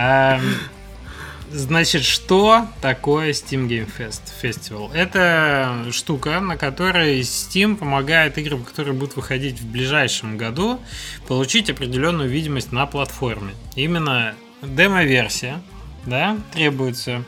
Значит, 1.56 2.02
что 2.02 2.66
такое 2.80 3.30
Steam 3.30 3.68
Game 3.68 3.88
Fest 3.96 4.22
Festival? 4.42 4.92
Это 4.92 5.86
штука, 5.92 6.40
на 6.40 6.56
которой 6.56 7.20
Steam 7.20 7.76
помогает 7.76 8.36
играм, 8.38 8.64
которые 8.64 8.92
будут 8.92 9.14
выходить 9.14 9.60
в 9.60 9.70
ближайшем 9.70 10.36
году, 10.36 10.80
получить 11.28 11.70
определенную 11.70 12.28
видимость 12.28 12.72
на 12.72 12.86
платформе. 12.86 13.54
Именно 13.76 14.34
демо-версия 14.62 15.62
да, 16.06 16.36
требуется. 16.52 17.22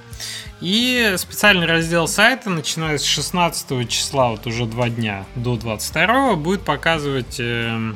И 0.60 1.14
специальный 1.18 1.66
раздел 1.66 2.08
сайта, 2.08 2.50
начиная 2.50 2.98
с 2.98 3.04
16 3.04 3.88
числа, 3.88 4.30
вот 4.30 4.44
уже 4.48 4.66
два 4.66 4.88
дня, 4.88 5.24
до 5.36 5.54
22 5.54 6.34
будет 6.34 6.62
показывать 6.62 7.38
э, 7.38 7.92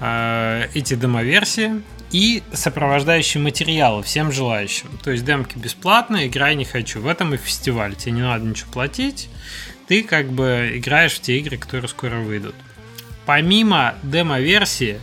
э, 0.00 0.68
эти 0.74 0.94
демоверсии 0.94 1.82
и 2.10 2.42
сопровождающие 2.52 3.42
материалы 3.42 4.02
всем 4.02 4.32
желающим. 4.32 4.88
То 5.02 5.10
есть 5.10 5.24
демки 5.24 5.58
бесплатно, 5.58 6.26
играй 6.26 6.54
не 6.54 6.64
хочу. 6.64 7.00
В 7.00 7.06
этом 7.06 7.34
и 7.34 7.36
фестиваль. 7.36 7.94
Тебе 7.94 8.12
не 8.12 8.22
надо 8.22 8.44
ничего 8.44 8.70
платить. 8.70 9.28
Ты 9.88 10.02
как 10.02 10.30
бы 10.30 10.72
играешь 10.74 11.14
в 11.14 11.20
те 11.20 11.38
игры, 11.38 11.56
которые 11.58 11.88
скоро 11.88 12.16
выйдут. 12.16 12.54
Помимо 13.24 13.94
демо-версии, 14.02 15.00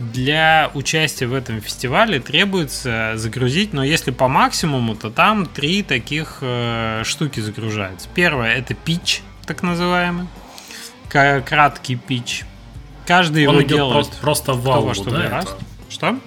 для 0.00 0.70
участия 0.72 1.26
в 1.26 1.34
этом 1.34 1.60
фестивале 1.60 2.20
требуется 2.20 3.12
загрузить, 3.16 3.74
но 3.74 3.84
если 3.84 4.10
по 4.10 4.28
максимуму, 4.28 4.96
то 4.96 5.10
там 5.10 5.44
три 5.44 5.82
таких 5.82 6.38
э, 6.40 7.02
штуки 7.04 7.40
загружаются. 7.40 8.08
Первое 8.14 8.54
это 8.54 8.72
пич, 8.72 9.20
так 9.44 9.62
называемый, 9.62 10.26
краткий 11.10 11.96
пич. 11.96 12.44
Каждый 13.06 13.46
Он 13.46 13.56
его 13.56 13.68
делает 13.68 14.08
просто, 14.20 14.54
в 14.54 14.94
что 14.94 15.10
да, 15.10 15.40
это? 15.40 15.58
Что? 15.90 16.18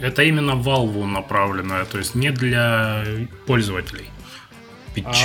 Это 0.00 0.22
именно 0.22 0.52
Valve 0.52 1.04
направленное, 1.06 1.84
то 1.84 1.98
есть 1.98 2.14
не 2.14 2.30
для 2.30 3.04
пользователей. 3.46 4.10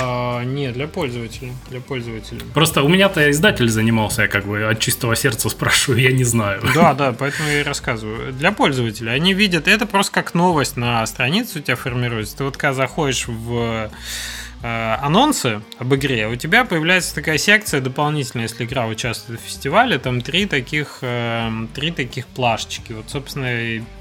А, 0.00 0.42
не, 0.44 0.70
для 0.72 0.86
пользователей. 0.86 1.52
Для 1.68 1.80
пользователей. 1.80 2.40
Просто 2.54 2.82
у 2.82 2.88
меня-то 2.88 3.30
издатель 3.30 3.68
занимался, 3.68 4.22
я 4.22 4.28
как 4.28 4.46
бы 4.46 4.64
от 4.64 4.80
чистого 4.80 5.14
сердца 5.16 5.48
спрашиваю, 5.50 6.00
я 6.00 6.12
не 6.12 6.24
знаю. 6.24 6.62
Да, 6.74 6.94
да, 6.94 7.12
поэтому 7.12 7.48
я 7.48 7.60
и 7.60 7.62
рассказываю. 7.62 8.32
Для 8.32 8.52
пользователей. 8.52 9.12
Они 9.12 9.34
видят, 9.34 9.68
это 9.68 9.86
просто 9.86 10.12
как 10.12 10.34
новость 10.34 10.76
на 10.76 11.04
странице 11.06 11.58
у 11.58 11.62
тебя 11.62 11.76
формируется. 11.76 12.38
Ты 12.38 12.44
вот 12.44 12.56
когда 12.56 12.74
заходишь 12.74 13.26
в 13.28 13.90
анонсы 14.62 15.62
об 15.78 15.94
игре, 15.94 16.26
у 16.26 16.34
тебя 16.34 16.64
появляется 16.64 17.14
такая 17.14 17.38
секция 17.38 17.80
дополнительная, 17.80 18.46
если 18.46 18.64
игра 18.64 18.86
участвует 18.86 19.40
в 19.40 19.44
фестивале, 19.44 19.98
там 19.98 20.20
три 20.20 20.46
таких, 20.46 20.98
э, 21.02 21.50
три 21.74 21.92
таких 21.92 22.26
плашечки. 22.26 22.92
Вот, 22.92 23.08
собственно, 23.08 23.46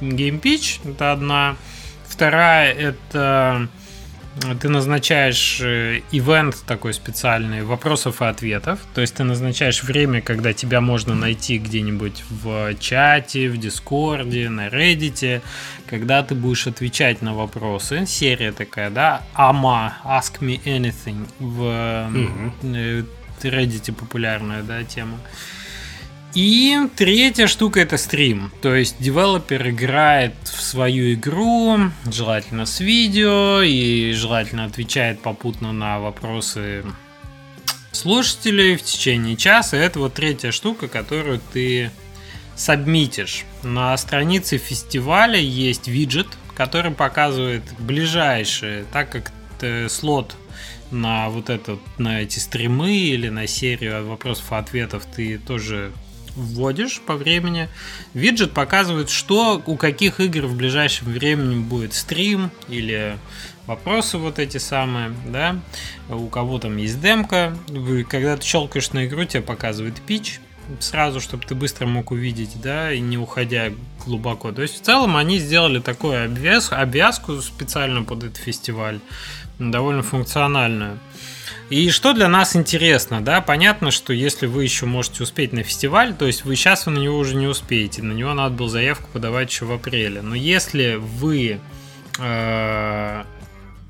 Game 0.01 0.41
Pitch 0.41 0.79
это 0.89 1.11
одна. 1.11 1.55
Вторая 2.07 2.73
это 2.73 3.67
ты 4.59 4.69
назначаешь 4.69 5.59
э, 5.61 6.01
ивент 6.11 6.63
такой 6.65 6.93
специальный 6.93 7.63
вопросов 7.63 8.21
и 8.21 8.25
ответов. 8.25 8.79
То 8.93 9.01
есть 9.01 9.15
ты 9.15 9.23
назначаешь 9.23 9.83
время, 9.83 10.21
когда 10.21 10.53
тебя 10.53 10.81
можно 10.81 11.15
найти 11.15 11.57
где-нибудь 11.57 12.23
в 12.29 12.75
чате, 12.75 13.49
в 13.49 13.57
Дискорде, 13.57 14.49
на 14.49 14.67
Reddit, 14.67 15.41
когда 15.87 16.23
ты 16.23 16.35
будешь 16.35 16.67
отвечать 16.67 17.21
на 17.21 17.33
вопросы. 17.33 18.05
Серия 18.05 18.51
такая, 18.51 18.89
да, 18.89 19.23
AMA, 19.35 19.91
Ask 20.05 20.39
Me 20.39 20.61
Anything 20.63 21.27
в 21.39 22.09
угу. 22.09 23.07
Reddit 23.43 23.93
популярная, 23.93 24.63
да, 24.63 24.83
тема. 24.83 25.17
И 26.33 26.77
третья 26.95 27.47
штука 27.47 27.79
это 27.79 27.97
стрим. 27.97 28.51
То 28.61 28.75
есть 28.75 28.97
девелопер 28.99 29.69
играет 29.69 30.35
в 30.43 30.61
свою 30.61 31.13
игру, 31.13 31.77
желательно 32.05 32.65
с 32.65 32.79
видео, 32.79 33.61
и 33.61 34.11
желательно 34.13 34.65
отвечает 34.65 35.21
попутно 35.21 35.71
на 35.71 35.99
вопросы 35.99 36.83
слушателей 37.91 38.75
в 38.75 38.83
течение 38.83 39.35
часа. 39.35 39.77
Это 39.77 39.99
вот 39.99 40.13
третья 40.13 40.51
штука, 40.51 40.87
которую 40.87 41.41
ты 41.53 41.89
сабмитишь. 42.55 43.45
На 43.63 43.97
странице 43.97 44.57
фестиваля 44.57 45.39
есть 45.39 45.87
виджет, 45.87 46.27
который 46.55 46.91
показывает 46.91 47.63
ближайшие, 47.79 48.85
так 48.91 49.09
как 49.11 49.31
слот 49.89 50.35
на 50.91 51.29
вот 51.29 51.49
этот, 51.49 51.79
на 51.97 52.21
эти 52.21 52.37
стримы 52.37 52.95
или 52.95 53.29
на 53.29 53.47
серию 53.47 54.07
вопросов 54.07 54.51
и 54.51 54.55
ответов 54.55 55.05
ты 55.05 55.39
тоже 55.39 55.91
вводишь 56.37 57.01
по 57.01 57.15
времени, 57.15 57.67
виджет 58.13 58.53
показывает, 58.53 59.09
что 59.09 59.61
у 59.65 59.75
каких 59.75 60.19
игр 60.19 60.45
в 60.45 60.55
ближайшем 60.55 61.07
времени 61.07 61.59
будет 61.59 61.93
стрим 61.93 62.51
или 62.69 63.17
вопросы 63.65 64.17
вот 64.17 64.39
эти 64.39 64.57
самые, 64.57 65.13
да, 65.25 65.59
у 66.09 66.27
кого 66.27 66.59
там 66.59 66.77
есть 66.77 67.01
демка, 67.01 67.57
когда 68.09 68.37
ты 68.37 68.45
щелкаешь 68.45 68.91
на 68.91 69.05
игру, 69.05 69.25
тебе 69.25 69.41
показывает 69.41 69.99
пич, 70.01 70.39
сразу, 70.79 71.19
чтобы 71.19 71.43
ты 71.45 71.55
быстро 71.55 71.85
мог 71.85 72.11
увидеть, 72.11 72.61
да, 72.61 72.91
и 72.91 72.99
не 72.99 73.17
уходя 73.17 73.71
глубоко. 74.05 74.51
То 74.51 74.61
есть 74.61 74.81
в 74.81 74.85
целом 74.85 75.15
они 75.17 75.39
сделали 75.39 75.79
такую 75.79 76.25
обвяз, 76.25 76.71
обвязку 76.71 77.41
специально 77.41 78.03
под 78.03 78.23
этот 78.23 78.37
фестиваль, 78.37 78.99
довольно 79.59 80.03
функциональную. 80.03 80.99
И 81.69 81.89
что 81.89 82.13
для 82.13 82.29
нас 82.29 82.55
интересно, 82.55 83.19
да, 83.21 83.41
понятно, 83.41 83.91
что 83.91 84.13
если 84.13 84.45
вы 84.45 84.63
еще 84.63 84.85
можете 84.85 85.23
успеть 85.23 85.51
на 85.51 85.63
фестиваль, 85.63 86.15
то 86.15 86.25
есть 86.25 86.45
вы 86.45 86.55
сейчас 86.55 86.85
вы 86.85 86.93
на 86.93 86.99
него 86.99 87.17
уже 87.17 87.35
не 87.35 87.47
успеете, 87.47 88.01
на 88.01 88.13
него 88.13 88.33
надо 88.33 88.55
было 88.55 88.69
заявку 88.69 89.09
подавать 89.11 89.49
еще 89.51 89.65
в 89.65 89.73
апреле. 89.73 90.21
Но 90.21 90.33
если 90.33 90.95
вы 90.95 91.59
э, 92.19 93.23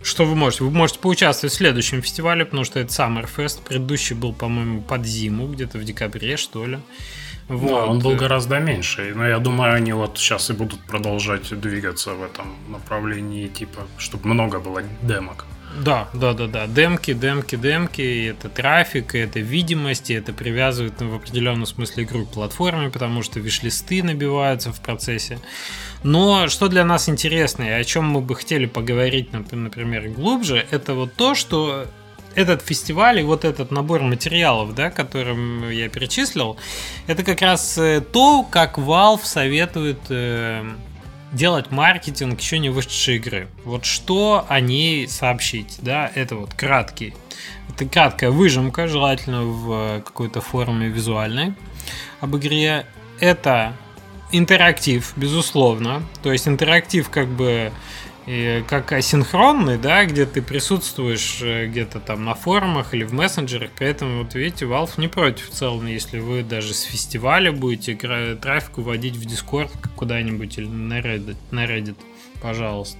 что 0.02 0.26
вы 0.26 0.36
можете? 0.36 0.64
Вы 0.64 0.72
можете 0.72 1.00
поучаствовать 1.00 1.54
в 1.54 1.58
следующем 1.58 2.02
фестивале, 2.02 2.46
потому 2.46 2.64
что 2.64 2.80
это 2.80 2.92
Summerfest. 2.92 3.62
Предыдущий 3.64 4.16
был, 4.16 4.34
по-моему, 4.34 4.82
под 4.82 5.06
зиму, 5.06 5.48
где-то 5.48 5.78
в 5.78 5.84
декабре, 5.84 6.38
что 6.38 6.66
ли. 6.66 6.80
Вот. 7.48 7.70
Да, 7.70 7.86
он 7.86 8.00
был 8.00 8.16
гораздо 8.16 8.60
меньше. 8.60 9.14
Но 9.16 9.28
я 9.28 9.40
думаю, 9.40 9.74
они 9.74 9.94
вот 9.94 10.18
сейчас 10.18 10.50
и 10.50 10.54
будут 10.54 10.80
продолжать 10.86 11.60
двигаться 11.60 12.14
в 12.14 12.24
этом 12.24 12.56
направлении, 12.70 13.48
типа, 13.48 13.88
чтобы 13.98 14.30
много 14.30 14.60
было 14.60 14.82
демок. 15.02 15.46
Да, 15.76 16.08
да, 16.14 16.34
да, 16.34 16.48
да. 16.48 16.68
Демки, 16.68 17.14
демки, 17.14 17.56
демки. 17.56 18.30
Это 18.30 18.50
трафик, 18.50 19.16
это 19.16 19.40
видимость, 19.40 20.10
и 20.10 20.14
это 20.14 20.34
привязывает 20.34 21.00
ну, 21.00 21.10
в 21.10 21.16
определенном 21.16 21.66
смысле 21.66 22.04
игру 22.04 22.26
к 22.26 22.32
платформе, 22.32 22.90
потому 22.90 23.22
что 23.22 23.40
виш-листы 23.40 24.02
набиваются 24.02 24.72
в 24.72 24.80
процессе. 24.80 25.40
Но 26.04 26.48
что 26.48 26.68
для 26.68 26.86
нас 26.86 27.10
интересно, 27.10 27.64
и 27.64 27.70
о 27.70 27.84
чем 27.84 28.06
мы 28.06 28.22
бы 28.22 28.36
хотели 28.36 28.66
поговорить, 28.66 29.34
например, 29.34 30.10
глубже, 30.10 30.66
это 30.72 30.94
вот 30.94 31.14
то, 31.14 31.36
что 31.36 31.86
этот 32.36 32.62
фестиваль 32.62 33.20
и 33.20 33.24
вот 33.24 33.46
этот 33.46 33.72
набор 33.72 34.04
материалов, 34.04 34.76
да, 34.76 34.92
которым 34.92 35.70
я 35.72 35.90
перечислил, 35.90 36.58
это 37.08 37.24
как 37.24 37.42
раз 37.42 37.78
э, 37.80 38.00
то, 38.00 38.44
как 38.44 38.78
Valve 38.78 39.24
советует 39.24 40.00
э, 40.10 40.64
делать 41.32 41.72
маркетинг 41.72 42.40
еще 42.40 42.60
не 42.60 42.70
вышедшей 42.70 43.18
игры. 43.18 43.48
Вот 43.64 43.86
что 43.86 44.46
о 44.48 44.60
ней 44.60 45.08
сообщить, 45.08 45.78
да, 45.82 46.12
это 46.16 46.36
вот 46.36 46.54
краткий, 46.54 47.14
это 47.70 47.86
краткая 47.86 48.32
выжимка, 48.32 48.88
желательно 48.88 49.44
в 49.44 50.02
какой-то 50.02 50.42
форме 50.42 50.88
визуальной 50.88 51.54
об 52.22 52.36
игре. 52.38 52.86
Это 53.20 53.74
интерактив, 54.32 55.14
безусловно, 55.16 56.04
то 56.22 56.32
есть 56.32 56.48
интерактив 56.48 57.10
как 57.10 57.28
бы 57.28 57.72
и 58.28 58.62
как 58.68 58.92
асинхронный, 58.92 59.78
да, 59.78 60.06
где 60.06 60.26
ты 60.26 60.42
присутствуешь 60.42 61.40
э, 61.42 61.68
где-то 61.68 62.02
там 62.02 62.26
на 62.26 62.36
форумах 62.36 62.94
или 62.94 63.06
в 63.06 63.14
мессенджерах. 63.14 63.72
Поэтому, 63.80 64.24
вот 64.24 64.36
видите, 64.36 64.66
Valve 64.66 64.92
не 64.98 65.08
против 65.08 65.50
в 65.50 65.54
целом, 65.54 65.86
если 65.88 66.20
вы 66.20 66.44
даже 66.44 66.74
с 66.74 66.82
фестиваля 66.82 67.54
будете 67.54 67.96
трафик 68.36 68.80
вводить 68.80 69.16
в 69.16 69.26
Discord 69.26 69.72
куда-нибудь 69.96 70.58
или 70.58 70.68
на 70.68 71.00
Reddit, 71.00 71.38
на 71.52 71.66
Reddit, 71.66 71.96
пожалуйста. 72.42 73.00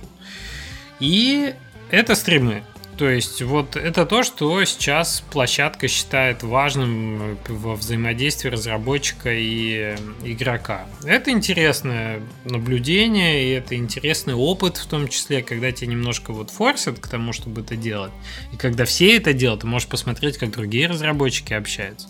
И 1.02 1.54
это 1.92 2.16
стримы. 2.16 2.64
То 2.98 3.08
есть 3.08 3.44
вот 3.44 3.76
это 3.76 4.08
то, 4.08 4.24
что 4.24 4.64
сейчас 4.66 5.24
площадка 5.32 5.88
считает 5.88 6.42
важным 6.42 7.38
во 7.48 7.76
взаимодействии 7.76 8.50
разработчика 8.50 9.32
и 9.32 9.96
игрока. 10.24 10.88
Это 11.06 11.30
интересное 11.30 12.22
наблюдение, 12.46 13.46
и 13.46 13.52
это 13.52 13.76
интересный 13.76 14.34
опыт 14.34 14.78
в 14.78 14.88
том 14.88 15.08
числе, 15.10 15.44
когда 15.44 15.72
тебя 15.72 15.92
немножко 15.92 16.34
вот 16.34 16.50
форсят 16.50 16.98
к 17.00 17.08
тому, 17.08 17.34
чтобы 17.34 17.62
это 17.62 17.76
делать. 17.76 18.12
И 18.52 18.58
когда 18.58 18.86
все 18.86 19.16
это 19.18 19.32
делают, 19.32 19.62
ты 19.62 19.68
можешь 19.68 19.88
посмотреть, 19.88 20.40
как 20.40 20.50
другие 20.50 20.88
разработчики 20.88 21.54
общаются. 21.54 22.08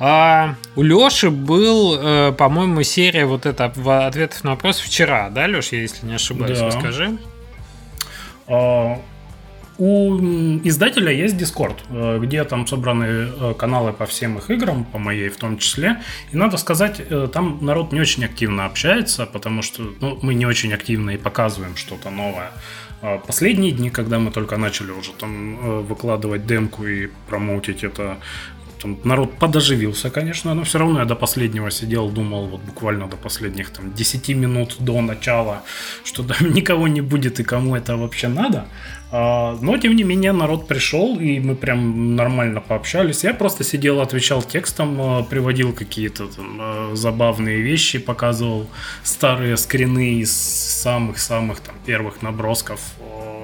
А 0.00 0.54
у 0.76 0.82
Лёши 0.82 1.30
был, 1.30 1.96
э, 1.98 2.32
по-моему, 2.32 2.82
серия 2.82 3.24
вот 3.24 3.46
это 3.46 3.64
ответов 3.64 4.44
на 4.44 4.50
вопрос 4.50 4.78
вчера, 4.78 5.30
да, 5.30 5.46
Лёш, 5.46 5.72
если 5.72 6.06
не 6.06 6.14
ошибаюсь, 6.14 6.58
да. 6.58 6.66
расскажи. 6.66 7.18
А, 8.46 9.00
у 9.78 10.18
издателя 10.64 11.12
есть 11.12 11.36
Discord, 11.36 11.76
э, 11.90 12.18
где 12.20 12.42
там 12.44 12.66
собраны 12.66 13.04
э, 13.04 13.54
каналы 13.56 13.92
по 13.92 14.06
всем 14.06 14.38
их 14.38 14.50
играм, 14.50 14.84
по 14.84 14.98
моей 14.98 15.28
в 15.28 15.36
том 15.36 15.58
числе. 15.58 16.02
И 16.32 16.36
надо 16.36 16.56
сказать, 16.56 17.00
э, 17.08 17.28
там 17.32 17.58
народ 17.60 17.92
не 17.92 18.00
очень 18.00 18.24
активно 18.24 18.66
общается, 18.66 19.26
потому 19.26 19.62
что 19.62 19.82
ну, 20.00 20.18
мы 20.20 20.34
не 20.34 20.46
очень 20.46 20.72
активно 20.74 21.10
и 21.10 21.16
показываем 21.16 21.76
что-то 21.76 22.10
новое. 22.10 22.50
А 23.00 23.18
последние 23.18 23.70
дни, 23.70 23.90
когда 23.90 24.18
мы 24.18 24.32
только 24.32 24.56
начали 24.56 24.90
уже 24.90 25.12
там 25.12 25.84
выкладывать 25.84 26.46
демку 26.46 26.84
и 26.84 27.08
промоутить 27.28 27.84
это, 27.84 28.18
там 28.78 28.98
народ 29.04 29.38
подоживился, 29.38 30.10
конечно, 30.10 30.54
но 30.54 30.62
все 30.62 30.78
равно 30.78 31.00
я 31.00 31.04
до 31.04 31.16
последнего 31.16 31.70
сидел, 31.70 32.10
думал, 32.10 32.46
вот 32.46 32.60
буквально 32.60 33.06
до 33.06 33.16
последних 33.16 33.70
там 33.70 33.92
10 33.94 34.28
минут 34.28 34.76
до 34.78 35.00
начала, 35.00 35.62
что 36.04 36.22
там 36.22 36.50
никого 36.54 36.88
не 36.88 37.00
будет 37.00 37.40
и 37.40 37.44
кому 37.44 37.76
это 37.76 37.96
вообще 37.96 38.28
надо. 38.28 38.66
А, 39.10 39.56
но, 39.62 39.78
тем 39.78 39.96
не 39.96 40.04
менее, 40.04 40.32
народ 40.32 40.68
пришел, 40.68 41.18
и 41.18 41.40
мы 41.40 41.54
прям 41.54 42.14
нормально 42.14 42.60
пообщались. 42.60 43.24
Я 43.24 43.32
просто 43.32 43.64
сидел, 43.64 44.00
отвечал 44.00 44.42
текстом, 44.42 45.00
а, 45.00 45.22
приводил 45.22 45.72
какие-то 45.72 46.26
там 46.26 46.58
а, 46.60 46.90
забавные 46.94 47.62
вещи, 47.62 47.98
показывал 47.98 48.66
старые 49.02 49.56
скрины 49.56 50.20
из 50.20 50.32
самых-самых 50.32 51.60
там 51.60 51.74
первых 51.86 52.20
набросков 52.20 52.80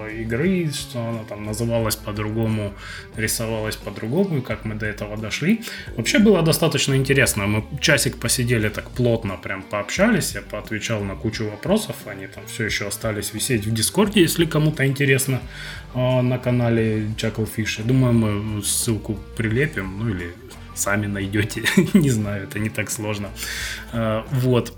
игры, 0.09 0.71
что 0.73 0.99
она 1.01 1.25
там 1.25 1.45
называлась 1.45 1.97
по-другому, 1.97 2.73
рисовалась 3.17 3.77
по-другому, 3.77 4.39
и 4.39 4.41
как 4.41 4.65
мы 4.65 4.75
до 4.75 4.87
этого 4.87 5.17
дошли. 5.17 5.63
Вообще 5.97 6.19
было 6.19 6.43
достаточно 6.43 6.95
интересно. 6.95 7.47
Мы 7.47 7.65
часик 7.81 8.19
посидели 8.19 8.69
так 8.69 8.91
плотно, 8.91 9.37
прям 9.37 9.63
пообщались, 9.63 10.35
я 10.35 10.43
поотвечал 10.43 11.03
на 11.05 11.15
кучу 11.15 11.45
вопросов, 11.45 11.97
они 12.07 12.27
там 12.27 12.45
все 12.47 12.65
еще 12.65 12.87
остались 12.87 13.35
висеть 13.35 13.67
в 13.67 13.73
Дискорде, 13.73 14.21
если 14.23 14.45
кому-то 14.45 14.87
интересно, 14.87 15.41
а, 15.95 16.23
на 16.23 16.39
канале 16.39 17.07
Chucklefish. 17.17 17.79
Я 17.79 17.85
думаю, 17.85 18.13
мы 18.13 18.63
ссылку 18.63 19.19
прилепим, 19.37 19.99
ну 19.99 20.09
или 20.09 20.35
сами 20.75 21.07
найдете, 21.07 21.63
не 21.95 22.11
знаю, 22.11 22.45
это 22.45 22.59
не 22.59 22.69
так 22.69 22.91
сложно. 22.91 23.31
А, 23.93 24.27
вот. 24.33 24.77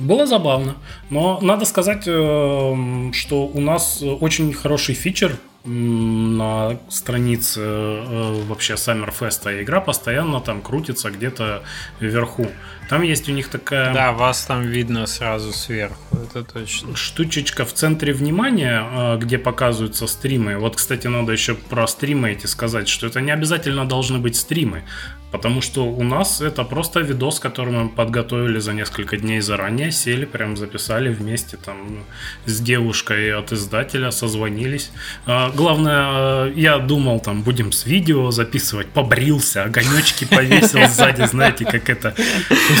Было 0.00 0.26
забавно, 0.26 0.76
но 1.10 1.38
надо 1.42 1.66
сказать, 1.66 2.04
э, 2.06 3.10
что 3.12 3.46
у 3.46 3.60
нас 3.60 4.02
очень 4.02 4.52
хороший 4.54 4.94
фичер 4.94 5.36
на 5.64 6.78
странице 6.88 7.60
э, 7.60 8.42
вообще 8.48 8.78
Саммерфеста. 8.78 9.62
Игра 9.62 9.82
постоянно 9.82 10.40
там 10.40 10.62
крутится 10.62 11.10
где-то 11.10 11.62
вверху. 12.00 12.46
Там 12.90 13.02
есть 13.02 13.28
у 13.28 13.32
них 13.32 13.48
такая... 13.48 13.94
Да, 13.94 14.10
вас 14.10 14.44
там 14.46 14.62
видно 14.62 15.06
сразу 15.06 15.52
сверху, 15.52 16.16
это 16.24 16.42
точно. 16.42 16.96
Штучечка 16.96 17.64
в 17.64 17.72
центре 17.72 18.12
внимания, 18.12 18.82
э, 18.82 19.18
где 19.18 19.38
показываются 19.38 20.08
стримы. 20.08 20.58
Вот, 20.58 20.74
кстати, 20.74 21.06
надо 21.06 21.30
еще 21.30 21.54
про 21.54 21.86
стримы 21.86 22.32
эти 22.32 22.46
сказать, 22.46 22.88
что 22.88 23.06
это 23.06 23.20
не 23.20 23.30
обязательно 23.30 23.84
должны 23.84 24.18
быть 24.18 24.34
стримы. 24.34 24.82
Потому 25.30 25.62
что 25.62 25.86
у 25.86 26.02
нас 26.02 26.40
это 26.40 26.64
просто 26.64 27.00
видос, 27.00 27.38
который 27.38 27.72
мы 27.72 27.88
подготовили 27.88 28.58
за 28.58 28.72
несколько 28.72 29.16
дней 29.16 29.40
заранее, 29.40 29.92
сели, 29.92 30.24
прям 30.24 30.56
записали 30.56 31.08
вместе 31.08 31.56
там 31.56 32.04
с 32.46 32.60
девушкой 32.60 33.32
от 33.32 33.52
издателя, 33.52 34.10
созвонились. 34.10 34.90
А, 35.26 35.50
главное, 35.50 36.48
э, 36.48 36.52
я 36.56 36.78
думал, 36.78 37.20
там 37.20 37.42
будем 37.42 37.70
с 37.70 37.86
видео 37.86 38.32
записывать, 38.32 38.88
побрился, 38.88 39.62
огонечки 39.62 40.24
повесил 40.24 40.88
сзади, 40.88 41.24
знаете, 41.26 41.64
как 41.64 41.88
это 41.88 42.14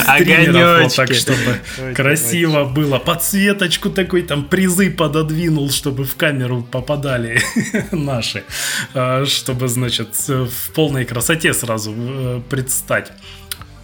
огонечки. 0.06 0.96
так, 0.96 1.14
чтобы 1.14 1.94
красиво 1.94 2.64
было. 2.64 2.98
Подсветочку 2.98 3.90
такой, 3.90 4.22
там 4.22 4.44
призы 4.44 4.90
пододвинул, 4.90 5.70
чтобы 5.70 6.04
в 6.04 6.16
камеру 6.16 6.62
попадали 6.62 7.40
наши, 7.90 8.44
а, 8.94 9.24
чтобы, 9.26 9.68
значит, 9.68 10.14
в 10.28 10.72
полной 10.74 11.04
красоте 11.04 11.54
сразу 11.54 11.94
э, 11.96 12.40
предстать. 12.48 13.12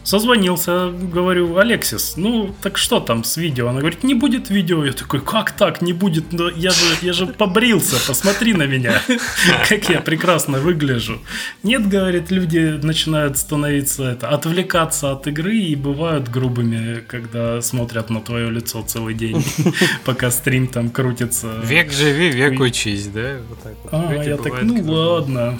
Созвонился, 0.07 0.91
говорю, 0.91 1.59
Алексис, 1.59 2.17
ну 2.17 2.55
так 2.63 2.79
что 2.79 3.01
там 3.01 3.25
с 3.25 3.37
видео? 3.37 3.67
Она 3.67 3.81
говорит, 3.81 4.05
не 4.05 4.15
будет 4.15 4.51
видео. 4.51 4.85
Я 4.85 4.93
такой, 4.93 5.21
как 5.21 5.51
так 5.51 5.83
не 5.83 5.93
будет? 5.93 6.33
Но 6.33 6.49
я 6.49 6.71
же, 6.71 6.85
я 7.03 7.13
же 7.13 7.27
побрился, 7.27 7.97
посмотри 8.07 8.55
на 8.55 8.67
меня, 8.67 9.03
как 9.69 9.89
я 9.89 10.01
прекрасно 10.01 10.61
выгляжу. 10.61 11.21
Нет, 11.65 11.89
говорит, 11.89 12.31
люди 12.31 12.79
начинают 12.81 13.37
становиться, 13.37 14.05
это, 14.05 14.29
отвлекаться 14.29 15.11
от 15.11 15.27
игры 15.27 15.57
и 15.57 15.75
бывают 15.75 16.29
грубыми, 16.29 17.01
когда 17.01 17.61
смотрят 17.61 18.09
на 18.09 18.21
твое 18.21 18.49
лицо 18.49 18.83
целый 18.83 19.15
день, 19.15 19.45
пока 20.05 20.31
стрим 20.31 20.69
там 20.69 20.91
крутится. 20.91 21.61
Век 21.65 21.91
живи, 21.91 22.31
век 22.31 22.61
учись, 22.61 23.09
да? 23.09 23.39
Вот 23.49 23.61
так 23.61 23.75
вот. 23.83 23.93
А, 23.93 24.23
я 24.23 24.37
так, 24.37 24.63
ну 24.63 24.85
ладно. 24.85 25.59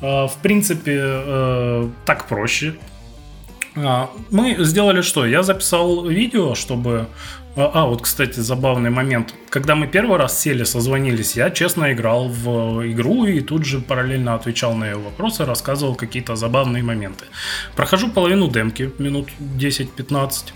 А, 0.00 0.28
в 0.28 0.36
принципе, 0.36 1.00
э, 1.02 1.88
так 2.04 2.28
проще. 2.28 2.76
А, 3.84 4.10
мы 4.30 4.56
сделали 4.58 5.02
что? 5.02 5.26
Я 5.26 5.42
записал 5.42 6.06
видео, 6.06 6.54
чтобы... 6.54 7.08
А, 7.56 7.70
а, 7.74 7.86
вот, 7.86 8.02
кстати, 8.02 8.40
забавный 8.40 8.90
момент. 8.90 9.34
Когда 9.50 9.74
мы 9.74 9.86
первый 9.86 10.18
раз 10.18 10.40
сели, 10.40 10.64
созвонились, 10.64 11.36
я 11.36 11.50
честно 11.50 11.92
играл 11.92 12.28
в 12.28 12.86
игру 12.92 13.24
и 13.24 13.40
тут 13.40 13.64
же 13.64 13.80
параллельно 13.80 14.34
отвечал 14.34 14.74
на 14.74 14.84
ее 14.84 14.96
вопросы, 14.96 15.44
рассказывал 15.44 15.94
какие-то 15.94 16.36
забавные 16.36 16.82
моменты. 16.82 17.24
Прохожу 17.74 18.10
половину 18.10 18.48
демки, 18.48 18.92
минут 18.98 19.28
10-15. 19.40 20.52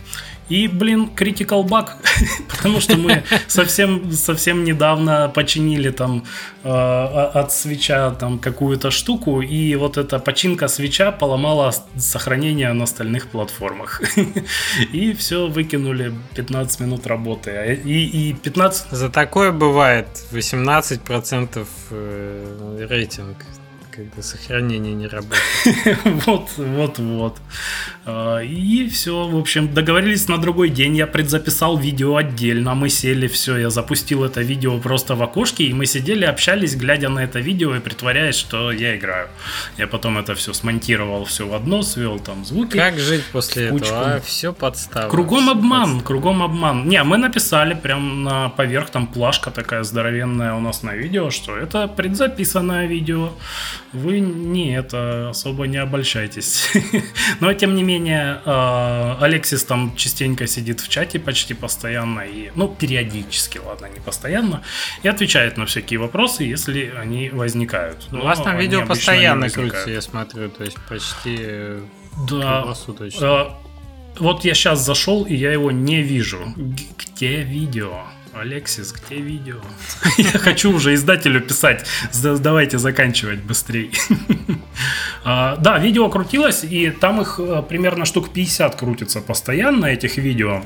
И, 0.49 0.69
блин, 0.69 1.11
critical 1.17 1.65
bug, 1.65 1.89
потому 2.49 2.81
что 2.81 2.97
мы 2.97 3.23
совсем, 3.49 4.13
совсем 4.13 4.65
недавно 4.65 5.31
починили 5.35 5.91
там 5.91 6.25
э, 6.65 6.69
от 6.69 7.53
свеча 7.53 8.11
там 8.11 8.39
какую-то 8.39 8.91
штуку, 8.91 9.41
и 9.41 9.75
вот 9.77 9.97
эта 9.97 10.19
починка 10.19 10.69
свеча 10.69 11.13
поломала 11.13 11.73
сохранение 11.97 12.73
на 12.73 12.85
остальных 12.85 13.29
платформах. 13.29 14.03
И 14.93 15.13
все, 15.15 15.47
выкинули 15.47 16.13
15 16.35 16.81
минут 16.81 17.07
работы. 17.07 17.81
И, 17.85 18.31
и 18.31 18.33
15... 18.35 18.91
За 18.91 19.09
такое 19.09 19.53
бывает 19.53 20.07
18% 20.33 21.67
э, 21.91 22.87
рейтинг 22.91 23.37
когда 23.93 24.23
сохранение 24.23 24.95
не 24.95 25.07
работает. 25.07 25.43
Вот, 26.27 26.51
вот, 26.57 26.99
вот. 26.99 27.37
А, 28.05 28.39
и 28.41 28.89
все, 28.89 29.29
в 29.29 29.37
общем, 29.37 29.73
договорились 29.73 30.29
на 30.29 30.39
другой 30.39 30.71
день. 30.71 30.97
Я 30.97 31.07
предзаписал 31.07 31.77
видео 31.77 32.17
отдельно. 32.17 32.75
Мы 32.75 32.89
сели, 32.89 33.27
все, 33.27 33.57
я 33.59 33.71
запустил 33.71 34.25
это 34.25 34.41
видео 34.41 34.79
просто 34.79 35.15
в 35.15 35.23
окошке, 35.23 35.65
и 35.65 35.73
мы 35.73 35.87
сидели, 35.87 36.25
общались, 36.25 36.75
глядя 36.75 37.09
на 37.09 37.21
это 37.21 37.41
видео 37.41 37.77
и 37.77 37.81
притворяясь, 37.81 38.37
что 38.37 38.73
я 38.73 38.97
играю. 38.97 39.29
Я 39.77 39.87
потом 39.87 40.19
это 40.19 40.35
все 40.35 40.53
смонтировал 40.53 41.25
все 41.25 41.47
в 41.47 41.55
одно, 41.55 41.83
свел 41.83 42.19
там 42.19 42.45
звуки. 42.45 42.77
Как 42.77 42.99
жить 42.99 43.25
после 43.33 43.67
этого? 43.67 44.15
А, 44.17 44.21
все 44.21 44.53
подстава. 44.53 45.11
Кругом 45.11 45.51
обман, 45.51 45.81
подстава. 45.81 46.07
кругом 46.07 46.43
обман. 46.43 46.89
Не, 46.89 47.03
мы 47.03 47.19
написали 47.19 47.75
прям 47.75 48.25
на 48.25 48.49
поверх, 48.49 48.91
там 48.91 49.07
плашка 49.07 49.51
такая 49.51 49.83
здоровенная 49.83 50.55
у 50.55 50.61
нас 50.61 50.83
на 50.83 50.95
видео, 50.95 51.31
что 51.31 51.57
это 51.57 51.89
предзаписанное 51.89 52.87
видео 52.87 53.33
вы 53.93 54.21
не 54.21 54.75
это 54.75 55.31
особо 55.31 55.67
не 55.67 55.77
обольщайтесь. 55.77 56.71
Но 57.41 57.53
тем 57.55 57.75
не 57.75 57.83
менее, 57.83 58.41
э, 58.45 59.17
Алексис 59.21 59.65
там 59.65 59.95
частенько 59.97 60.47
сидит 60.47 60.81
в 60.81 60.89
чате 60.89 61.19
почти 61.19 61.55
постоянно 61.55 62.21
и, 62.21 62.51
ну, 62.55 62.69
периодически, 62.69 63.59
ладно, 63.59 63.87
не 63.87 64.01
постоянно, 64.01 64.63
и 65.03 65.09
отвечает 65.09 65.57
на 65.57 65.67
всякие 65.67 65.99
вопросы, 65.99 66.45
если 66.45 66.93
они 66.99 67.31
возникают. 67.31 68.09
У 68.13 68.19
вас 68.19 68.41
там 68.41 68.57
видео 68.59 68.87
постоянно 68.87 69.49
крутится, 69.51 69.91
я 69.91 70.01
смотрю, 70.01 70.49
то 70.49 70.65
есть 70.65 70.79
почти 70.89 71.39
да. 72.29 72.61
круглосуточно. 72.61 73.25
Э, 73.25 73.51
вот 74.19 74.45
я 74.45 74.55
сейчас 74.55 74.85
зашел, 74.85 75.25
и 75.25 75.35
я 75.35 75.53
его 75.53 75.71
не 75.71 76.03
вижу. 76.03 76.39
Где 76.57 77.43
видео? 77.43 78.05
Алексис, 78.35 78.93
где 78.93 79.21
видео? 79.21 79.61
Я 80.19 80.39
хочу 80.39 80.73
уже 80.73 80.95
издателю 80.95 81.41
писать. 81.41 81.87
Давайте 82.23 82.79
заканчивать 82.79 83.41
быстрее. 83.41 83.91
А, 85.25 85.55
да, 85.57 85.79
видео 85.79 86.09
крутилось, 86.09 86.65
и 86.65 86.91
там 86.91 87.21
их 87.21 87.39
э, 87.39 87.63
примерно 87.63 88.05
штук 88.05 88.33
50 88.33 88.75
крутится 88.75 89.21
постоянно, 89.21 89.87
этих 89.87 90.17
видео 90.17 90.65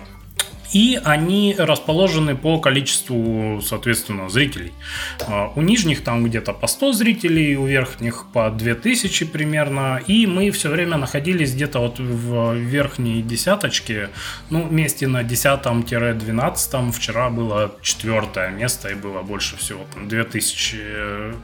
и 0.77 1.01
они 1.05 1.55
расположены 1.57 2.37
по 2.37 2.61
количеству, 2.61 3.62
соответственно, 3.62 4.29
зрителей. 4.29 4.75
А, 5.27 5.51
у 5.57 5.62
нижних 5.62 6.05
там 6.05 6.23
где-то 6.23 6.53
по 6.53 6.67
100 6.67 6.93
зрителей, 6.93 7.57
у 7.57 7.65
верхних 7.65 8.27
по 8.35 8.51
2000 8.51 9.25
примерно, 9.25 10.03
и 10.07 10.27
мы 10.27 10.51
все 10.51 10.69
время 10.69 10.99
находились 10.99 11.55
где-то 11.55 11.79
вот 11.79 11.99
в 11.99 12.57
верхней 12.57 13.23
десяточке, 13.23 14.11
ну, 14.51 14.69
месте 14.69 15.07
на 15.07 15.23
10-12, 15.23 16.93
вчера 16.93 17.31
было 17.31 17.75
четвертое 17.81 18.51
место, 18.51 18.91
и 18.91 18.95
было 18.95 19.23
больше 19.23 19.57
всего 19.57 19.81
там 19.95 20.09
2000 20.09 20.77
э, 20.79 21.35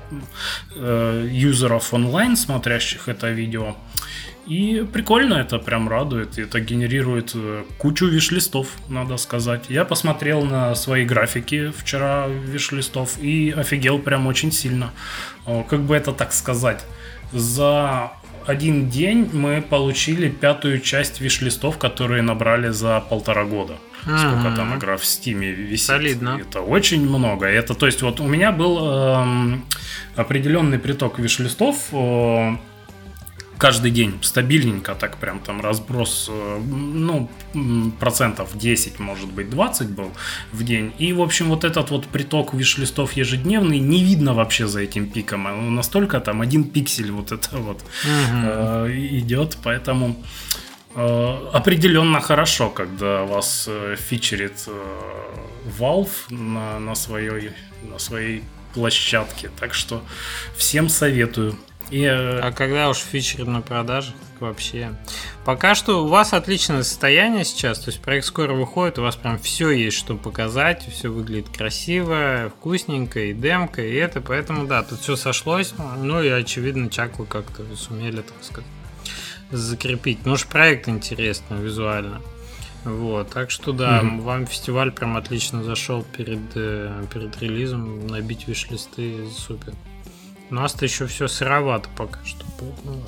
э, 0.77 1.29
юзеров 1.33 1.95
онлайн, 1.95 2.37
смотрящих 2.37 3.09
это 3.09 3.31
видео. 3.31 3.77
И 4.47 4.87
прикольно, 4.93 5.35
это 5.35 5.59
прям 5.59 5.89
радует, 5.89 6.39
это 6.39 6.61
генерирует 6.61 7.33
э, 7.35 7.65
кучу 7.79 8.07
виш-листов, 8.07 8.67
надо 8.89 9.17
сказать. 9.17 9.67
Я 9.69 9.85
посмотрел 9.85 10.43
на 10.45 10.75
свои 10.75 11.05
графики 11.05 11.73
вчера 11.77 12.27
виш-листов 12.27 13.19
и 13.21 13.55
офигел 13.57 13.99
прям 13.99 14.27
очень 14.27 14.51
сильно. 14.51 14.91
Как 15.69 15.81
бы 15.81 15.95
это 15.95 16.13
так 16.13 16.33
сказать? 16.33 16.85
За 17.33 18.13
один 18.47 18.89
день 18.91 19.31
мы 19.33 19.63
получили 19.63 20.29
пятую 20.29 20.81
часть 20.81 21.21
виш-листов, 21.21 21.79
которые 21.79 22.23
набрали 22.23 22.71
за 22.71 23.01
полтора 23.01 23.45
года. 23.45 23.75
Ага. 24.05 24.19
Сколько 24.19 24.57
там 24.57 24.77
игра 24.77 24.97
в 24.97 25.05
Стиме 25.05 25.53
висит. 25.53 25.87
Солидно. 25.87 26.41
Это 26.41 26.61
очень 26.61 27.09
много. 27.09 27.47
Это, 27.47 27.75
то 27.75 27.87
есть, 27.87 28.03
вот 28.03 28.21
у 28.21 28.27
меня 28.27 28.51
был 28.51 28.79
эм, 28.79 29.65
определенный 30.17 30.79
приток 30.79 31.19
виш-листов. 31.19 31.89
Э, 31.93 32.57
каждый 33.63 33.93
день 33.93 34.19
стабильненько, 34.23 34.95
так 34.95 35.19
прям 35.19 35.39
там 35.39 35.61
разброс, 35.61 36.27
э, 36.29 36.61
ну, 36.67 37.29
процентов 38.01 38.59
10, 38.59 38.99
может 38.99 39.29
быть, 39.29 39.51
20 39.51 39.89
был 39.89 40.11
в 40.53 40.65
день. 40.65 40.93
И, 40.99 41.13
в 41.13 41.21
общем, 41.21 41.49
вот 41.49 41.63
этот 41.65 41.91
вот 41.91 42.07
приток 42.07 42.55
виш-листов 42.55 43.13
ежедневный 43.13 43.79
не 43.79 44.03
видно 44.03 44.35
вообще 44.35 44.67
за 44.67 44.81
этим 44.81 45.09
пиком. 45.09 45.47
Он 45.47 45.77
настолько 45.77 46.21
там 46.21 46.41
один 46.41 46.65
пиксель 46.65 47.13
вот 47.13 47.31
это 47.31 47.57
вот 47.57 47.81
угу. 47.81 48.41
э, 48.45 49.19
идет, 49.19 49.57
поэтому 49.63 50.17
э, 50.97 51.39
определенно 51.53 52.21
хорошо, 52.21 52.69
когда 52.69 53.23
вас 53.23 53.69
э, 53.69 53.97
фичерит 53.97 54.69
Valve 55.79 56.11
на, 56.31 56.81
на, 56.81 56.97
своей, 56.97 57.51
на 57.83 57.99
своей 57.99 58.43
площадке. 58.75 59.51
Так 59.61 59.73
что 59.73 60.03
всем 60.57 60.89
советую. 60.89 61.57
И, 61.91 62.03
э, 62.03 62.41
а 62.41 62.53
когда 62.53 62.89
уж 62.89 62.99
фичеры 62.99 63.45
на 63.45 63.61
продажах, 63.61 64.15
так 64.15 64.41
вообще. 64.41 64.95
Пока 65.45 65.75
что 65.75 66.05
у 66.05 66.09
вас 66.09 66.33
отличное 66.33 66.83
состояние 66.83 67.45
сейчас, 67.45 67.81
то 67.81 67.91
есть 67.91 68.01
проект 68.01 68.27
скоро 68.27 68.55
выходит, 68.55 68.99
у 68.99 69.03
вас 69.03 69.17
прям 69.17 69.39
все 69.39 69.71
есть, 69.71 69.97
что 69.97 70.17
показать, 70.17 70.87
все 70.91 71.09
выглядит 71.09 71.49
красиво, 71.49 72.53
вкусненько, 72.57 73.21
и 73.21 73.33
демка, 73.33 73.83
и 73.83 73.95
это, 73.95 74.21
поэтому 74.21 74.67
да, 74.67 74.83
тут 74.83 75.01
все 75.01 75.17
сошлось, 75.17 75.75
ну 75.99 76.23
и 76.23 76.29
очевидно, 76.29 76.89
Чаку 76.89 77.25
как-то 77.25 77.65
сумели, 77.77 78.23
так 78.23 78.43
сказать, 78.43 78.71
закрепить. 79.51 80.25
Ну 80.25 80.33
уж 80.33 80.47
проект 80.47 80.89
интересный 80.89 81.59
визуально. 81.59 82.21
Вот, 82.85 83.31
так 83.31 83.51
что 83.53 83.73
да, 83.73 84.01
mm-hmm. 84.01 84.21
вам 84.23 84.47
фестиваль 84.47 84.91
прям 84.91 85.17
отлично 85.17 85.63
зашел 85.63 86.03
перед, 86.03 86.41
э, 86.57 87.05
перед 87.13 87.41
релизом, 87.41 88.09
набить 88.09 88.49
виш-листы, 88.49 89.29
супер. 89.31 89.75
У 90.53 90.55
нас-то 90.55 90.85
еще 90.85 91.07
все 91.07 91.29
сыровато 91.29 91.89
пока 91.97 92.21
что. 92.27 92.45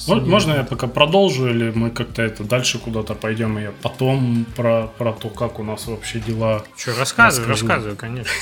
Вот, 0.07 0.26
можно 0.26 0.55
я 0.55 0.64
пока 0.64 0.86
продолжу, 0.86 1.47
или 1.47 1.70
мы 1.72 1.90
как-то 1.90 2.22
это 2.22 2.42
дальше 2.42 2.78
куда-то 2.78 3.14
пойдем, 3.14 3.59
и 3.59 3.62
я 3.64 3.72
потом 3.82 4.47
про, 4.57 4.86
про 4.86 5.12
то, 5.12 5.28
как 5.28 5.59
у 5.59 5.62
нас 5.62 5.86
вообще 5.86 6.20
дела. 6.20 6.64
Что, 6.74 6.97
рассказывай, 6.99 7.47
рассказывай, 7.47 7.97
конечно. 7.97 8.32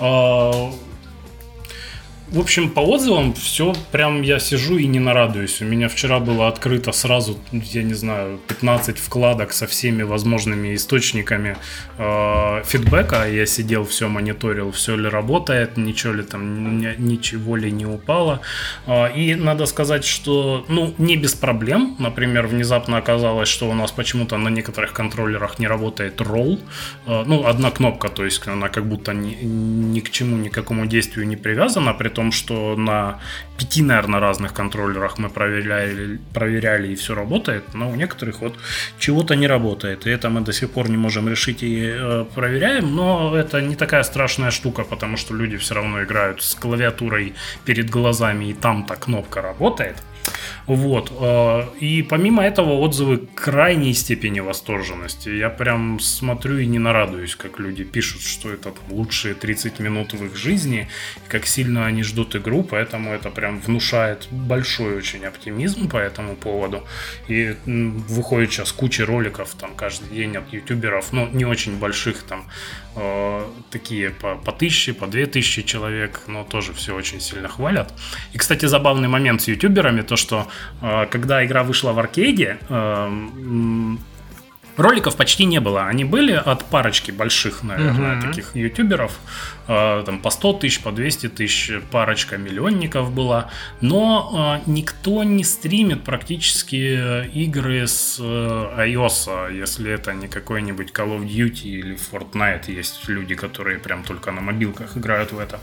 В 2.30 2.40
общем, 2.40 2.68
по 2.68 2.80
отзывам 2.80 3.32
все 3.32 3.74
прям 3.90 4.20
я 4.20 4.38
сижу 4.38 4.76
и 4.76 4.86
не 4.86 5.00
нарадуюсь. 5.00 5.62
У 5.62 5.64
меня 5.64 5.88
вчера 5.88 6.20
было 6.20 6.48
открыто 6.48 6.92
сразу, 6.92 7.38
я 7.52 7.82
не 7.82 7.94
знаю, 7.94 8.38
15 8.48 8.98
вкладок 8.98 9.54
со 9.54 9.66
всеми 9.66 10.02
возможными 10.02 10.74
источниками 10.74 11.56
э, 11.96 12.62
фидбэка. 12.66 13.26
Я 13.30 13.46
сидел, 13.46 13.84
все 13.84 14.08
мониторил, 14.08 14.72
все 14.72 14.94
ли 14.94 15.08
работает, 15.08 15.78
ничего 15.78 16.12
ли 16.12 16.22
там, 16.22 16.80
ничего 16.80 17.56
ли 17.56 17.72
не 17.72 17.86
упало. 17.86 18.40
Э, 18.86 19.10
и 19.16 19.34
надо 19.34 19.64
сказать, 19.64 20.04
что, 20.04 20.66
ну, 20.68 20.94
не 20.98 21.16
без 21.16 21.34
проблем. 21.34 21.96
Например, 21.98 22.46
внезапно 22.46 22.98
оказалось, 22.98 23.48
что 23.48 23.70
у 23.70 23.74
нас 23.74 23.90
почему-то 23.90 24.36
на 24.36 24.50
некоторых 24.50 24.92
контроллерах 24.92 25.58
не 25.58 25.66
работает 25.66 26.20
roll. 26.20 26.60
Э, 27.06 27.24
ну, 27.26 27.46
одна 27.46 27.70
кнопка, 27.70 28.10
то 28.10 28.26
есть 28.26 28.46
она 28.46 28.68
как 28.68 28.84
будто 28.84 29.14
ни, 29.14 29.34
ни 29.42 30.00
к 30.00 30.10
чему, 30.10 30.36
никакому 30.36 30.84
действию 30.84 31.26
не 31.26 31.36
привязана, 31.36 31.94
при 31.94 32.17
том, 32.18 32.32
что 32.32 32.74
на 32.76 33.20
пяти, 33.58 33.82
наверное, 33.82 34.18
разных 34.18 34.52
контроллерах 34.52 35.18
мы 35.18 35.28
проверяли, 35.28 36.18
проверяли 36.34 36.88
и 36.88 36.94
все 36.94 37.14
работает, 37.14 37.74
но 37.74 37.90
у 37.90 37.94
некоторых 37.94 38.40
вот 38.40 38.54
чего-то 38.98 39.36
не 39.36 39.46
работает. 39.46 40.06
И 40.06 40.10
это 40.10 40.28
мы 40.28 40.40
до 40.40 40.52
сих 40.52 40.70
пор 40.70 40.90
не 40.90 40.96
можем 40.96 41.28
решить 41.28 41.62
и 41.62 41.80
э, 41.80 42.24
проверяем, 42.34 42.96
но 42.96 43.36
это 43.36 43.62
не 43.62 43.76
такая 43.76 44.02
страшная 44.02 44.50
штука, 44.50 44.82
потому 44.82 45.16
что 45.16 45.34
люди 45.34 45.56
все 45.56 45.74
равно 45.74 46.02
играют 46.02 46.42
с 46.42 46.54
клавиатурой 46.56 47.34
перед 47.64 47.90
глазами, 47.90 48.46
и 48.46 48.52
там-то 48.52 48.96
кнопка 48.96 49.42
работает. 49.42 49.96
Вот. 50.68 51.10
Э, 51.18 51.64
и 51.80 52.02
помимо 52.02 52.44
этого 52.44 52.74
отзывы 52.74 53.26
крайней 53.34 53.94
степени 53.94 54.40
восторженности. 54.40 55.30
Я 55.30 55.48
прям 55.48 55.98
смотрю 55.98 56.58
и 56.58 56.66
не 56.66 56.78
нарадуюсь, 56.78 57.36
как 57.36 57.58
люди 57.58 57.84
пишут, 57.84 58.20
что 58.20 58.52
это 58.52 58.74
лучшие 58.90 59.34
30 59.34 59.78
минут 59.78 60.12
в 60.12 60.24
их 60.24 60.36
жизни, 60.36 60.88
как 61.28 61.46
сильно 61.46 61.86
они 61.86 62.02
ждут 62.02 62.36
игру, 62.36 62.62
поэтому 62.62 63.12
это 63.12 63.30
прям 63.30 63.60
внушает 63.60 64.28
большой 64.30 64.96
очень 64.96 65.24
оптимизм 65.24 65.88
по 65.88 65.96
этому 65.96 66.36
поводу. 66.36 66.84
И 67.28 67.56
выходит 67.64 68.52
сейчас 68.52 68.70
куча 68.72 69.06
роликов 69.06 69.54
там 69.58 69.74
каждый 69.74 70.14
день 70.14 70.36
от 70.36 70.52
ютуберов, 70.52 71.12
ну 71.12 71.28
не 71.32 71.46
очень 71.46 71.78
больших 71.78 72.22
там 72.24 72.44
Э, 72.96 73.44
такие 73.70 74.10
по, 74.10 74.34
по 74.36 74.52
тысяче, 74.52 74.92
по 74.92 75.06
две 75.06 75.26
тысячи 75.26 75.62
человек, 75.62 76.22
но 76.26 76.44
тоже 76.44 76.72
все 76.72 76.94
очень 76.94 77.20
сильно 77.20 77.48
хвалят. 77.48 77.92
И, 78.32 78.38
кстати, 78.38 78.66
забавный 78.66 79.08
момент 79.08 79.42
с 79.42 79.48
ютуберами, 79.48 80.02
то 80.02 80.16
что 80.16 80.48
э, 80.80 81.06
когда 81.10 81.44
игра 81.44 81.62
вышла 81.62 81.92
в 81.92 81.98
аркейде, 81.98 82.58
э, 82.68 83.96
Роликов 84.78 85.16
почти 85.16 85.44
не 85.44 85.60
было. 85.60 85.86
Они 85.86 86.04
были 86.04 86.32
от 86.32 86.64
парочки 86.64 87.10
больших, 87.10 87.64
наверное, 87.64 88.18
угу. 88.18 88.28
таких 88.28 88.54
ютуберов. 88.54 89.18
Э, 89.66 90.04
там 90.06 90.20
по 90.20 90.30
100 90.30 90.52
тысяч, 90.54 90.80
по 90.80 90.92
200 90.92 91.30
тысяч, 91.30 91.72
парочка 91.90 92.38
миллионников 92.38 93.12
была. 93.12 93.50
Но 93.80 94.60
э, 94.64 94.70
никто 94.70 95.24
не 95.24 95.42
стримит 95.42 96.04
практически 96.04 97.26
игры 97.26 97.88
с 97.88 98.18
э, 98.20 98.22
iOS, 98.22 99.52
если 99.52 99.90
это 99.90 100.14
не 100.14 100.28
какой-нибудь 100.28 100.92
Call 100.92 101.18
of 101.18 101.26
Duty 101.26 101.64
или 101.64 101.96
Fortnite. 101.96 102.70
Есть 102.72 103.08
люди, 103.08 103.34
которые 103.34 103.80
прям 103.80 104.04
только 104.04 104.30
на 104.30 104.40
мобилках 104.40 104.96
играют 104.96 105.32
в 105.32 105.40
это. 105.40 105.58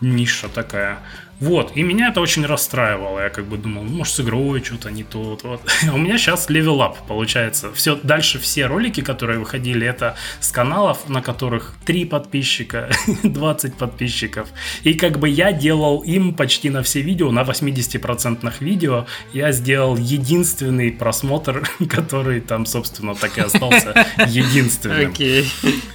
Ниша 0.00 0.48
такая. 0.48 0.98
Вот, 1.38 1.72
и 1.74 1.82
меня 1.82 2.08
это 2.08 2.20
очень 2.20 2.46
расстраивало. 2.46 3.20
Я 3.20 3.28
как 3.28 3.44
бы 3.44 3.58
думал, 3.58 3.82
ну, 3.82 3.98
может, 3.98 4.14
с 4.14 4.20
игрой 4.20 4.62
что-то 4.64 4.90
не 4.90 5.04
то. 5.04 5.22
Вот, 5.22 5.42
вот. 5.42 5.60
У 5.92 5.98
меня 5.98 6.16
сейчас 6.16 6.48
level 6.48 6.80
up 6.80 7.06
получается. 7.06 7.72
Все, 7.74 7.96
дальше 8.02 8.38
все 8.38 8.66
ролики, 8.66 9.02
которые 9.02 9.38
выходили, 9.38 9.86
это 9.86 10.16
с 10.40 10.50
каналов, 10.50 11.08
на 11.08 11.20
которых 11.20 11.74
3 11.84 12.06
подписчика, 12.06 12.88
20 13.22 13.74
подписчиков. 13.74 14.48
И 14.82 14.94
как 14.94 15.18
бы 15.18 15.28
я 15.28 15.52
делал 15.52 16.00
им 16.02 16.32
почти 16.32 16.70
на 16.70 16.82
все 16.82 17.02
видео, 17.02 17.30
на 17.30 17.42
80% 17.42 18.54
видео, 18.60 19.06
я 19.34 19.52
сделал 19.52 19.96
единственный 19.96 20.90
просмотр, 20.90 21.68
который 21.90 22.40
там, 22.40 22.64
собственно, 22.64 23.14
так 23.14 23.36
и 23.36 23.42
остался 23.42 24.06
единственным. 24.26 25.12
Окей. 25.12 25.44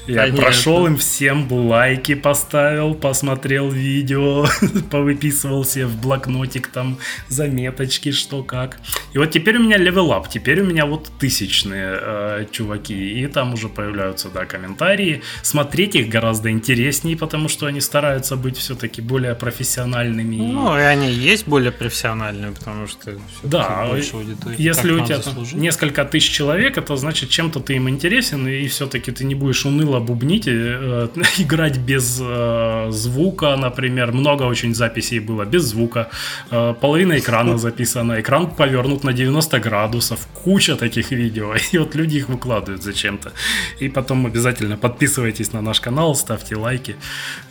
Я 0.07 0.31
прошел 0.33 0.85
им 0.85 0.97
всем 0.97 1.51
лайки 1.51 2.13
поставил, 2.13 2.93
посмотрел 2.93 3.69
видео, 3.69 4.45
повыписывал 4.91 5.30
записывал 5.31 5.65
себе 5.65 5.85
в 5.85 5.99
блокнотик 6.01 6.67
там 6.67 6.97
заметочки, 7.29 8.11
что 8.11 8.43
как. 8.43 8.79
И 9.13 9.17
вот 9.17 9.31
теперь 9.31 9.57
у 9.57 9.63
меня 9.63 9.77
level 9.77 10.11
теперь 10.29 10.61
у 10.61 10.65
меня 10.65 10.85
вот 10.85 11.09
тысячные 11.19 11.97
э, 12.01 12.45
чуваки, 12.51 13.23
и 13.23 13.27
там 13.27 13.53
уже 13.53 13.69
появляются, 13.69 14.29
да, 14.29 14.45
комментарии. 14.45 15.21
Смотреть 15.41 15.95
их 15.95 16.09
гораздо 16.09 16.49
интереснее, 16.49 17.15
потому 17.15 17.47
что 17.47 17.65
они 17.65 17.81
стараются 17.81 18.35
быть 18.35 18.57
все-таки 18.57 19.01
более 19.01 19.35
профессиональными. 19.35 20.35
Ну, 20.35 20.77
и 20.77 20.81
они 20.81 21.11
есть 21.11 21.47
более 21.47 21.71
профессиональные, 21.71 22.51
потому 22.51 22.87
что 22.87 23.11
да, 23.43 23.87
больше 23.87 24.15
аудитории. 24.15 24.55
Если 24.57 24.91
у 24.91 25.05
тебя 25.05 25.19
несколько 25.53 26.03
тысяч 26.03 26.29
человек, 26.29 26.77
это 26.77 26.97
значит, 26.97 27.29
чем-то 27.29 27.59
ты 27.59 27.75
им 27.75 27.87
интересен, 27.87 28.47
и 28.47 28.67
все-таки 28.67 29.11
ты 29.11 29.23
не 29.23 29.35
будешь 29.35 29.65
уныло 29.65 29.99
бубнить, 29.99 30.47
э, 30.47 31.07
играть 31.37 31.77
без 31.77 32.19
э, 32.21 32.87
звука, 32.89 33.55
например. 33.55 34.11
Много 34.11 34.43
очень 34.43 34.75
записей 34.75 35.20
было 35.21 35.45
без 35.45 35.63
звука, 35.63 36.09
э, 36.51 36.73
половина 36.81 37.17
экрана 37.17 37.57
записана, 37.57 38.19
экран 38.19 38.49
повернут 38.49 39.03
на 39.03 39.13
90 39.13 39.59
градусов, 39.59 40.27
куча 40.43 40.75
таких 40.75 41.11
видео, 41.11 41.55
и 41.71 41.77
вот 41.77 41.95
люди 41.95 42.17
их 42.17 42.29
выкладывают 42.29 42.83
зачем-то. 42.83 43.31
И 43.79 43.89
потом 43.89 44.25
обязательно 44.25 44.77
подписывайтесь 44.77 45.53
на 45.53 45.61
наш 45.61 45.79
канал, 45.79 46.15
ставьте 46.15 46.55
лайки, 46.55 46.95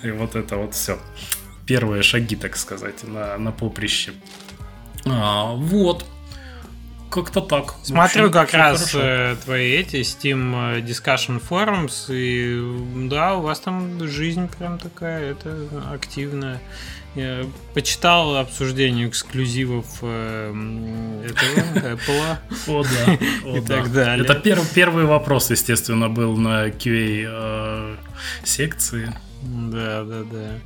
и 0.02 0.10
вот 0.10 0.36
это 0.36 0.56
вот 0.56 0.74
все. 0.74 0.98
Первые 1.66 2.02
шаги, 2.02 2.36
так 2.36 2.56
сказать, 2.56 3.04
на, 3.04 3.38
на 3.38 3.52
поприще. 3.52 4.12
А, 5.06 5.54
вот. 5.54 6.04
Как-то 7.10 7.40
так. 7.40 7.74
Смотрю 7.82 8.26
общем, 8.26 8.32
как 8.32 8.54
раз 8.54 8.92
хорошо. 8.92 8.98
Э, 9.02 9.36
твои 9.44 9.72
эти 9.72 9.96
Steam 9.96 10.76
э, 10.76 10.80
Discussion 10.80 11.42
Forums, 11.42 12.06
и 12.08 13.08
да, 13.08 13.34
у 13.34 13.42
вас 13.42 13.58
там 13.58 14.06
жизнь 14.06 14.48
прям 14.56 14.78
такая, 14.78 15.32
это 15.32 15.68
активная. 15.92 16.60
Я 17.16 17.44
почитал 17.74 18.36
обсуждение 18.36 19.08
эксклюзивов 19.08 19.86
э, 20.02 20.52
этого 21.24 21.96
Apple. 21.96 22.36
О, 22.68 22.84
да. 22.84 23.58
и 23.58 23.60
так 23.60 23.92
далее. 23.92 24.24
Это 24.24 24.64
первый 24.74 25.04
вопрос, 25.06 25.50
естественно, 25.50 26.08
был 26.08 26.36
на 26.36 26.68
QA 26.68 27.98
секции. 28.44 29.12
Да, 29.42 30.04
да, 30.04 30.22
да. 30.24 30.58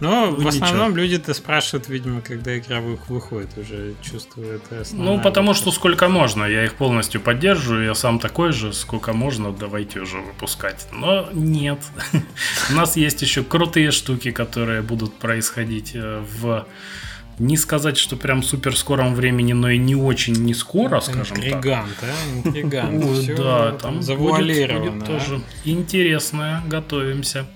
Но 0.00 0.26
ну, 0.26 0.40
в 0.42 0.48
основном 0.48 0.96
люди-то 0.96 1.32
спрашивают, 1.32 1.88
видимо, 1.88 2.20
когда 2.20 2.58
игра 2.58 2.80
выходит, 2.80 3.56
уже 3.56 3.94
чувствуют 4.02 4.62
Ну, 4.92 5.20
потому 5.20 5.54
что 5.54 5.70
сколько 5.70 6.08
можно, 6.08 6.44
я 6.44 6.64
их 6.64 6.74
полностью 6.74 7.20
поддерживаю, 7.20 7.84
я 7.84 7.94
сам 7.94 8.18
такой 8.18 8.52
же, 8.52 8.72
сколько 8.72 9.12
можно, 9.12 9.52
давайте 9.52 10.00
уже 10.00 10.18
выпускать. 10.18 10.86
Но 10.92 11.28
нет. 11.32 11.78
У 12.70 12.74
нас 12.74 12.96
есть 12.96 13.22
еще 13.22 13.42
крутые 13.42 13.90
штуки, 13.90 14.32
которые 14.32 14.82
будут 14.82 15.14
происходить 15.14 15.92
э, 15.94 16.22
в 16.40 16.66
не 17.38 17.56
сказать, 17.56 17.98
что 17.98 18.16
прям 18.16 18.42
супер 18.42 18.76
скором 18.76 19.14
времени, 19.14 19.52
но 19.52 19.68
и 19.68 19.78
не 19.78 19.94
очень 19.94 20.32
не 20.32 20.54
скоро, 20.54 21.00
скажем 21.00 21.36
Интригант, 21.36 21.90
так. 22.00 22.08
а? 22.08 22.38
Интригант. 22.48 23.36
Да, 23.36 23.72
там 23.72 24.02
завуалировано. 24.02 24.90
будет, 24.90 24.94
будет 24.94 25.06
тоже 25.06 25.40
интересное. 25.64 26.62
Готовимся. 26.66 27.46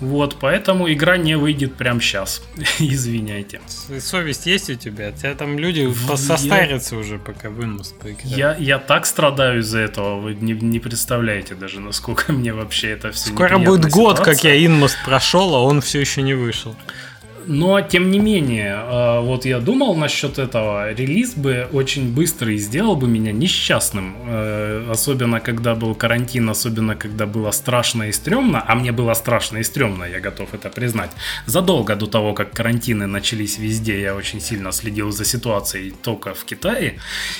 Вот, 0.00 0.36
поэтому 0.40 0.90
игра 0.92 1.16
не 1.16 1.36
выйдет 1.36 1.74
прямо 1.74 2.00
сейчас. 2.00 2.42
Извиняйте. 2.78 3.60
Совесть 3.98 4.46
есть 4.46 4.70
у 4.70 4.74
тебя? 4.74 5.10
Тебя 5.12 5.34
там 5.34 5.58
люди 5.58 5.88
я... 6.08 6.16
состарятся 6.16 6.96
уже, 6.96 7.18
пока 7.18 7.50
в 7.50 7.62
Инмост 7.62 7.96
я, 8.24 8.56
я 8.56 8.78
так 8.78 9.06
страдаю 9.06 9.60
из-за 9.60 9.80
этого, 9.80 10.20
вы 10.20 10.34
не, 10.34 10.52
не 10.52 10.78
представляете 10.78 11.54
даже, 11.54 11.80
насколько 11.80 12.32
мне 12.32 12.52
вообще 12.52 12.90
это 12.90 13.10
все 13.10 13.30
Скоро 13.30 13.58
будет 13.58 13.90
год, 13.90 14.20
как 14.20 14.44
я 14.44 14.64
Инмост 14.64 14.98
прошел, 15.04 15.54
а 15.54 15.62
он 15.62 15.80
все 15.80 16.00
еще 16.00 16.22
не 16.22 16.34
вышел. 16.34 16.76
Но, 17.48 17.80
тем 17.80 18.10
не 18.10 18.18
менее, 18.18 18.76
э, 18.76 19.20
вот 19.20 19.46
я 19.46 19.58
думал 19.58 19.96
насчет 19.96 20.38
этого. 20.38 20.92
Релиз 20.92 21.34
бы 21.34 21.66
очень 21.72 22.14
быстро 22.14 22.52
и 22.52 22.58
сделал 22.58 22.94
бы 22.94 23.08
меня 23.08 23.32
несчастным. 23.32 24.14
Э, 24.26 24.90
особенно, 24.90 25.40
когда 25.40 25.74
был 25.74 25.94
карантин, 25.94 26.50
особенно, 26.50 26.94
когда 26.94 27.26
было 27.26 27.50
страшно 27.52 28.02
и 28.04 28.12
стрёмно. 28.12 28.62
А 28.68 28.74
мне 28.74 28.92
было 28.92 29.14
страшно 29.14 29.58
и 29.58 29.62
стрёмно, 29.62 30.04
я 30.04 30.20
готов 30.20 30.52
это 30.52 30.68
признать. 30.68 31.10
Задолго 31.46 31.96
до 31.96 32.06
того, 32.06 32.34
как 32.34 32.52
карантины 32.52 33.06
начались 33.06 33.58
везде, 33.58 33.98
я 33.98 34.14
очень 34.14 34.40
сильно 34.40 34.70
следил 34.70 35.10
за 35.10 35.24
ситуацией 35.24 35.94
только 36.02 36.34
в 36.34 36.44
Китае. 36.44 36.98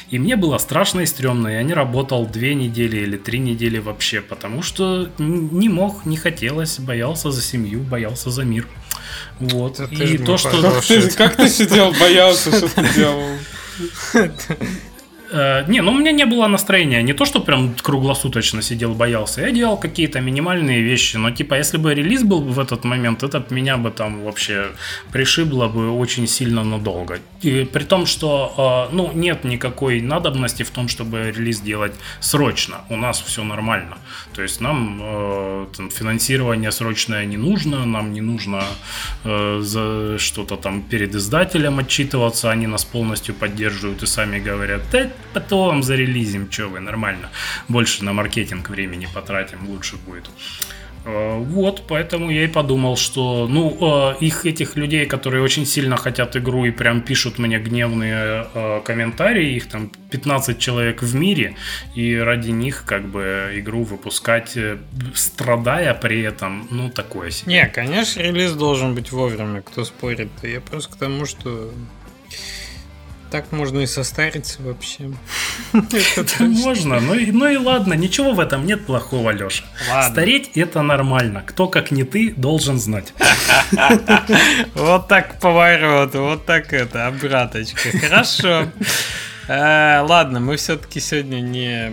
И 0.08 0.18
мне 0.18 0.36
было 0.36 0.56
страшно 0.58 1.00
и 1.00 1.06
стрёмно. 1.06 1.48
Я 1.48 1.62
не 1.62 1.74
работал 1.74 2.26
две 2.26 2.54
недели 2.54 2.96
или 2.96 3.18
три 3.18 3.38
недели 3.40 3.78
вообще, 3.78 4.22
потому 4.22 4.62
что 4.62 5.10
не 5.18 5.68
мог, 5.68 6.06
не 6.06 6.16
хотелось, 6.16 6.80
боялся 6.80 7.30
за 7.30 7.42
семью, 7.42 7.80
боялся 7.80 8.30
за 8.30 8.44
мир. 8.44 8.66
Вот. 9.40 9.80
Это 9.80 10.04
и 10.04 10.18
то, 10.18 10.36
что... 10.36 10.50
Как 10.62 10.84
ты, 10.84 11.10
как 11.10 11.36
ты 11.36 11.48
сидел, 11.48 11.92
боялся, 11.98 12.56
что 12.56 12.68
ты 12.68 12.94
делал? 12.94 13.22
Э, 15.30 15.64
не, 15.68 15.82
ну 15.82 15.92
у 15.92 15.98
меня 15.98 16.12
не 16.12 16.24
было 16.24 16.48
настроения. 16.48 17.02
Не 17.02 17.12
то, 17.12 17.24
что 17.24 17.40
прям 17.40 17.74
круглосуточно 17.74 18.62
сидел, 18.62 18.94
боялся. 18.94 19.42
Я 19.42 19.50
делал 19.50 19.76
какие-то 19.76 20.20
минимальные 20.20 20.82
вещи. 20.82 21.16
Но 21.16 21.30
типа, 21.30 21.54
если 21.54 21.78
бы 21.78 21.94
релиз 21.94 22.22
был 22.22 22.40
в 22.40 22.58
этот 22.58 22.84
момент, 22.84 23.22
это 23.22 23.44
меня 23.50 23.76
бы 23.76 23.90
там 23.90 24.24
вообще 24.24 24.66
пришибло 25.12 25.68
бы 25.68 25.90
очень 25.90 26.26
сильно 26.26 26.64
надолго. 26.64 27.18
И 27.42 27.64
при 27.64 27.84
том, 27.84 28.06
что 28.06 28.88
э, 28.90 28.94
ну, 28.94 29.12
нет 29.14 29.44
никакой 29.44 30.00
надобности 30.00 30.62
в 30.62 30.70
том, 30.70 30.88
чтобы 30.88 31.32
релиз 31.36 31.60
делать 31.60 31.92
срочно. 32.20 32.76
У 32.88 32.96
нас 32.96 33.20
все 33.20 33.44
нормально. 33.44 33.98
То 34.34 34.42
есть 34.42 34.60
нам 34.60 35.00
э, 35.02 35.66
там, 35.76 35.90
финансирование 35.90 36.72
срочное 36.72 37.24
не 37.26 37.36
нужно, 37.36 37.84
нам 37.84 38.12
не 38.12 38.20
нужно 38.20 38.62
э, 39.24 39.60
за 39.62 40.18
что-то 40.18 40.56
там 40.56 40.82
перед 40.82 41.14
издателем 41.14 41.78
отчитываться. 41.78 42.50
Они 42.50 42.66
нас 42.66 42.84
полностью 42.84 43.34
поддерживают 43.34 44.02
и 44.02 44.06
сами 44.06 44.38
говорят, 44.40 44.82
потом 45.32 45.82
зарелизим, 45.82 46.50
что 46.50 46.68
вы, 46.68 46.80
нормально. 46.80 47.30
Больше 47.68 48.04
на 48.04 48.12
маркетинг 48.12 48.70
времени 48.70 49.08
потратим, 49.14 49.68
лучше 49.68 49.96
будет. 49.96 50.30
Э, 51.08 51.38
вот, 51.38 51.84
поэтому 51.88 52.30
я 52.30 52.44
и 52.44 52.48
подумал, 52.48 52.96
что, 52.96 53.46
ну, 53.48 54.14
э, 54.20 54.24
их, 54.24 54.46
этих 54.46 54.76
людей, 54.76 55.06
которые 55.06 55.42
очень 55.42 55.66
сильно 55.66 55.96
хотят 55.96 56.36
игру 56.36 56.64
и 56.64 56.70
прям 56.70 57.00
пишут 57.00 57.38
мне 57.38 57.58
гневные 57.58 58.46
э, 58.54 58.80
комментарии, 58.84 59.54
их 59.54 59.68
там 59.68 59.90
15 60.10 60.58
человек 60.58 61.02
в 61.02 61.14
мире, 61.14 61.54
и 61.94 62.16
ради 62.16 62.50
них 62.50 62.84
как 62.86 63.08
бы 63.08 63.52
игру 63.54 63.84
выпускать, 63.84 64.56
страдая 65.14 65.94
при 65.94 66.22
этом, 66.22 66.66
ну, 66.70 66.90
такое 66.90 67.30
себе. 67.30 67.52
Не, 67.52 67.66
конечно, 67.66 68.20
релиз 68.20 68.52
должен 68.52 68.94
быть 68.94 69.12
вовремя, 69.12 69.62
кто 69.62 69.84
спорит. 69.84 70.30
Я 70.42 70.60
просто 70.60 70.92
к 70.92 70.96
тому, 70.96 71.26
что 71.26 71.72
так 73.30 73.52
можно 73.52 73.80
и 73.80 73.86
состариться 73.86 74.62
вообще. 74.62 75.10
Можно, 76.38 77.00
ну 77.00 77.14
и, 77.14 77.30
ну 77.30 77.48
и 77.48 77.56
ладно, 77.56 77.94
ничего 77.94 78.32
в 78.32 78.40
этом 78.40 78.66
нет 78.66 78.86
плохого, 78.86 79.30
Леша. 79.30 79.64
Стареть 80.10 80.52
это 80.56 80.82
нормально. 80.82 81.42
Кто, 81.46 81.68
как 81.68 81.90
не 81.90 82.04
ты, 82.04 82.32
должен 82.36 82.78
знать. 82.78 83.12
Вот 84.74 85.08
так 85.08 85.40
поворот, 85.40 86.14
вот 86.14 86.46
так 86.46 86.72
это, 86.72 87.06
обраточка. 87.06 87.90
Хорошо. 87.98 88.68
Э, 89.48 90.00
ладно, 90.06 90.40
мы 90.40 90.56
все-таки 90.56 91.00
сегодня 91.00 91.40
не, 91.40 91.88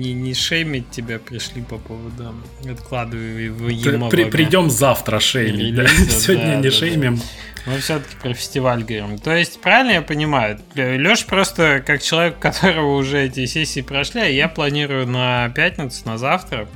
не, 0.00 0.14
не 0.14 0.34
шеймить 0.34 0.90
тебя 0.90 1.18
пришли 1.18 1.62
по 1.62 1.78
поводу 1.78 2.34
откладываемого. 2.68 4.08
При, 4.10 4.24
придем 4.24 4.70
завтра 4.70 5.20
шеймить, 5.20 5.74
да? 5.74 5.86
Сегодня 5.86 6.56
не 6.56 6.70
шеймим. 6.70 7.20
Мы 7.66 7.78
все-таки 7.78 8.16
про 8.22 8.32
фестиваль 8.32 8.82
говорим. 8.82 9.18
То 9.18 9.36
есть, 9.36 9.60
правильно 9.60 9.92
я 9.92 10.02
понимаю? 10.02 10.58
Леш 10.74 11.26
просто 11.26 11.82
как 11.86 12.02
человек, 12.02 12.38
которого 12.38 12.96
уже 12.96 13.26
эти 13.26 13.44
сессии 13.44 13.82
прошли, 13.82 14.22
а 14.22 14.26
я 14.26 14.48
планирую 14.48 15.06
на 15.06 15.50
пятницу, 15.50 16.02
на 16.06 16.16
завтра. 16.16 16.66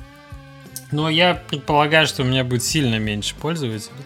Но 0.93 1.09
я 1.09 1.35
предполагаю, 1.35 2.07
что 2.07 2.23
у 2.23 2.27
меня 2.27 2.45
будет 2.45 2.63
сильно 2.63 2.97
меньше 2.99 3.35
пользователей. 3.35 4.05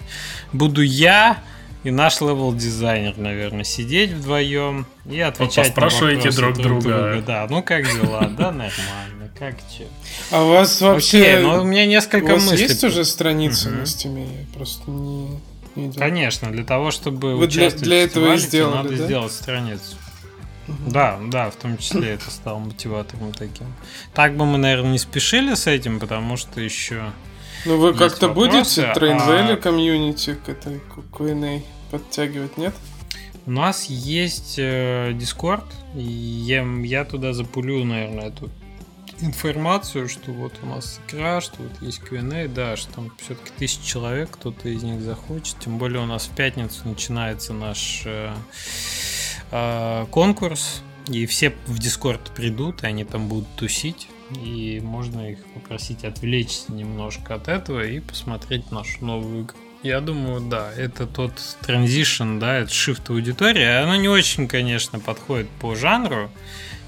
Буду 0.52 0.82
я 0.82 1.42
и 1.84 1.90
наш 1.90 2.20
level 2.20 2.54
дизайнер, 2.54 3.16
наверное, 3.16 3.64
сидеть 3.64 4.10
вдвоем 4.10 4.86
и 5.08 5.20
отвечать 5.20 5.68
вопросы 5.68 6.16
друг, 6.16 6.34
друг 6.34 6.58
друга. 6.58 6.80
друга. 6.82 7.22
Да, 7.26 7.46
ну 7.48 7.62
как 7.62 7.84
дела? 7.84 8.28
Да, 8.36 8.50
нормально. 8.50 9.30
Как 9.38 9.54
че? 9.70 9.86
А 10.32 10.42
у 10.42 10.48
вас 10.48 10.80
вообще... 10.80 11.20
Окей, 11.20 11.42
ну 11.42 11.62
у 11.62 11.64
меня 11.64 11.86
несколько 11.86 12.34
мыслей. 12.34 12.62
есть 12.62 12.82
уже 12.82 13.04
страница 13.04 13.70
на 13.70 13.86
стиме? 13.86 14.46
Просто 14.52 14.90
не 14.90 15.38
идет. 15.76 15.96
Конечно, 15.96 16.50
для 16.50 16.64
того, 16.64 16.90
чтобы 16.90 17.36
Вы 17.36 17.46
участвовать 17.46 17.84
для, 17.84 17.96
для 17.98 18.04
этого 18.04 18.34
в 18.34 18.38
сделали, 18.38 18.76
надо 18.76 18.96
да? 18.96 19.04
сделать 19.04 19.32
страницу. 19.32 19.96
Угу. 20.66 20.90
Да, 20.90 21.18
да, 21.28 21.50
в 21.50 21.56
том 21.56 21.78
числе 21.78 22.10
это 22.10 22.30
стало 22.30 22.58
мотиватором 22.58 23.32
таким. 23.32 23.66
Так 24.12 24.36
бы 24.36 24.44
мы, 24.44 24.58
наверное, 24.58 24.92
не 24.92 24.98
спешили 24.98 25.54
с 25.54 25.66
этим, 25.66 26.00
потому 26.00 26.36
что 26.36 26.60
еще. 26.60 27.12
Ну 27.68 27.76
вы 27.76 27.92
как-то 27.92 28.30
будете 28.30 28.92
Train 28.96 29.52
а... 29.52 29.56
комьюнити 29.56 30.34
к 30.34 30.48
этой 30.48 30.80
Q&A 31.12 31.60
подтягивать, 31.90 32.56
нет? 32.56 32.74
У 33.44 33.50
нас 33.50 33.84
есть 33.84 34.58
э, 34.58 35.12
Discord, 35.12 35.64
и 35.94 36.00
я, 36.00 36.62
я 36.62 37.04
туда 37.04 37.34
запулю, 37.34 37.84
наверное, 37.84 38.28
эту 38.28 38.48
информацию, 39.20 40.08
что 40.08 40.32
вот 40.32 40.54
у 40.62 40.66
нас 40.66 40.98
игра, 41.06 41.42
что 41.42 41.62
вот 41.62 41.72
есть 41.82 41.98
Q&A, 41.98 42.48
да, 42.48 42.74
что 42.76 42.90
там 42.94 43.12
все-таки 43.18 43.50
тысяча 43.58 43.84
человек, 43.84 44.30
кто-то 44.30 44.70
из 44.70 44.82
них 44.82 45.02
захочет. 45.02 45.58
Тем 45.58 45.76
более 45.76 46.00
у 46.00 46.06
нас 46.06 46.24
в 46.24 46.34
пятницу 46.34 46.88
начинается 46.88 47.52
наш 47.52 48.04
э, 48.06 48.32
э, 49.50 50.06
конкурс, 50.10 50.80
и 51.08 51.26
все 51.26 51.54
в 51.66 51.78
Дискорд 51.78 52.30
придут, 52.34 52.82
и 52.82 52.86
они 52.86 53.04
там 53.04 53.28
будут 53.28 53.48
тусить. 53.56 54.08
И 54.30 54.80
можно 54.82 55.30
их 55.30 55.38
попросить 55.54 56.04
отвлечься 56.04 56.72
немножко 56.72 57.34
от 57.34 57.48
этого 57.48 57.84
и 57.84 58.00
посмотреть 58.00 58.70
нашу 58.70 59.04
новую 59.04 59.44
игру. 59.44 59.58
Я 59.82 60.00
думаю, 60.00 60.40
да, 60.40 60.72
это 60.76 61.06
тот 61.06 61.32
транзишн, 61.62 62.38
да, 62.38 62.56
это 62.58 62.70
shift 62.70 63.10
аудитория. 63.10 63.78
Оно 63.82 63.94
не 63.96 64.08
очень, 64.08 64.48
конечно, 64.48 64.98
подходит 64.98 65.48
по 65.60 65.76
жанру, 65.76 66.30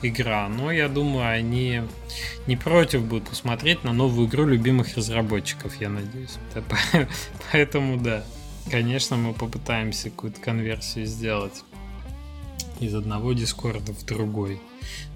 игра, 0.03 0.49
но 0.49 0.73
я 0.73 0.89
думаю, 0.89 1.31
они 1.31 1.83
не 2.47 2.57
против 2.57 3.05
будут 3.05 3.29
посмотреть 3.29 3.85
на 3.85 3.93
новую 3.93 4.29
игру 4.29 4.47
любимых 4.47 4.97
разработчиков, 4.97 5.81
я 5.81 5.89
надеюсь. 5.89 6.39
Поэтому 7.53 7.97
да, 7.97 8.25
конечно, 8.71 9.17
мы 9.17 9.35
попытаемся 9.35 10.11
какую-то 10.11 10.41
конверсию 10.41 11.07
сделать 11.07 11.63
из 12.81 12.95
одного 12.95 13.33
дискорда 13.33 13.93
в 13.93 14.05
другой. 14.05 14.61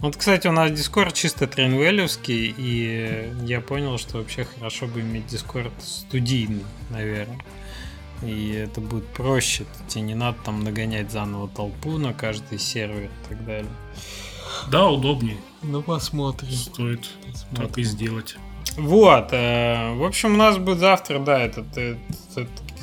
Вот, 0.00 0.16
кстати, 0.16 0.46
у 0.46 0.52
нас 0.52 0.70
дискорд 0.72 1.14
чисто 1.14 1.46
тренвелевский, 1.46 2.54
и 2.56 3.32
я 3.44 3.60
понял, 3.60 3.98
что 3.98 4.18
вообще 4.18 4.44
хорошо 4.44 4.86
бы 4.86 5.00
иметь 5.00 5.26
дискорд 5.26 5.72
студийный, 5.80 6.64
наверное. 6.90 7.38
И 8.22 8.52
это 8.52 8.80
будет 8.80 9.06
проще. 9.08 9.64
Тебе 9.88 10.02
не 10.02 10.14
надо 10.14 10.38
там 10.44 10.62
нагонять 10.62 11.10
заново 11.10 11.48
толпу 11.48 11.98
на 11.98 12.12
каждый 12.12 12.58
сервер 12.58 13.04
и 13.04 13.28
так 13.28 13.44
далее. 13.44 13.70
Да, 14.70 14.88
удобнее. 14.88 15.36
Ну, 15.62 15.82
посмотрим. 15.82 16.50
Стоит 16.50 17.08
посмотрим. 17.30 17.68
так 17.68 17.78
и 17.78 17.82
сделать. 17.82 18.36
Вот. 18.76 19.28
Э, 19.32 19.94
в 19.94 20.04
общем, 20.04 20.34
у 20.34 20.36
нас 20.36 20.58
будет 20.58 20.78
завтра, 20.78 21.18
да, 21.18 21.40
этот, 21.40 21.76
этот, 21.76 21.98
этот 22.36 22.73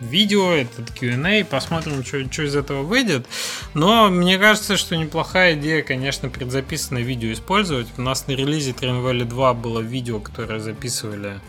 видео, 0.00 0.52
этот 0.52 0.90
Q&A, 0.90 1.44
посмотрим, 1.44 2.04
что, 2.04 2.30
что 2.30 2.42
из 2.42 2.56
этого 2.56 2.82
выйдет. 2.82 3.26
Но 3.74 4.08
мне 4.08 4.38
кажется, 4.38 4.76
что 4.76 4.96
неплохая 4.96 5.54
идея, 5.54 5.82
конечно, 5.82 6.28
предзаписанное 6.28 7.02
видео 7.02 7.32
использовать. 7.32 7.88
У 7.96 8.02
нас 8.02 8.26
на 8.26 8.32
релизе 8.32 8.72
Train 8.72 9.02
Valley 9.02 9.24
2 9.24 9.54
было 9.54 9.80
видео, 9.80 10.20
которое 10.20 10.60
записывали. 10.60 11.40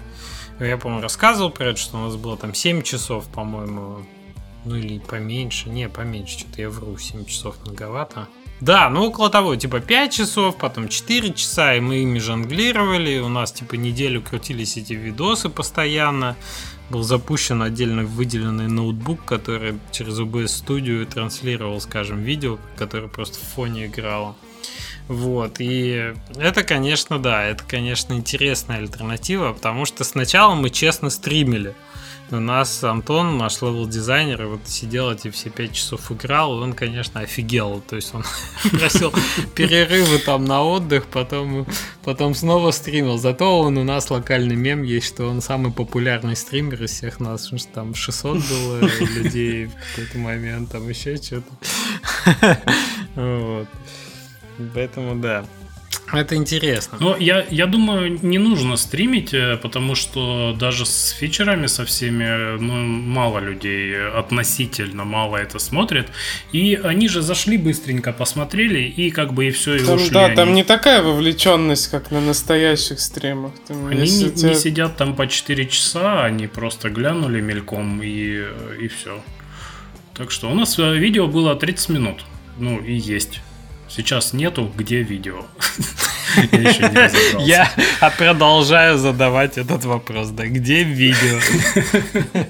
Я, 0.60 0.78
по-моему, 0.78 1.04
рассказывал 1.04 1.52
про 1.52 1.68
это, 1.68 1.80
что 1.80 1.98
у 1.98 2.02
нас 2.02 2.16
было 2.16 2.38
там 2.38 2.54
7 2.54 2.82
часов, 2.82 3.28
по-моему. 3.28 4.06
Ну 4.66 4.76
или 4.76 5.00
поменьше. 5.00 5.70
Не, 5.70 5.88
поменьше, 5.88 6.40
что-то 6.40 6.62
я 6.62 6.70
вру, 6.70 6.98
7 6.98 7.26
часов 7.26 7.56
многовато. 7.66 8.28
Да, 8.60 8.90
ну 8.90 9.06
около 9.06 9.30
того, 9.30 9.56
типа 9.56 9.80
5 9.80 10.12
часов, 10.12 10.58
потом 10.58 10.88
4 10.88 11.34
часа, 11.34 11.76
и 11.76 11.80
мы 11.80 11.98
ими 11.98 12.18
жонглировали. 12.18 13.20
У 13.20 13.30
нас 13.30 13.52
типа 13.52 13.76
неделю 13.76 14.22
крутились 14.22 14.78
эти 14.78 14.94
видосы 14.94 15.50
постоянно. 15.50 16.36
Был 16.90 17.04
запущен 17.04 17.62
отдельно 17.62 18.04
выделенный 18.04 18.68
ноутбук, 18.68 19.26
который 19.26 19.78
через 19.92 20.20
OBS 20.20 20.64
Studio 20.66 21.06
транслировал, 21.06 21.82
скажем, 21.82 22.24
видео, 22.24 22.60
которое 22.78 23.10
просто 23.10 23.40
в 23.40 23.44
фоне 23.44 23.88
играло. 23.88 24.36
Вот, 25.08 25.58
и 25.60 26.14
это, 26.36 26.64
конечно, 26.64 27.18
да, 27.20 27.44
это, 27.46 27.64
конечно, 27.64 28.14
интересная 28.14 28.78
альтернатива, 28.78 29.54
потому 29.54 29.86
что 29.86 30.04
сначала 30.04 30.54
мы 30.54 30.70
честно 30.70 31.10
стримили. 31.10 31.74
У 32.30 32.36
нас 32.36 32.84
Антон, 32.84 33.38
наш 33.38 33.62
level-дизайнер, 33.62 34.48
вот 34.48 34.68
сидел 34.68 35.12
эти 35.12 35.30
все 35.30 35.50
пять 35.50 35.72
часов 35.72 36.12
играл, 36.12 36.52
он, 36.60 36.74
конечно, 36.74 37.22
офигел. 37.22 37.82
То 37.88 37.96
есть 37.96 38.14
он 38.14 38.24
просил 38.72 39.14
перерывы 39.56 40.20
там 40.20 40.44
на 40.44 40.62
отдых, 40.62 41.06
потом, 41.06 41.66
потом 42.04 42.36
снова 42.36 42.72
стримил. 42.72 43.18
Зато 43.18 43.60
он 43.62 43.78
у 43.78 43.84
нас 43.86 44.10
локальный 44.10 44.58
мем 44.58 44.84
есть, 44.84 45.08
что 45.08 45.28
он 45.28 45.40
самый 45.40 45.72
популярный 45.72 46.36
стример 46.36 46.84
из 46.84 46.92
всех 46.92 47.22
нас. 47.22 47.50
Там 47.74 47.96
600 47.96 48.38
было 48.38 48.80
людей 48.80 49.68
в 49.68 49.74
какой-то 49.96 50.18
момент, 50.18 50.72
там 50.72 50.88
еще 50.90 51.16
что-то. 51.16 51.52
Вот. 53.16 53.68
Поэтому 54.76 55.16
да. 55.16 55.46
Это 56.14 56.36
интересно. 56.36 56.98
Но 57.02 57.18
я, 57.18 57.46
я 57.50 57.66
думаю, 57.66 58.20
не 58.22 58.38
нужно 58.38 58.78
стримить, 58.78 59.34
э, 59.34 59.58
потому 59.58 59.96
что 59.96 60.56
даже 60.58 60.86
с 60.86 61.10
фичерами 61.10 61.68
со 61.68 61.84
всеми, 61.84 62.58
ну, 62.60 62.74
мало 62.74 63.40
людей, 63.40 64.10
относительно 64.10 65.04
мало 65.04 65.38
это 65.38 65.60
смотрят. 65.60 66.08
И 66.54 66.80
они 66.82 67.10
же 67.10 67.22
зашли 67.22 67.58
быстренько, 67.58 68.14
посмотрели, 68.14 68.80
и 68.80 69.12
как 69.12 69.34
бы 69.34 69.48
и 69.48 69.52
все, 69.52 69.76
и 69.76 69.80
там, 69.80 69.96
ушли. 69.96 70.12
Да, 70.12 70.26
они. 70.26 70.36
там 70.36 70.54
не 70.54 70.64
такая 70.64 71.02
вовлеченность, 71.02 71.90
как 71.90 72.12
на 72.12 72.22
настоящих 72.22 73.00
стримах. 73.00 73.52
Там, 73.68 73.88
Они 73.88 74.10
не, 74.10 74.32
тебя... 74.32 74.50
не 74.50 74.56
сидят 74.56 74.96
там 74.96 75.14
по 75.16 75.28
4 75.28 75.66
часа, 75.68 76.24
они 76.24 76.48
просто 76.48 76.90
глянули 76.90 77.42
мельком 77.42 78.02
и, 78.02 78.46
и 78.80 78.88
все. 78.88 79.22
Так 80.14 80.32
что 80.32 80.50
у 80.50 80.56
нас 80.56 80.80
э, 80.80 80.98
видео 80.98 81.28
было 81.28 81.56
30 81.56 81.90
минут. 81.90 82.26
Ну 82.58 82.80
и 82.80 82.94
есть. 82.94 83.42
Сейчас 83.98 84.32
нету, 84.32 84.72
где 84.78 85.02
видео. 85.02 85.48
Я 86.52 86.60
еще 86.60 86.82
не 86.84 86.96
разобрался. 86.96 87.40
Я 87.40 88.12
продолжаю 88.16 89.00
задавать 89.00 89.58
этот 89.58 89.86
вопрос. 89.86 90.30
Да 90.30 90.46
где 90.46 90.84
видео? 90.84 91.40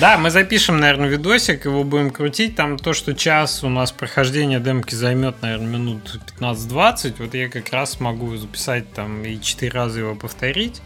Да, 0.00 0.18
мы 0.18 0.30
запишем, 0.30 0.78
наверное, 0.78 1.08
видосик, 1.08 1.64
его 1.64 1.84
будем 1.84 2.10
крутить. 2.10 2.56
Там 2.56 2.76
то, 2.76 2.92
что 2.92 3.14
час 3.14 3.64
у 3.64 3.68
нас 3.70 3.92
прохождение 3.92 4.60
демки 4.60 4.94
займет, 4.94 5.40
наверное, 5.40 5.68
минут 5.68 6.20
15-20. 6.38 7.14
Вот 7.18 7.32
я 7.32 7.48
как 7.48 7.72
раз 7.72 8.00
могу 8.00 8.36
записать 8.36 8.92
там 8.92 9.24
и 9.24 9.40
4 9.40 9.72
раза 9.72 10.00
его 10.00 10.14
повторить. 10.16 10.82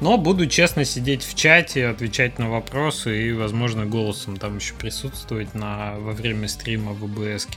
Но 0.00 0.16
буду 0.16 0.46
честно 0.46 0.86
сидеть 0.86 1.24
в 1.24 1.34
чате, 1.34 1.88
отвечать 1.88 2.38
на 2.38 2.48
вопросы 2.48 3.28
и, 3.28 3.32
возможно, 3.32 3.84
голосом 3.84 4.38
там 4.38 4.56
еще 4.56 4.72
присутствовать 4.74 5.54
на, 5.54 5.96
во 5.98 6.12
время 6.12 6.48
стрима 6.48 6.92
в 6.92 7.04
ОБС. 7.04 7.48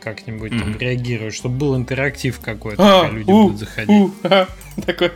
Как-нибудь 0.00 0.52
mm-hmm. 0.52 0.60
там 0.60 0.78
реагировать, 0.78 1.34
чтобы 1.34 1.56
был 1.56 1.76
интерактив 1.76 2.38
какой-то, 2.40 2.82
а, 2.82 3.02
когда 3.02 3.18
люди 3.18 3.30
у, 3.30 3.42
будут 3.44 3.58
заходить. 3.58 3.90
У, 3.90 4.10
а, 4.24 4.48
такой. 4.84 5.12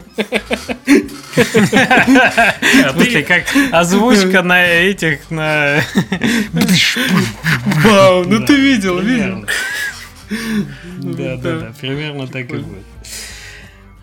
Ты 1.35 3.23
как 3.23 3.45
озвучка 3.73 4.43
на 4.43 4.67
этих, 4.67 5.31
на... 5.31 5.81
Вау, 7.85 8.25
ну 8.25 8.45
ты 8.45 8.57
видел, 8.57 8.99
видел. 8.99 9.47
Да, 10.99 11.37
да, 11.37 11.59
да, 11.59 11.73
примерно 11.81 12.27
так 12.27 12.51
и 12.51 12.59
будет. 12.59 12.85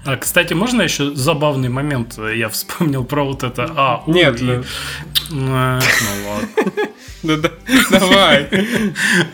А, 0.05 0.15
кстати, 0.15 0.53
можно 0.53 0.83
еще 0.83 1.13
забавный 1.15 1.69
момент? 1.69 2.17
Я 2.17 2.47
вспомнил 2.47 3.03
про 3.03 3.25
вот 3.25 3.43
это. 3.43 3.69
А, 3.75 4.03
нет, 4.07 4.39
ну 4.39 4.63
ладно. 5.31 5.81
Да-да, 7.23 7.51
давай. 7.91 8.47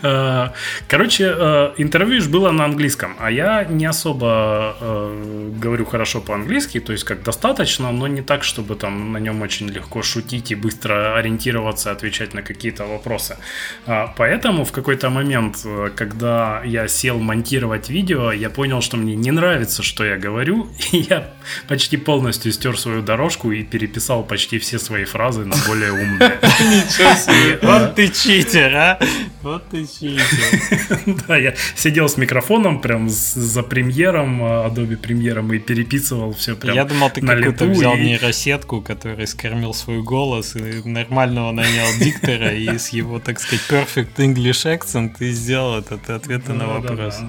Э, 0.02 0.50
короче, 0.88 1.34
э, 1.36 1.74
интервью 1.78 2.22
же 2.22 2.30
было 2.30 2.52
на 2.52 2.66
английском, 2.66 3.16
а 3.20 3.32
я 3.32 3.64
не 3.64 3.86
особо 3.86 4.76
э, 4.80 5.52
говорю 5.62 5.86
хорошо 5.86 6.22
по-английски, 6.22 6.80
то 6.80 6.92
есть 6.92 7.04
как 7.04 7.24
достаточно, 7.24 7.92
но 7.92 8.08
не 8.08 8.22
так, 8.22 8.44
чтобы 8.44 8.76
там 8.76 9.14
на 9.14 9.18
нем 9.18 9.42
очень 9.42 9.70
легко 9.70 10.02
шутить 10.04 10.52
и 10.52 10.56
быстро 10.56 11.16
ориентироваться, 11.18 11.92
отвечать 11.92 12.34
на 12.34 12.42
какие-то 12.42 12.86
вопросы. 12.86 13.38
А, 13.86 14.14
поэтому 14.18 14.66
в 14.66 14.72
какой-то 14.72 15.10
момент, 15.10 15.58
когда 15.96 16.62
я 16.66 16.88
сел 16.88 17.20
монтировать 17.20 17.90
видео, 17.90 18.32
я 18.32 18.50
понял, 18.50 18.82
что 18.82 18.98
мне 18.98 19.16
не 19.16 19.32
нравится, 19.32 19.84
что 19.84 20.04
я 20.04 20.18
говорю, 20.18 20.70
и 20.92 20.98
я 21.10 21.34
почти 21.68 21.98
полностью 21.98 22.52
стер 22.52 22.78
свою 22.78 23.02
дорожку 23.02 23.52
и 23.52 23.64
переписал 23.64 24.24
почти 24.24 24.60
все 24.60 24.80
свои 24.80 25.06
фразы 25.06 25.46
на 25.46 25.56
более 25.68 25.92
умные. 25.92 26.38
Ничего 26.42 27.14
себе. 27.16 27.60
Вот 27.80 27.96
ты 27.96 28.10
читер, 28.10 28.76
а? 28.76 29.00
Вот 29.42 29.68
ты 29.70 29.86
читер. 29.86 31.16
Да, 31.28 31.38
я 31.38 31.54
сидел 31.76 32.08
с 32.08 32.18
микрофоном 32.18 32.82
прям 32.82 33.10
за 33.10 33.64
премьером, 33.64 34.44
а, 34.44 34.70
Adobe 34.70 34.98
премьером 34.98 35.52
и 35.54 35.60
переписывал 35.60 36.34
все 36.34 36.56
прям 36.56 36.76
Я 36.76 36.86
думал, 36.86 37.10
ты 37.10 37.22
какую-то 37.22 37.66
взял 37.66 37.96
нейросетку, 37.96 38.82
который 38.82 39.28
скормил 39.28 39.74
свой 39.74 40.02
голос 40.02 40.56
и 40.56 40.88
нормального 40.88 41.52
нанял 41.52 41.88
диктора 42.00 42.54
и 42.54 42.78
с 42.78 42.90
его, 42.90 43.20
так 43.20 43.40
сказать, 43.40 43.66
perfect 43.70 44.16
English 44.18 44.66
accent 44.66 45.16
и 45.20 45.32
сделал 45.32 45.80
этот 45.80 46.10
ответы 46.10 46.54
на 46.54 46.68
вопрос 46.68 47.20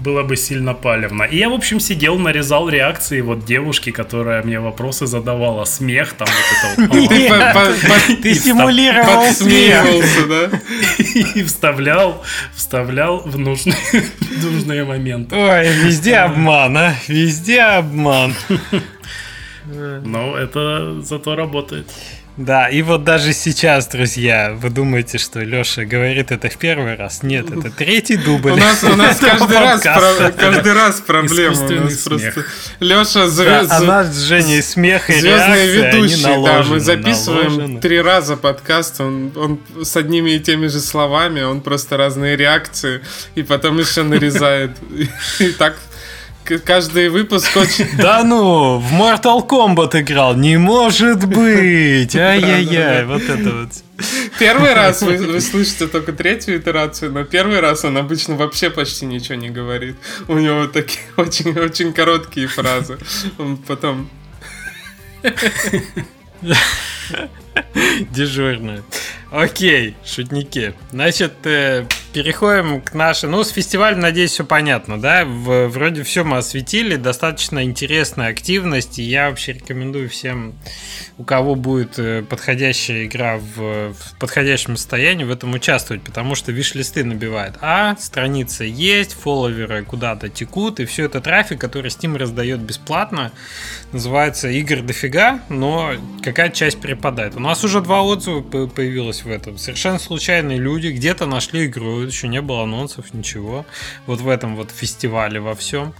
было 0.00 0.22
бы 0.22 0.36
сильно 0.36 0.74
палевно. 0.74 1.24
И 1.24 1.36
я, 1.36 1.48
в 1.48 1.52
общем, 1.52 1.80
сидел, 1.80 2.18
нарезал 2.18 2.68
реакции 2.68 3.20
вот 3.20 3.44
девушки, 3.44 3.90
которая 3.90 4.42
мне 4.42 4.58
вопросы 4.58 5.06
задавала. 5.06 5.64
Смех 5.64 6.14
там 6.14 6.28
вот 6.28 6.86
это 6.86 6.92
вот. 6.92 8.18
Ты 8.22 8.34
симулировал 8.34 9.24
смех. 9.32 9.84
да? 10.28 10.60
И 11.34 11.42
вставлял, 11.42 12.22
вставлял 12.54 13.20
в 13.20 13.38
нужные 13.38 14.84
моменты. 14.84 15.36
Ой, 15.36 15.68
везде 15.84 16.16
обман, 16.16 16.76
а? 16.76 16.94
Везде 17.08 17.60
обман. 17.60 18.34
Но 20.04 20.36
это 20.36 21.00
зато 21.02 21.36
работает. 21.36 21.86
Да, 22.36 22.68
и 22.68 22.82
вот 22.82 23.04
даже 23.04 23.32
сейчас, 23.32 23.86
друзья, 23.88 24.52
вы 24.54 24.70
думаете, 24.70 25.18
что 25.18 25.40
Леша 25.40 25.84
говорит 25.84 26.32
это 26.32 26.48
в 26.48 26.56
первый 26.56 26.94
раз? 26.94 27.22
Нет, 27.22 27.50
это 27.50 27.70
третий 27.70 28.16
дубль. 28.16 28.52
У 28.52 28.56
нас, 28.56 28.82
у 28.82 28.94
нас 28.96 29.18
каждый, 29.20 29.58
раз, 29.58 29.82
про, 29.82 30.32
каждый 30.32 30.72
раз 30.72 31.00
проблема. 31.00 31.54
У 31.54 31.70
нас 31.70 31.96
просто 31.98 32.44
Леша 32.78 33.26
звезд... 33.28 33.68
да, 33.68 33.76
а 33.76 33.80
нас 33.80 34.06
с 34.08 34.20
Женей 34.22 34.62
смех 34.62 35.10
и 35.10 35.20
Звездные 35.20 35.72
ведущие, 35.72 36.42
да, 36.44 36.62
мы 36.62 36.80
записываем 36.80 37.52
наложены. 37.52 37.80
три 37.80 38.00
раза 38.00 38.36
подкаст, 38.36 39.00
он, 39.00 39.32
он 39.36 39.60
с 39.84 39.96
одними 39.96 40.30
и 40.30 40.40
теми 40.40 40.68
же 40.68 40.80
словами, 40.80 41.42
он 41.42 41.60
просто 41.60 41.96
разные 41.96 42.36
реакции, 42.36 43.02
и 43.34 43.42
потом 43.42 43.78
еще 43.78 44.02
нарезает. 44.02 44.70
И 45.40 45.50
так 45.52 45.76
каждый 46.44 47.08
выпуск 47.08 47.56
очень... 47.56 47.86
Да 47.96 48.24
ну, 48.24 48.78
в 48.78 48.92
Mortal 48.92 49.46
Kombat 49.46 50.00
играл, 50.00 50.34
не 50.36 50.56
может 50.56 51.26
быть! 51.26 52.14
Ай-яй-яй, 52.16 53.04
вот 53.04 53.22
это 53.22 53.50
вот. 53.50 53.68
Первый 54.38 54.72
раз 54.74 55.02
вы, 55.02 55.16
вы 55.18 55.40
слышите 55.40 55.86
только 55.86 56.12
третью 56.12 56.58
итерацию, 56.58 57.12
но 57.12 57.24
первый 57.24 57.60
раз 57.60 57.84
он 57.84 57.98
обычно 57.98 58.36
вообще 58.36 58.70
почти 58.70 59.06
ничего 59.06 59.34
не 59.34 59.50
говорит. 59.50 59.96
У 60.28 60.38
него 60.38 60.66
такие 60.66 61.04
очень-очень 61.16 61.92
короткие 61.92 62.46
фразы. 62.46 62.98
Он 63.38 63.56
потом... 63.56 64.08
Дежурную. 68.10 68.84
Окей, 69.30 69.96
шутники. 70.04 70.74
Значит, 70.90 71.34
э, 71.44 71.86
переходим 72.12 72.80
к 72.80 72.94
нашей... 72.94 73.28
Ну, 73.28 73.42
с 73.44 73.50
фестивалем, 73.50 74.00
надеюсь, 74.00 74.32
все 74.32 74.44
понятно, 74.44 75.00
да? 75.00 75.24
В, 75.24 75.68
вроде 75.68 76.02
все 76.02 76.24
мы 76.24 76.38
осветили, 76.38 76.96
достаточно 76.96 77.62
интересная 77.62 78.28
активность, 78.28 78.98
и 78.98 79.02
я 79.02 79.28
вообще 79.30 79.52
рекомендую 79.52 80.08
всем, 80.08 80.54
у 81.18 81.24
кого 81.24 81.54
будет 81.54 81.98
э, 81.98 82.22
подходящая 82.22 83.06
игра 83.06 83.38
в, 83.38 83.92
в 83.92 84.18
подходящем 84.18 84.76
состоянии, 84.76 85.24
в 85.24 85.30
этом 85.30 85.52
участвовать, 85.52 86.02
потому 86.02 86.34
что 86.34 86.52
виш-листы 86.52 87.04
набивает. 87.04 87.54
А, 87.60 87.96
страница 87.98 88.64
есть, 88.64 89.12
фолловеры 89.12 89.84
куда-то 89.84 90.28
текут, 90.28 90.80
и 90.80 90.84
все 90.84 91.04
это 91.04 91.20
трафик, 91.20 91.60
который 91.60 91.88
Steam 91.88 92.16
раздает 92.16 92.60
бесплатно, 92.60 93.32
называется 93.92 94.48
игр 94.48 94.82
дофига, 94.82 95.40
но 95.48 95.92
какая 96.22 96.50
часть 96.50 96.80
перепадает. 96.80 97.36
У 97.36 97.40
нас 97.40 97.64
уже 97.64 97.80
два 97.80 98.02
отзыва 98.02 98.40
появилось 98.40 99.22
в 99.22 99.30
этом. 99.30 99.58
Совершенно 99.58 99.98
случайные 99.98 100.58
люди 100.58 100.88
где-то 100.88 101.26
нашли 101.26 101.66
игру, 101.66 101.99
еще 102.08 102.28
не 102.28 102.40
было 102.40 102.64
анонсов, 102.64 103.14
ничего. 103.14 103.66
Вот 104.06 104.20
в 104.20 104.28
этом 104.28 104.56
вот 104.56 104.70
фестивале 104.70 105.40
во 105.40 105.54
всем. 105.54 105.94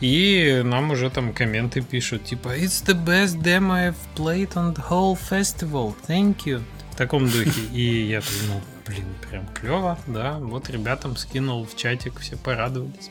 И 0.00 0.62
нам 0.64 0.90
уже 0.90 1.10
там 1.10 1.32
комменты 1.32 1.80
пишут, 1.80 2.24
типа, 2.24 2.56
It's 2.56 2.84
the 2.84 2.94
best 2.94 3.42
demo 3.42 3.74
I've 3.74 3.94
played 4.16 4.54
on 4.54 4.74
the 4.74 4.88
whole 4.88 5.16
festival. 5.16 5.94
Thank 6.08 6.44
you. 6.46 6.62
В 6.92 6.96
таком 6.96 7.28
духе. 7.28 7.60
И 7.72 8.06
я 8.08 8.20
подумал, 8.20 8.62
Блин, 8.86 9.06
прям 9.28 9.46
клево, 9.48 9.98
да. 10.06 10.38
Вот 10.38 10.70
ребятам 10.70 11.16
скинул 11.16 11.66
в 11.66 11.76
чатик, 11.76 12.20
все 12.20 12.36
порадовались. 12.36 13.10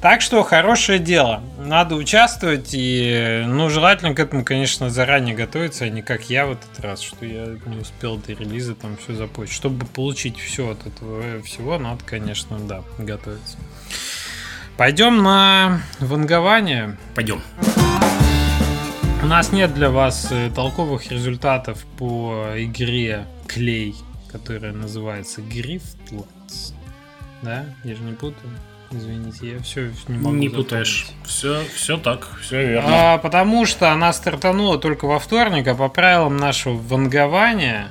Так 0.00 0.20
что 0.20 0.42
хорошее 0.42 0.98
дело. 0.98 1.42
Надо 1.58 1.94
участвовать 1.96 2.70
и, 2.72 3.44
ну, 3.46 3.68
желательно 3.68 4.14
к 4.14 4.18
этому, 4.20 4.44
конечно, 4.44 4.90
заранее 4.90 5.34
готовиться, 5.34 5.84
а 5.84 5.88
не 5.88 6.02
как 6.02 6.30
я 6.30 6.46
в 6.46 6.52
этот 6.52 6.80
раз, 6.80 7.00
что 7.00 7.26
я 7.26 7.56
не 7.66 7.76
успел 7.76 8.16
до 8.16 8.32
релиза 8.32 8.74
там 8.74 8.96
все 8.96 9.14
запустить. 9.14 9.54
Чтобы 9.54 9.86
получить 9.86 10.38
все 10.38 10.70
от 10.70 10.86
этого 10.86 11.42
всего, 11.42 11.78
надо, 11.78 12.02
конечно, 12.04 12.58
да, 12.58 12.82
готовиться. 12.98 13.58
Пойдем 14.76 15.22
на 15.22 15.82
вангование. 16.00 16.96
Пойдем. 17.14 17.42
У 19.22 19.26
нас 19.26 19.52
нет 19.52 19.72
для 19.72 19.90
вас 19.90 20.28
э, 20.32 20.50
толковых 20.52 21.12
результатов 21.12 21.84
по 21.96 22.54
игре 22.56 23.26
Клей 23.46 23.94
которая 24.32 24.72
называется 24.72 25.40
Griftlands. 25.40 26.74
Да? 27.42 27.66
Я 27.84 27.94
же 27.94 28.02
не 28.02 28.12
путаю. 28.12 28.50
Извините, 28.90 29.52
я 29.52 29.58
все 29.60 29.90
не 30.08 30.18
могу 30.18 30.36
Не 30.36 30.48
путаешь. 30.48 31.06
Все, 31.24 31.62
все 31.74 31.96
так, 31.96 32.28
все 32.40 32.66
верно. 32.66 33.14
А, 33.14 33.18
потому 33.18 33.64
что 33.64 33.90
она 33.90 34.12
стартанула 34.12 34.78
только 34.78 35.06
во 35.06 35.18
вторник, 35.18 35.66
а 35.68 35.74
по 35.74 35.88
правилам 35.88 36.36
нашего 36.36 36.74
вангования 36.76 37.88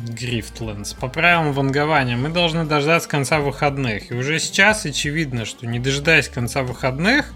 Грифтленс. 0.00 0.94
По 0.94 1.08
правилам 1.08 1.52
вангования 1.52 2.16
мы 2.16 2.28
должны 2.28 2.64
дождаться 2.64 3.08
конца 3.08 3.38
выходных. 3.38 4.10
И 4.10 4.14
уже 4.14 4.40
сейчас 4.40 4.84
очевидно, 4.84 5.44
что 5.44 5.66
не 5.66 5.78
дожидаясь 5.78 6.28
конца 6.28 6.62
выходных, 6.62 7.32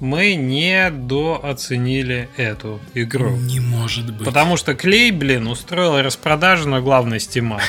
мы 0.00 0.34
не 0.34 0.90
дооценили 0.90 2.28
эту 2.36 2.80
игру. 2.94 3.36
Не 3.36 3.60
может 3.60 4.12
быть. 4.12 4.24
Потому 4.26 4.56
что 4.56 4.74
Клей, 4.74 5.10
блин, 5.10 5.46
устроил 5.46 6.00
распродажу 6.02 6.68
на 6.68 6.80
главной 6.80 7.20
стима. 7.20 7.60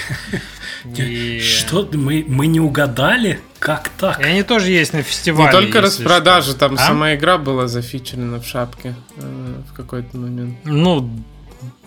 И... 0.97 1.39
Что 1.39 1.87
мы, 1.93 2.23
мы 2.27 2.47
не 2.47 2.59
угадали? 2.59 3.39
Как 3.59 3.89
так? 3.89 4.19
И 4.19 4.23
они 4.23 4.43
тоже 4.43 4.71
есть 4.71 4.93
на 4.93 5.01
фестивале. 5.01 5.45
Не 5.45 5.51
только 5.51 5.81
распродажа, 5.81 6.53
там 6.53 6.75
а? 6.75 6.77
сама 6.77 7.15
игра 7.15 7.37
была 7.37 7.67
зафичерена 7.67 8.39
в 8.39 8.45
шапке 8.45 8.95
э, 9.17 9.61
в 9.69 9.73
какой-то 9.73 10.17
момент. 10.17 10.57
Ну, 10.63 11.09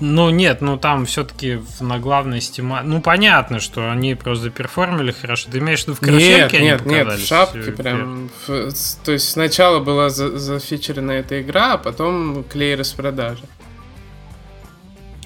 ну 0.00 0.30
нет, 0.30 0.60
ну 0.60 0.76
там 0.76 1.06
все-таки 1.06 1.60
на 1.80 1.98
главной 1.98 2.40
стима. 2.40 2.82
Ну 2.82 3.00
понятно, 3.00 3.60
что 3.60 3.90
они 3.90 4.14
просто 4.14 4.50
перформили 4.50 5.12
хорошо. 5.12 5.48
Ты 5.50 5.58
имеешь 5.58 5.80
в 5.80 5.88
виду 5.88 5.94
в 5.94 6.00
карусельке 6.00 6.60
Нет, 6.60 6.84
нет, 6.84 7.06
нет, 7.08 7.18
в 7.18 7.26
шапке 7.26 7.72
прям. 7.72 8.30
В, 8.46 8.72
то 9.04 9.12
есть 9.12 9.30
сначала 9.30 9.80
была 9.80 10.10
за, 10.10 10.38
зафичерена 10.38 11.12
эта 11.12 11.40
игра, 11.40 11.74
а 11.74 11.78
потом 11.78 12.44
клей 12.44 12.74
распродажи. 12.74 13.44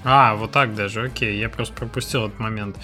А, 0.06 0.34
вот 0.34 0.52
так 0.52 0.74
даже, 0.74 1.04
окей, 1.04 1.38
я 1.38 1.48
просто 1.48 1.72
пропустил 1.74 2.26
этот 2.26 2.38
момент. 2.38 2.76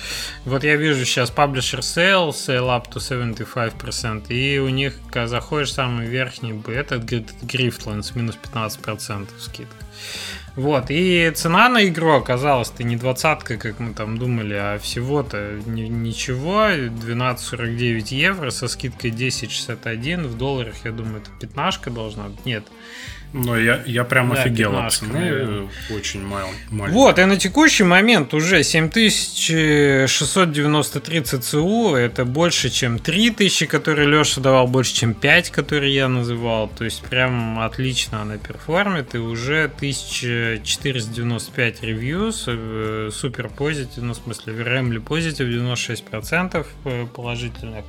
Вот 0.46 0.64
я 0.64 0.76
вижу 0.76 1.04
сейчас 1.04 1.30
Publisher 1.30 1.80
Sale, 1.80 2.30
Sale 2.30 2.68
up 2.68 2.90
to 2.90 2.96
75%, 2.96 4.32
и 4.32 4.58
у 4.58 4.70
них, 4.70 4.94
когда 5.10 5.26
заходишь 5.26 5.74
самый 5.74 6.06
верхний, 6.06 6.58
это 6.68 6.96
Griftlands, 6.96 8.12
минус 8.14 8.38
15% 8.42 9.28
скидка. 9.38 9.76
Вот, 10.60 10.90
и 10.90 11.32
цена 11.34 11.70
на 11.70 11.86
игру 11.88 12.10
оказалась-то 12.12 12.84
не 12.84 12.96
двадцатка, 12.96 13.56
как 13.56 13.80
мы 13.80 13.94
там 13.94 14.18
думали, 14.18 14.52
а 14.52 14.78
всего-то 14.78 15.58
ничего, 15.64 16.66
12,49 16.68 18.14
евро 18.14 18.50
со 18.50 18.68
скидкой 18.68 19.10
10,61, 19.10 20.26
в 20.26 20.36
долларах, 20.36 20.74
я 20.84 20.92
думаю, 20.92 21.22
это 21.22 21.30
пятнашка 21.40 21.88
должна 21.90 22.24
быть, 22.24 22.44
нет, 22.44 22.64
но 23.32 23.58
я, 23.58 23.82
я 23.86 24.04
прям 24.04 24.28
да, 24.30 24.42
офигел 24.42 24.76
от 24.76 24.92
цены, 24.92 25.68
очень 25.94 26.22
маленький. 26.24 26.58
Вот, 26.70 27.18
и 27.18 27.24
на 27.24 27.36
текущий 27.36 27.84
момент 27.84 28.34
уже 28.34 28.64
7693 28.64 31.20
ЦЦУ, 31.20 31.94
это 31.94 32.24
больше, 32.24 32.70
чем 32.70 32.98
3000, 32.98 33.66
которые 33.66 34.08
Леша 34.08 34.40
давал, 34.40 34.66
больше, 34.66 34.94
чем 34.94 35.14
5, 35.14 35.50
которые 35.50 35.94
я 35.94 36.08
называл. 36.08 36.68
То 36.68 36.84
есть 36.84 37.02
прям 37.02 37.60
отлично 37.60 38.22
она 38.22 38.36
перформит, 38.36 39.14
и 39.14 39.18
уже 39.18 39.70
1495 39.76 41.82
ревью, 41.82 42.32
э, 42.46 43.10
супер 43.12 43.48
позитив, 43.48 44.02
ну 44.02 44.14
в 44.14 44.16
смысле, 44.16 44.64
Ремли 44.64 44.98
позитив, 44.98 45.46
96% 45.46 46.66
положительных, 47.14 47.84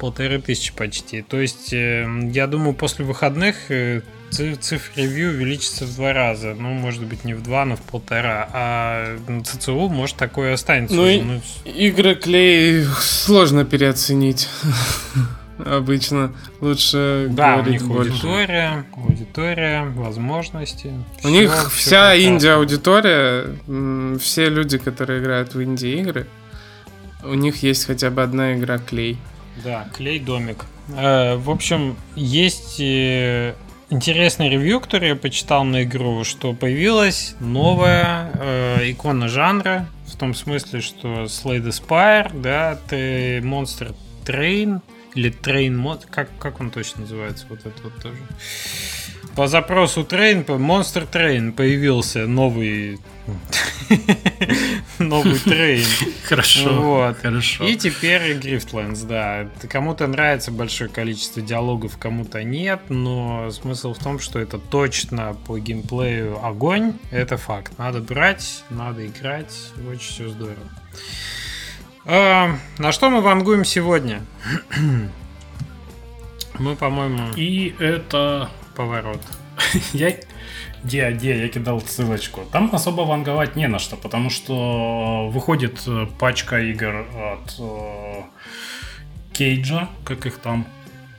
полторы 0.00 0.40
тысячи 0.40 0.74
почти. 0.74 1.22
То 1.22 1.40
есть, 1.40 1.72
э, 1.72 2.08
я 2.32 2.48
думаю, 2.48 2.74
после 2.74 3.04
выходных 3.04 3.70
э, 3.70 4.00
цифр 4.30 4.90
ревью 4.96 5.30
увеличится 5.30 5.84
в 5.84 5.94
два 5.94 6.12
раза. 6.12 6.54
Ну, 6.54 6.72
может 6.72 7.04
быть, 7.04 7.24
не 7.24 7.34
в 7.34 7.42
два, 7.42 7.64
но 7.64 7.76
в 7.76 7.82
полтора. 7.82 8.48
А 8.52 9.18
ЦЦУ, 9.44 9.88
может, 9.88 10.16
такое 10.16 10.54
останется. 10.54 10.96
Ну, 10.96 11.06
и 11.06 11.20
ну... 11.20 11.40
игры 11.64 12.14
клей 12.14 12.84
сложно 13.00 13.64
переоценить. 13.64 14.48
Обычно 15.64 16.34
лучше 16.60 17.28
да, 17.30 17.56
у 17.56 17.64
них 17.64 17.82
больше. 17.86 18.10
аудитория, 18.10 18.84
аудитория, 18.94 19.84
возможности. 19.84 20.92
У 21.24 21.28
них 21.28 21.72
вся 21.72 22.14
инди-аудитория, 22.18 23.56
все 24.18 24.50
люди, 24.50 24.76
которые 24.76 25.22
играют 25.22 25.54
в 25.54 25.62
инди-игры, 25.62 26.26
у 27.24 27.32
них 27.32 27.62
есть 27.62 27.86
хотя 27.86 28.10
бы 28.10 28.22
одна 28.22 28.54
игра 28.54 28.76
клей. 28.78 29.16
Да, 29.64 29.88
клей 29.94 30.20
домик. 30.20 30.66
Э, 30.94 31.36
в 31.36 31.50
общем, 31.50 31.96
есть 32.14 32.78
э, 32.78 33.54
интересный 33.90 34.48
ревью, 34.48 34.80
который 34.80 35.08
я 35.08 35.16
почитал 35.16 35.64
на 35.64 35.84
игру, 35.84 36.24
что 36.24 36.52
появилась 36.52 37.36
новая 37.40 38.30
э, 38.34 38.90
икона 38.90 39.28
жанра, 39.28 39.88
в 40.06 40.16
том 40.16 40.34
смысле, 40.34 40.80
что 40.80 41.24
Slay 41.24 41.60
the 41.60 41.70
Spire, 41.70 42.30
да, 42.40 42.78
ты 42.88 43.38
Monster 43.38 43.94
Train, 44.24 44.80
или 45.14 45.32
Train 45.32 45.74
Mod, 45.74 46.02
как, 46.10 46.28
как 46.38 46.60
он 46.60 46.70
точно 46.70 47.02
называется, 47.02 47.46
вот 47.48 47.60
это 47.60 47.82
вот 47.82 47.94
тоже. 48.02 48.18
По 49.34 49.48
запросу 49.48 50.02
Train, 50.02 50.44
по 50.44 50.52
Monster 50.52 51.08
Train 51.10 51.52
появился 51.52 52.26
новый 52.26 52.98
новый 54.98 55.38
трейн. 55.38 55.84
Хорошо. 56.24 56.80
Вот. 56.80 57.18
Хорошо. 57.18 57.64
И 57.64 57.76
теперь 57.76 58.36
Griftlands, 58.36 59.06
да. 59.06 59.48
Кому-то 59.68 60.06
нравится 60.06 60.50
большое 60.50 60.90
количество 60.90 61.42
диалогов, 61.42 61.98
кому-то 61.98 62.42
нет, 62.42 62.80
но 62.88 63.50
смысл 63.50 63.94
в 63.94 63.98
том, 63.98 64.18
что 64.18 64.38
это 64.38 64.58
точно 64.58 65.36
по 65.46 65.58
геймплею 65.58 66.44
огонь. 66.44 66.94
Это 67.10 67.36
факт. 67.36 67.78
Надо 67.78 68.00
брать, 68.00 68.64
надо 68.70 69.06
играть. 69.06 69.54
Очень 69.88 70.08
все 70.08 70.28
здорово. 70.28 70.56
А, 72.04 72.56
на 72.78 72.92
что 72.92 73.10
мы 73.10 73.20
вангуем 73.20 73.64
сегодня? 73.64 74.22
мы, 76.58 76.76
по-моему... 76.76 77.32
И 77.34 77.74
это... 77.78 78.50
Поворот. 78.76 79.20
Я 79.92 80.14
где, 80.86 81.10
где 81.10 81.38
я 81.42 81.48
кидал 81.48 81.80
ссылочку. 81.80 82.42
Там 82.52 82.70
особо 82.72 83.02
ванговать 83.02 83.56
не 83.56 83.66
на 83.66 83.78
что, 83.78 83.96
потому 83.96 84.30
что 84.30 85.28
выходит 85.32 85.82
э, 85.86 86.06
пачка 86.18 86.60
игр 86.60 87.06
от 87.32 87.56
э, 87.58 88.22
Кейджа, 89.32 89.88
как 90.04 90.26
их 90.26 90.38
там, 90.38 90.66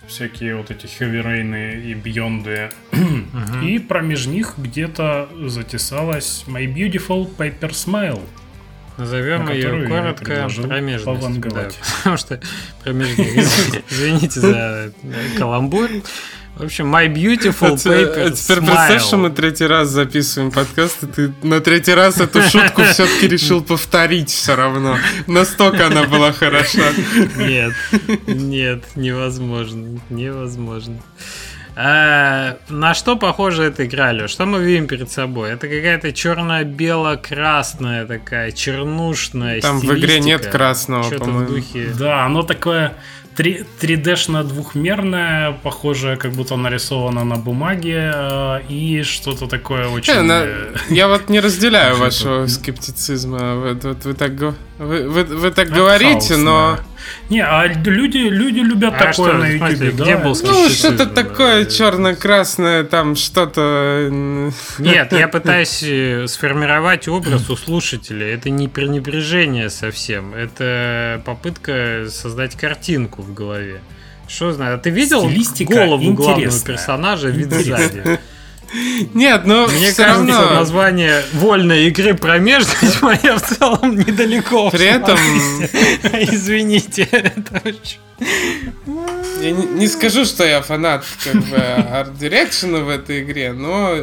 всякие 0.07 0.55
вот 0.55 0.71
эти 0.71 0.85
Heavy 0.85 1.83
и 1.83 1.93
Бьонды. 1.93 2.69
Uh-huh. 2.91 3.65
И 3.65 3.79
промеж 3.79 4.27
них 4.27 4.53
где-то 4.57 5.27
затесалась 5.45 6.45
My 6.47 6.65
Beautiful 6.65 7.29
Paper 7.35 7.71
Smile. 7.71 8.21
Назовем 8.97 9.49
ее 9.49 9.87
коротко 9.87 10.49
промежность. 10.63 11.39
Да, 11.41 11.69
потому 11.97 12.17
что 12.17 12.39
промежность. 12.83 13.83
Извините 13.89 14.39
за 14.39 14.93
каламбур. 15.37 15.89
В 16.57 16.63
общем, 16.63 16.93
My 16.93 17.07
Beautiful 17.07 17.75
Paper 17.75 18.27
а 18.27 18.31
Теперь 18.31 18.57
представь, 18.57 19.03
что 19.03 19.17
мы 19.17 19.29
третий 19.29 19.67
раз 19.67 19.89
записываем 19.89 20.51
подкаст, 20.51 21.03
и 21.03 21.05
ты 21.05 21.33
на 21.43 21.59
третий 21.59 21.93
раз 21.93 22.19
эту 22.19 22.41
шутку 22.41 22.81
все-таки 22.83 23.27
решил 23.27 23.61
повторить 23.61 24.31
все 24.31 24.55
равно. 24.55 24.97
Настолько 25.27 25.85
она 25.85 26.03
была 26.03 26.31
хороша. 26.31 26.91
Нет, 27.35 27.73
нет, 28.25 28.83
невозможно, 28.95 29.99
невозможно. 30.09 30.95
А, 31.75 32.57
на 32.69 32.95
что 32.95 33.17
похожа 33.17 33.61
эта 33.61 33.85
игра, 33.85 34.11
Лё? 34.11 34.27
Что 34.27 34.47
мы 34.47 34.63
видим 34.63 34.87
перед 34.87 35.11
собой? 35.11 35.51
Это 35.51 35.67
какая-то 35.67 36.11
черно-бело-красная 36.11 38.07
такая, 38.07 38.51
чернушная 38.51 39.61
Там 39.61 39.79
в 39.79 39.95
игре 39.95 40.19
нет 40.19 40.47
красного, 40.47 41.07
по-моему. 41.11 41.49
Духе... 41.49 41.91
Да, 41.95 42.25
оно 42.25 42.41
такое 42.41 42.95
3, 43.26 43.26
3D-шно 43.37 44.43
двухмерная, 44.43 45.51
похожая, 45.51 46.15
как 46.15 46.31
будто 46.31 46.55
нарисована 46.55 47.23
на 47.23 47.35
бумаге, 47.35 48.11
э, 48.13 48.61
и 48.69 49.03
что-то 49.03 49.47
такое 49.47 49.87
очень... 49.87 50.13
Не, 50.13 50.21
на... 50.21 50.43
Э, 50.43 50.75
я 50.89 51.07
вот 51.07 51.29
не 51.29 51.39
разделяю 51.39 51.95
вашего 51.99 52.47
скептицизма. 52.47 53.55
Вы, 53.55 53.73
вот, 53.73 54.05
вы 54.05 54.13
так, 54.13 54.55
вы, 54.77 55.09
вы, 55.09 55.23
вы 55.23 55.51
так 55.51 55.69
говорите, 55.69 56.37
но... 56.37 56.77
Не, 57.29 57.41
а 57.41 57.65
люди, 57.67 58.17
люди 58.17 58.59
любят 58.59 58.93
А 58.95 59.11
такое 59.11 59.13
что, 59.13 59.33
на 59.33 59.57
смысле, 59.57 59.91
да. 59.91 60.03
где 60.03 60.17
был 60.17 60.37
Ну, 60.43 60.69
что-то 60.69 61.05
такое 61.07 61.63
да. 61.63 61.69
черно-красное, 61.71 62.83
там 62.83 63.15
что-то... 63.15 64.09
Нет, 64.79 65.11
я 65.13 65.27
пытаюсь 65.27 65.81
э, 65.83 66.27
сформировать 66.27 67.07
образ 67.07 67.49
у 67.49 67.55
слушателей. 67.55 68.31
Это 68.33 68.49
не 68.49 68.67
пренебрежение 68.67 69.69
совсем. 69.69 70.33
Это 70.33 71.21
попытка 71.25 72.05
создать 72.09 72.55
картинку 72.55 73.21
в 73.21 73.33
голове. 73.33 73.81
Что 74.27 74.51
знаю, 74.51 74.75
а 74.75 74.77
ты 74.77 74.89
видел 74.89 75.21
Стилистика 75.21 75.73
голову 75.73 76.13
главного 76.13 76.59
персонажа 76.65 77.29
вид 77.29 77.51
сзади? 77.51 78.19
Нет, 79.13 79.45
но 79.45 79.67
Мне 79.67 79.91
все 79.91 80.03
кажется, 80.03 80.33
равно... 80.33 80.55
название 80.55 81.23
вольной 81.33 81.87
игры 81.87 82.13
промежность 82.15 83.01
моя 83.01 83.37
в 83.37 83.41
целом 83.41 83.95
недалеко. 83.95 84.69
При 84.69 84.85
этом 84.85 85.17
Извините, 86.33 87.07
я 89.41 89.51
не, 89.51 89.65
не 89.65 89.87
скажу, 89.87 90.25
что 90.25 90.43
я 90.45 90.61
фанат 90.61 91.05
как 91.23 91.35
бы 91.35 91.57
арт-дирекшена 91.57 92.79
в 92.79 92.89
этой 92.89 93.21
игре, 93.21 93.53
но 93.53 93.95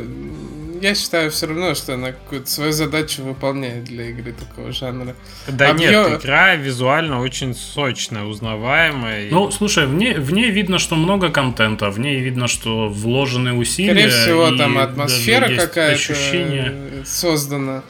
я 0.84 0.94
считаю 0.94 1.30
все 1.30 1.46
равно, 1.46 1.74
что 1.74 1.94
она 1.94 2.12
какую-то 2.12 2.46
свою 2.50 2.72
задачу 2.72 3.22
выполняет 3.22 3.84
для 3.84 4.10
игры 4.10 4.32
такого 4.32 4.70
жанра. 4.72 5.16
Да 5.48 5.70
Объем- 5.70 6.10
нет, 6.10 6.20
игра 6.22 6.54
визуально 6.56 7.20
очень 7.22 7.54
сочная, 7.54 8.24
узнаваемая. 8.24 9.28
и- 9.28 9.30
Ну, 9.30 9.50
слушай, 9.50 9.86
в 9.86 9.94
ней, 9.94 10.14
в 10.14 10.32
ней 10.32 10.50
видно, 10.50 10.78
что 10.78 10.94
много 10.96 11.30
контента, 11.30 11.90
в 11.90 11.98
ней 11.98 12.20
видно, 12.20 12.48
что 12.48 12.88
вложены 12.88 13.54
усилия. 13.54 13.92
Скорее 13.92 14.08
всего, 14.10 14.48
и 14.48 14.58
там 14.58 14.76
атмосфера 14.76 15.48
какая-то 15.56 15.94
Ощущение. 15.94 16.72
э, 16.74 17.02
создана. 17.06 17.82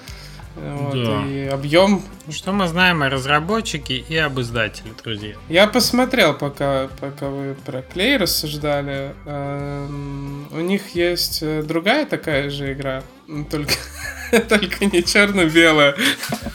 Вот, 0.57 0.95
Да. 0.95 1.27
И 1.27 1.47
объем. 1.47 2.03
Что 2.31 2.53
мы 2.53 2.69
знаем 2.69 3.03
о 3.03 3.11
разработчике 3.11 3.97
и 3.97 4.17
об 4.17 4.41
издателе, 4.41 4.93
друзья? 5.03 5.35
Я 5.49 5.67
посмотрел, 5.67 6.33
пока, 6.35 6.89
пока 7.01 7.29
вы 7.29 7.55
про 7.67 7.83
клей 7.83 8.17
рассуждали. 8.17 9.15
Эм, 9.27 10.49
У 10.53 10.61
них 10.61 10.95
есть 10.95 11.41
э, 11.43 11.63
другая 11.63 12.07
такая 12.07 12.49
же 12.51 12.73
игра, 12.73 13.03
только, 13.51 13.75
только 14.49 14.87
не 14.87 15.03
черно-белая, 15.03 15.97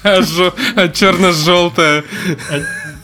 а, 0.04 0.22
а 0.76 0.88
черно-желтая. 0.88 2.04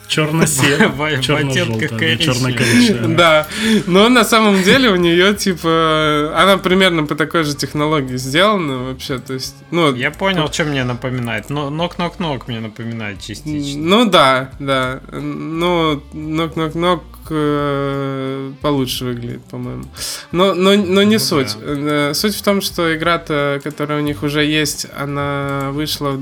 Черно-серый. 0.07 1.21
Черно-коричневый. 1.21 3.15
Да, 3.15 3.47
но 3.87 4.09
на 4.09 4.23
самом 4.23 4.61
деле 4.63 4.89
у 4.89 4.95
нее 4.95 5.33
типа 5.33 6.33
она 6.35 6.57
примерно 6.57 7.05
по 7.05 7.15
такой 7.15 7.43
же 7.43 7.55
технологии 7.55 8.17
сделана 8.17 8.83
вообще, 8.85 9.19
то 9.19 9.33
есть, 9.33 9.55
ну, 9.71 9.93
Я 9.95 10.11
понял, 10.11 10.51
что 10.51 10.63
мне 10.65 10.83
напоминает. 10.83 11.49
Но 11.49 11.69
нок-нок-нок 11.69 12.47
мне 12.47 12.59
напоминает 12.59 13.19
частично. 13.21 13.81
ну 13.81 14.05
да, 14.09 14.51
да, 14.59 15.01
ну 15.11 16.01
нок-нок-нок 16.13 17.03
э, 17.29 18.51
получше 18.61 19.05
выглядит, 19.05 19.43
по-моему. 19.45 19.83
Но, 20.31 20.53
но, 20.53 20.75
но 20.75 21.03
не 21.03 21.15
Ну 21.15 21.19
суть. 21.19 21.55
да. 21.59 22.09
Э, 22.09 22.13
Суть 22.13 22.35
в 22.35 22.41
том, 22.43 22.61
что 22.61 22.95
игра-то, 22.95 23.59
которая 23.63 23.99
у 23.99 24.03
них 24.03 24.23
уже 24.23 24.43
есть, 24.45 24.87
она 24.97 25.69
вышла 25.71 26.19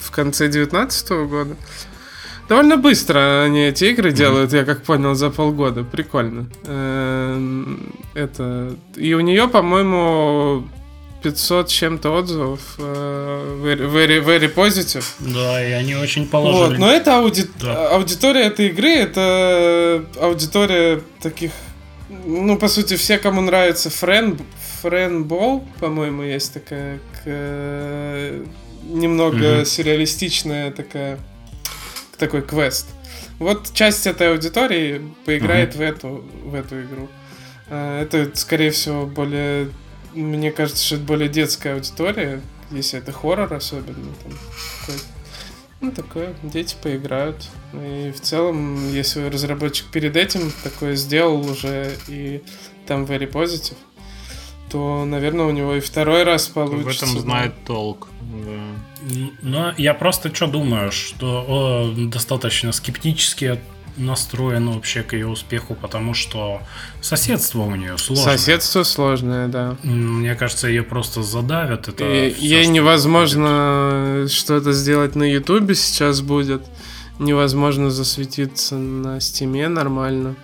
в 0.00 0.10
конце 0.10 0.48
2019 0.48 1.10
года. 1.28 1.56
Довольно 2.48 2.76
быстро 2.76 3.44
они 3.44 3.66
эти 3.68 3.84
игры 3.86 4.12
делают, 4.12 4.52
я 4.52 4.64
как 4.64 4.82
понял, 4.82 5.14
за 5.14 5.30
полгода. 5.30 5.82
Прикольно. 5.82 6.46
Эм, 6.66 7.92
Это... 8.14 8.76
И 8.96 9.14
у 9.14 9.20
нее, 9.20 9.48
по-моему, 9.48 10.68
500 11.22 11.70
с 11.70 11.72
чем-то 11.72 12.10
отзывов. 12.10 12.60
э, 12.78 13.60
Very, 13.64 13.90
very, 13.90 14.22
very 14.22 14.54
positive. 14.54 15.04
Да, 15.20 15.66
и 15.66 15.72
они 15.72 15.94
очень 15.96 16.22
Вот, 16.24 16.30
положили. 16.30 16.78
но 16.78 16.90
это 16.92 17.12
ауди- 17.12 17.48
Да. 17.60 17.88
аудитория 17.94 18.42
этой 18.42 18.66
игры, 18.68 18.90
это 18.90 20.04
аудитория 20.20 21.00
таких, 21.22 21.50
ну, 22.26 22.58
по 22.58 22.68
сути, 22.68 22.96
все, 22.96 23.16
кому 23.16 23.40
нравится 23.40 23.88
Френ, 23.88 24.38
Френбол, 24.82 25.66
по-моему, 25.80 26.22
есть 26.24 26.52
такая, 26.52 26.98
к- 26.98 27.22
э, 27.24 28.44
немного 28.86 29.36
Мгм. 29.56 29.64
сюрреалистичная 29.64 30.70
такая, 30.72 31.18
такой 32.16 32.42
квест. 32.42 32.86
Вот 33.38 33.72
часть 33.72 34.06
этой 34.06 34.30
аудитории 34.32 35.02
поиграет 35.24 35.74
в 35.74 35.80
эту, 35.80 36.24
в 36.44 36.54
эту 36.54 36.82
игру. 36.82 37.08
А, 37.68 38.00
Это, 38.02 38.30
скорее 38.34 38.70
всего, 38.70 39.06
более, 39.06 39.70
мне 40.14 40.52
кажется, 40.52 40.84
что 40.84 40.96
это 40.96 41.04
более 41.04 41.28
детская 41.28 41.74
аудитория, 41.74 42.40
если 42.70 42.98
это 42.98 43.12
хоррор 43.12 43.52
особенно. 43.52 44.06
Там, 44.22 44.32
ну, 45.80 45.92
такое, 45.92 46.34
дети 46.42 46.76
поиграют. 46.82 47.48
И 47.74 48.12
в 48.16 48.20
целом, 48.20 48.90
если 48.92 49.26
разработчик 49.28 49.86
перед 49.90 50.16
этим 50.16 50.52
такое 50.62 50.94
сделал 50.94 51.46
уже, 51.50 51.92
и 52.08 52.42
там 52.86 53.04
very 53.04 53.30
positive, 53.30 53.76
то, 54.70 55.04
наверное, 55.04 55.44
у 55.46 55.50
него 55.50 55.74
и 55.74 55.80
второй 55.80 56.22
раз 56.22 56.48
В 56.48 56.52
получится. 56.52 57.04
этом 57.04 57.16
да. 57.16 57.20
знает 57.20 57.54
толк. 57.66 58.08
да. 58.22 58.93
Но 59.42 59.74
я 59.76 59.94
просто 59.94 60.34
что 60.34 60.46
думаю, 60.46 60.92
что 60.92 61.92
э, 61.96 62.06
достаточно 62.06 62.72
скептически 62.72 63.60
настроен 63.96 64.70
вообще 64.70 65.02
к 65.02 65.12
ее 65.12 65.28
успеху, 65.28 65.74
потому 65.74 66.14
что 66.14 66.60
соседство 67.00 67.62
у 67.62 67.74
нее 67.76 67.96
сложное. 67.98 68.36
Соседство 68.36 68.82
сложное, 68.82 69.48
да. 69.48 69.76
Мне 69.82 70.34
кажется, 70.34 70.68
ее 70.68 70.82
просто 70.82 71.22
задавят. 71.22 71.88
Это 71.88 72.04
И 72.04 72.32
всё, 72.32 72.44
ей 72.44 72.64
что 72.64 72.72
невозможно 72.72 74.26
что-то 74.28 74.72
сделать 74.72 75.14
на 75.14 75.24
Ютубе 75.24 75.74
сейчас 75.74 76.20
будет. 76.20 76.62
Невозможно 77.18 77.90
засветиться 77.90 78.74
на 78.74 79.20
стиме 79.20 79.68
нормально. 79.68 80.34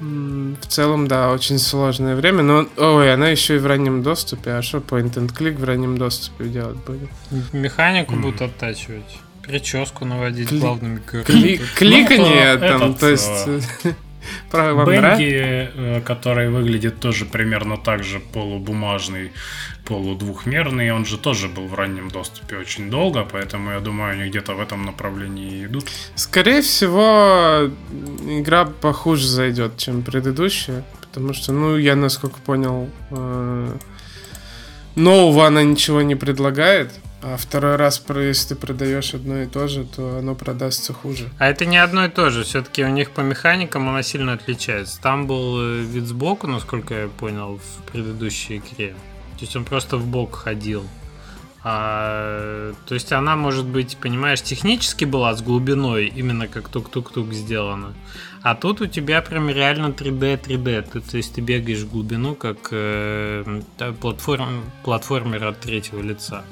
В 0.00 0.66
целом, 0.68 1.08
да, 1.08 1.30
очень 1.30 1.58
сложное 1.58 2.16
время. 2.16 2.42
Но, 2.42 2.66
ой, 2.76 3.12
она 3.12 3.28
еще 3.28 3.56
и 3.56 3.58
в 3.58 3.66
раннем 3.66 4.02
доступе. 4.02 4.50
А 4.52 4.62
что 4.62 4.78
point 4.78 5.14
and 5.14 5.34
click 5.34 5.56
в 5.56 5.64
раннем 5.64 5.96
доступе 5.96 6.44
делать 6.48 6.76
будет? 6.86 7.08
Механику 7.52 8.12
Мгм. 8.12 8.22
будут 8.22 8.42
оттачивать. 8.42 9.18
Прическу 9.42 10.04
наводить 10.04 10.50
Кли- 10.50 10.58
главными 10.60 11.00
Кли- 11.06 11.60
кликанье 11.76 12.54
э, 12.54 12.58
там, 12.58 12.94
то 12.94 13.08
есть... 13.08 13.30
Бенди, 14.86 15.00
нравится? 15.00 15.72
э, 15.76 16.00
который 16.04 16.50
выглядит 16.50 17.00
тоже 17.00 17.24
примерно 17.24 17.76
так 17.76 18.04
же 18.04 18.20
полубумажный, 18.20 19.32
полудвухмерный, 19.84 20.90
он 20.90 21.04
же 21.04 21.18
тоже 21.18 21.48
был 21.48 21.66
в 21.66 21.74
раннем 21.74 22.08
доступе 22.08 22.56
очень 22.56 22.90
долго, 22.90 23.24
поэтому 23.30 23.70
я 23.70 23.80
думаю, 23.80 24.12
они 24.12 24.28
где-то 24.30 24.54
в 24.54 24.60
этом 24.60 24.84
направлении 24.84 25.66
идут. 25.66 25.86
Скорее 26.14 26.62
всего, 26.62 27.70
игра 28.26 28.64
похуже 28.64 29.26
зайдет, 29.26 29.76
чем 29.78 30.02
предыдущая. 30.02 30.84
Потому 31.16 31.32
что, 31.32 31.52
ну, 31.52 31.78
я 31.78 31.96
насколько 31.96 32.38
понял, 32.40 32.90
э, 33.10 33.76
нового 34.96 35.46
она 35.46 35.62
ничего 35.62 36.02
не 36.02 36.14
предлагает. 36.14 36.92
А 37.28 37.36
второй 37.36 37.74
раз, 37.74 38.00
если 38.08 38.50
ты 38.50 38.54
продаешь 38.54 39.12
одно 39.12 39.42
и 39.42 39.46
то 39.46 39.66
же, 39.66 39.82
то 39.84 40.18
оно 40.18 40.36
продастся 40.36 40.92
хуже. 40.92 41.28
А 41.40 41.48
это 41.48 41.66
не 41.66 41.76
одно 41.76 42.04
и 42.04 42.08
то 42.08 42.30
же. 42.30 42.44
Все-таки 42.44 42.84
у 42.84 42.88
них 42.88 43.10
по 43.10 43.20
механикам 43.20 43.88
она 43.88 44.04
сильно 44.04 44.34
отличается. 44.34 45.00
Там 45.00 45.26
был 45.26 45.60
э, 45.60 45.80
вид 45.80 46.04
сбоку, 46.04 46.46
насколько 46.46 46.94
я 46.94 47.08
понял, 47.08 47.58
в 47.58 47.90
предыдущей 47.90 48.58
игре. 48.58 48.94
То 49.38 49.40
есть 49.40 49.56
он 49.56 49.64
просто 49.64 49.96
в 49.96 50.06
бок 50.06 50.36
ходил. 50.36 50.84
А, 51.64 52.72
то 52.86 52.94
есть 52.94 53.10
она, 53.10 53.34
может 53.34 53.66
быть, 53.66 53.96
понимаешь, 53.96 54.40
технически 54.40 55.04
была 55.04 55.34
с 55.34 55.42
глубиной, 55.42 56.06
именно 56.06 56.46
как 56.46 56.68
тук-тук-тук 56.68 57.32
сделана. 57.32 57.92
А 58.42 58.54
тут 58.54 58.80
у 58.82 58.86
тебя 58.86 59.20
прям 59.20 59.50
реально 59.50 59.86
3D, 59.86 60.40
3D. 60.40 60.82
Ты- 60.92 61.00
то 61.00 61.16
есть 61.16 61.34
ты 61.34 61.40
бегаешь 61.40 61.80
в 61.80 61.90
глубину, 61.90 62.36
как 62.36 62.68
э, 62.70 63.62
платформ, 64.00 64.62
платформер 64.84 65.44
от 65.44 65.58
третьего 65.58 66.00
лица. 66.02 66.44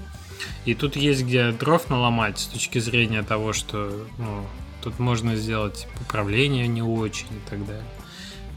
И 0.64 0.74
тут 0.74 0.96
есть 0.96 1.24
где 1.24 1.52
дров 1.52 1.90
наломать 1.90 2.38
с 2.38 2.46
точки 2.46 2.78
зрения 2.78 3.22
того, 3.22 3.52
что 3.52 4.06
ну, 4.18 4.46
тут 4.82 4.98
можно 4.98 5.36
сделать 5.36 5.86
управление 6.00 6.66
не 6.66 6.82
очень 6.82 7.26
и 7.26 7.50
так 7.50 7.66
далее. 7.66 7.84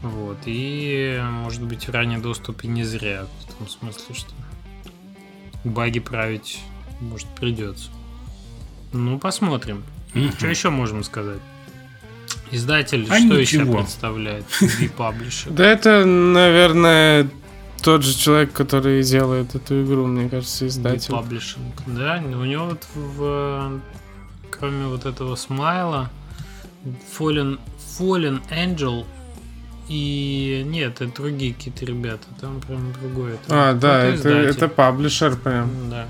Вот. 0.02 0.38
И 0.46 1.20
может 1.22 1.62
быть 1.62 1.88
в 1.88 1.90
ранний 1.90 2.18
доступ 2.18 2.64
и 2.64 2.68
не 2.68 2.84
зря. 2.84 3.26
В 3.46 3.54
том 3.58 3.68
смысле, 3.68 4.14
что 4.14 4.30
баги 5.64 5.98
править 5.98 6.60
может 7.00 7.28
придется. 7.28 7.90
Ну, 8.92 9.18
посмотрим. 9.18 9.84
Мгм. 10.14 10.32
Что 10.32 10.46
еще 10.46 10.70
можем 10.70 11.04
сказать? 11.04 11.40
Издатель 12.50 13.06
А 13.10 13.18
что 13.18 13.38
еще 13.38 13.58
ничего. 13.58 13.78
представляет? 13.78 14.44
V-Publisher. 14.60 15.50
Да 15.50 15.66
это, 15.66 16.04
наверное, 16.04 17.28
тот 17.82 18.02
же 18.02 18.14
человек, 18.16 18.52
который 18.52 19.02
делает 19.02 19.54
эту 19.54 19.84
игру, 19.84 20.06
мне 20.06 20.28
кажется, 20.28 20.66
издатель. 20.66 21.12
Publishing. 21.12 21.72
Да, 21.86 22.22
у 22.24 22.44
него 22.44 22.66
вот 22.66 22.86
в, 22.94 23.80
кроме 24.50 24.86
вот 24.86 25.06
этого 25.06 25.36
смайла 25.36 26.10
Fallen, 27.18 27.58
Fallen 27.98 28.42
Angel 28.50 29.04
и 29.88 30.62
нет, 30.66 31.00
это 31.00 31.14
другие 31.14 31.54
какие-то 31.54 31.86
ребята, 31.86 32.26
там 32.40 32.60
прям 32.60 32.92
другое. 32.92 33.34
Это 33.34 33.70
А, 33.70 33.72
да, 33.72 34.04
это, 34.04 34.16
издатель. 34.16 34.50
это 34.50 34.68
паблишер 34.68 35.36
прям. 35.36 35.90
Да. 35.90 36.06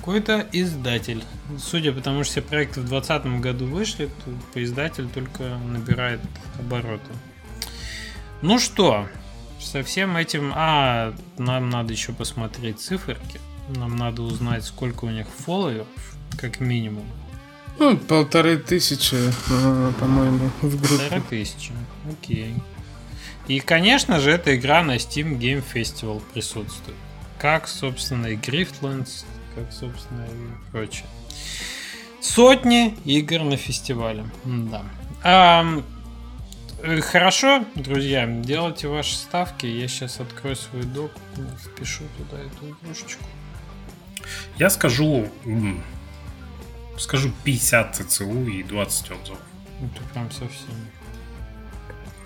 какой-то 0.00 0.46
издатель. 0.52 1.22
Судя 1.58 1.92
по 1.92 2.00
тому, 2.00 2.24
что 2.24 2.32
все 2.32 2.42
проекты 2.42 2.80
в 2.80 2.88
2020 2.88 3.40
году 3.42 3.66
вышли, 3.66 4.08
то 4.52 4.62
издатель 4.62 5.08
только 5.08 5.58
набирает 5.58 6.20
обороты. 6.58 7.12
Ну 8.40 8.58
что, 8.58 9.06
со 9.64 9.82
всем 9.82 10.16
этим... 10.16 10.52
А, 10.54 11.14
нам 11.38 11.70
надо 11.70 11.92
еще 11.92 12.12
посмотреть 12.12 12.80
циферки. 12.80 13.40
Нам 13.68 13.96
надо 13.96 14.22
узнать, 14.22 14.64
сколько 14.64 15.06
у 15.06 15.10
них 15.10 15.26
фолловеров, 15.28 15.86
как 16.38 16.60
минимум. 16.60 17.06
Ну, 17.78 17.96
полторы 17.96 18.58
тысячи, 18.58 19.16
э, 19.16 19.92
по-моему, 19.98 20.50
в 20.62 20.76
группе. 20.80 20.98
Полторы 20.98 21.22
тысячи, 21.28 21.72
окей. 22.10 22.54
И, 23.48 23.60
конечно 23.60 24.20
же, 24.20 24.30
эта 24.30 24.54
игра 24.56 24.82
на 24.82 24.96
Steam 24.96 25.38
Game 25.38 25.64
Festival 25.74 26.22
присутствует. 26.32 26.96
Как, 27.38 27.66
собственно, 27.66 28.26
и 28.26 28.36
Griftlands, 28.36 29.24
как, 29.54 29.72
собственно, 29.72 30.24
и 30.24 30.70
прочее. 30.70 31.06
Сотни 32.20 32.96
игр 33.04 33.42
на 33.42 33.56
фестивале. 33.56 34.24
Да. 34.44 34.82
А, 35.22 35.82
хорошо, 37.02 37.64
друзья, 37.74 38.26
делайте 38.26 38.88
ваши 38.88 39.16
ставки. 39.16 39.66
Я 39.66 39.88
сейчас 39.88 40.20
открою 40.20 40.56
свой 40.56 40.82
док, 40.82 41.10
впишу 41.64 42.04
туда 42.16 42.42
эту 42.42 42.70
игрушечку. 42.70 43.24
Я 44.58 44.70
скажу, 44.70 45.28
скажу 46.98 47.30
50 47.44 47.96
ЦЦУ 47.96 48.46
и 48.48 48.62
20 48.62 49.10
отзывов. 49.10 49.40
Ну, 49.80 49.88
ты 49.88 50.12
прям 50.12 50.30
совсем. 50.30 50.74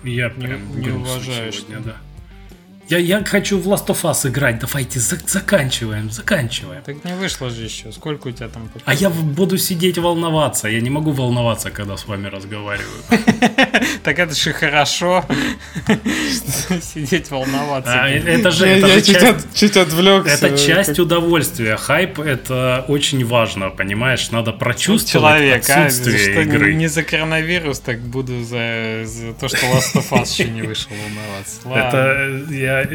Я 0.03 0.29
прям 0.29 0.79
не, 0.79 0.87
не 0.87 0.91
уважаю 0.91 1.51
сегодня, 1.51 1.79
да. 1.79 1.97
Я, 2.89 2.97
я 2.97 3.23
хочу 3.23 3.59
в 3.59 3.67
Last 3.67 3.87
of 3.87 4.01
Us 4.01 4.27
играть. 4.27 4.59
Давайте 4.59 4.99
за, 4.99 5.17
заканчиваем, 5.27 6.09
заканчиваем. 6.09 6.81
Так 6.81 7.03
не 7.05 7.13
вышло 7.13 7.49
же 7.49 7.63
еще. 7.63 7.91
Сколько 7.91 8.29
у 8.29 8.31
тебя 8.31 8.47
там? 8.47 8.67
А 8.85 8.93
я 8.95 9.11
буду 9.11 9.57
сидеть 9.57 9.99
волноваться. 9.99 10.67
Я 10.67 10.81
не 10.81 10.89
могу 10.89 11.11
волноваться, 11.11 11.69
когда 11.69 11.97
с 11.97 12.07
вами 12.07 12.27
разговариваю. 12.27 13.03
Так 14.03 14.19
это 14.19 14.33
же 14.33 14.53
хорошо. 14.53 15.25
Сидеть 16.81 17.29
волноваться. 17.31 18.03
А, 18.03 18.09
это 18.09 18.51
же 18.51 18.67
Я 18.67 19.01
чуть 19.53 19.77
отвлекся. 19.77 20.47
Это 20.47 20.57
часть 20.57 20.99
удовольствия. 20.99 21.75
Хайп 21.75 22.19
это 22.19 22.85
очень 22.87 23.25
важно, 23.25 23.69
понимаешь? 23.69 24.31
Надо 24.31 24.51
прочувствовать 24.51 25.11
человек, 25.23 25.69
а, 25.69 25.85
отсутствие 25.85 26.43
игры. 26.43 26.73
Не 26.73 26.87
за 26.87 27.03
коронавирус, 27.03 27.79
так 27.79 27.99
буду 27.99 28.43
за 28.43 29.05
то, 29.39 29.47
что 29.47 29.57
Last 29.57 29.95
of 29.95 30.09
Us 30.11 30.31
еще 30.31 30.49
не 30.49 30.61
вышел 30.61 30.91
волноваться. 30.91 31.59
Это 31.69 32.53
я 32.53 32.87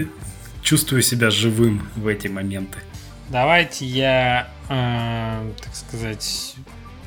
чувствую 0.62 1.02
себя 1.02 1.30
живым 1.30 1.88
в 1.94 2.06
эти 2.06 2.28
моменты. 2.28 2.78
Давайте 3.28 3.86
я, 3.86 4.48
э, 4.68 5.52
так 5.62 5.74
сказать, 5.74 6.56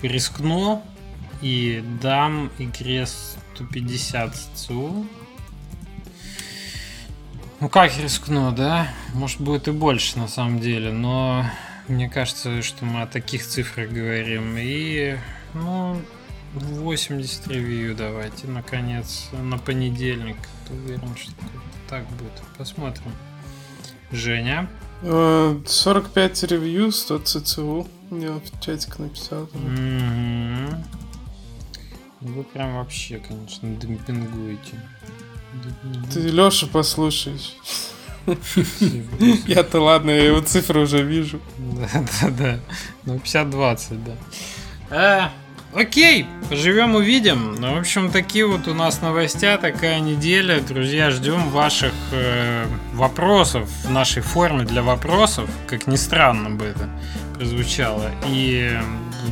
рискну 0.01 0.83
и 1.41 1.83
дам 2.01 2.51
игре 2.57 3.05
150 3.57 4.35
ЦУ. 4.53 5.05
Ну 7.59 7.69
как 7.69 7.97
рискну, 7.97 8.51
да? 8.51 8.87
Может 9.15 9.41
будет 9.41 9.67
и 9.67 9.71
больше 9.71 10.19
на 10.19 10.27
самом 10.27 10.59
деле, 10.59 10.91
но 10.91 11.43
мне 11.87 12.07
кажется, 12.07 12.61
что 12.61 12.85
мы 12.85 13.01
о 13.01 13.07
таких 13.07 13.43
цифрах 13.43 13.89
говорим. 13.89 14.55
И, 14.59 15.17
ну, 15.55 15.99
80 16.53 17.47
ревью 17.47 17.95
давайте, 17.95 18.47
наконец, 18.47 19.29
на 19.31 19.57
понедельник. 19.57 20.37
Уверен, 20.69 21.15
что 21.15 21.31
так 21.89 22.05
будет. 22.09 22.43
Посмотрим. 22.59 23.11
Женя? 24.11 24.69
45 25.01 26.43
э, 26.43 26.47
ревью, 26.47 26.91
100 26.91 27.19
ЦЦУ. 27.19 27.87
Я 28.11 28.33
в 28.33 28.59
чатик 28.61 28.99
написал. 28.99 29.45
Mm-hmm. 29.45 30.83
Вы 32.21 32.43
прям 32.43 32.75
вообще, 32.75 33.19
конечно, 33.19 33.69
демпингуете. 33.69 34.81
Ты 36.13 36.19
Леша 36.29 36.67
послушаешь. 36.67 37.55
Я-то 39.47 39.79
ладно, 39.79 40.11
я 40.11 40.25
его 40.25 40.41
цифры 40.41 40.81
уже 40.81 41.03
вижу. 41.03 41.39
Да, 41.57 42.05
да, 42.21 42.29
да. 42.29 42.59
Ну, 43.05 43.15
50-20, 43.15 44.03
да. 44.03 44.13
А, 44.89 45.31
Окей, 45.73 46.25
поживем 46.49 46.95
увидим. 46.95 47.55
Ну, 47.55 47.75
в 47.75 47.77
общем, 47.77 48.09
такие 48.09 48.47
вот 48.47 48.67
у 48.67 48.73
нас 48.73 49.01
новостя, 49.01 49.57
такая 49.57 49.99
неделя. 49.99 50.59
Друзья, 50.61 51.11
ждем 51.11 51.49
ваших 51.49 51.93
э, 52.11 52.65
вопросов 52.93 53.69
в 53.83 53.91
нашей 53.91 54.23
форме 54.23 54.63
для 54.63 54.81
вопросов. 54.81 55.49
Как 55.67 55.85
ни 55.85 55.95
странно 55.97 56.49
бы 56.49 56.65
это 56.65 56.89
прозвучало. 57.35 58.09
И 58.27 58.75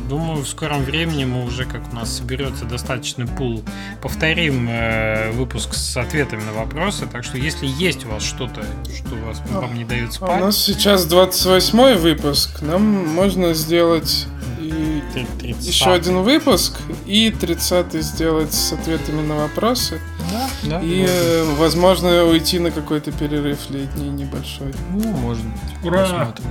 думаю, 0.08 0.42
в 0.42 0.48
скором 0.48 0.82
времени 0.82 1.24
мы 1.24 1.44
уже, 1.44 1.64
как 1.64 1.82
у 1.92 1.94
нас 1.94 2.16
соберется 2.16 2.64
достаточный 2.64 3.26
пул, 3.26 3.62
повторим 4.02 4.68
э, 4.68 5.30
выпуск 5.32 5.74
с 5.74 5.96
ответами 5.96 6.42
на 6.42 6.52
вопросы. 6.52 7.06
Так 7.06 7.24
что, 7.24 7.38
если 7.38 7.66
есть 7.66 8.04
у 8.04 8.10
вас 8.10 8.22
что-то, 8.22 8.64
что 8.94 9.14
вас, 9.16 9.42
а, 9.52 9.60
вам 9.60 9.74
не 9.74 9.84
дает 9.84 10.12
спать... 10.12 10.30
А 10.30 10.36
у 10.36 10.40
нас 10.46 10.56
сейчас 10.56 11.06
28 11.06 11.94
выпуск. 11.94 12.62
Нам 12.62 12.82
можно 13.08 13.54
сделать 13.54 14.26
и 14.66 15.02
30. 15.12 15.66
еще 15.66 15.92
один 15.92 16.22
выпуск 16.22 16.78
и 17.06 17.30
30 17.30 18.02
сделать 18.02 18.52
с 18.52 18.72
ответами 18.72 19.26
на 19.26 19.36
вопросы. 19.36 20.00
Да, 20.30 20.48
да. 20.64 20.80
И, 20.82 21.06
э, 21.08 21.44
возможно, 21.56 22.24
уйти 22.24 22.58
на 22.58 22.70
какой-то 22.70 23.12
перерыв 23.12 23.70
летний 23.70 24.08
небольшой. 24.08 24.74
Ну, 24.90 25.12
может 25.12 25.44
быть. 25.44 25.84
Ура! 25.84 26.02
Посмотрим. 26.02 26.44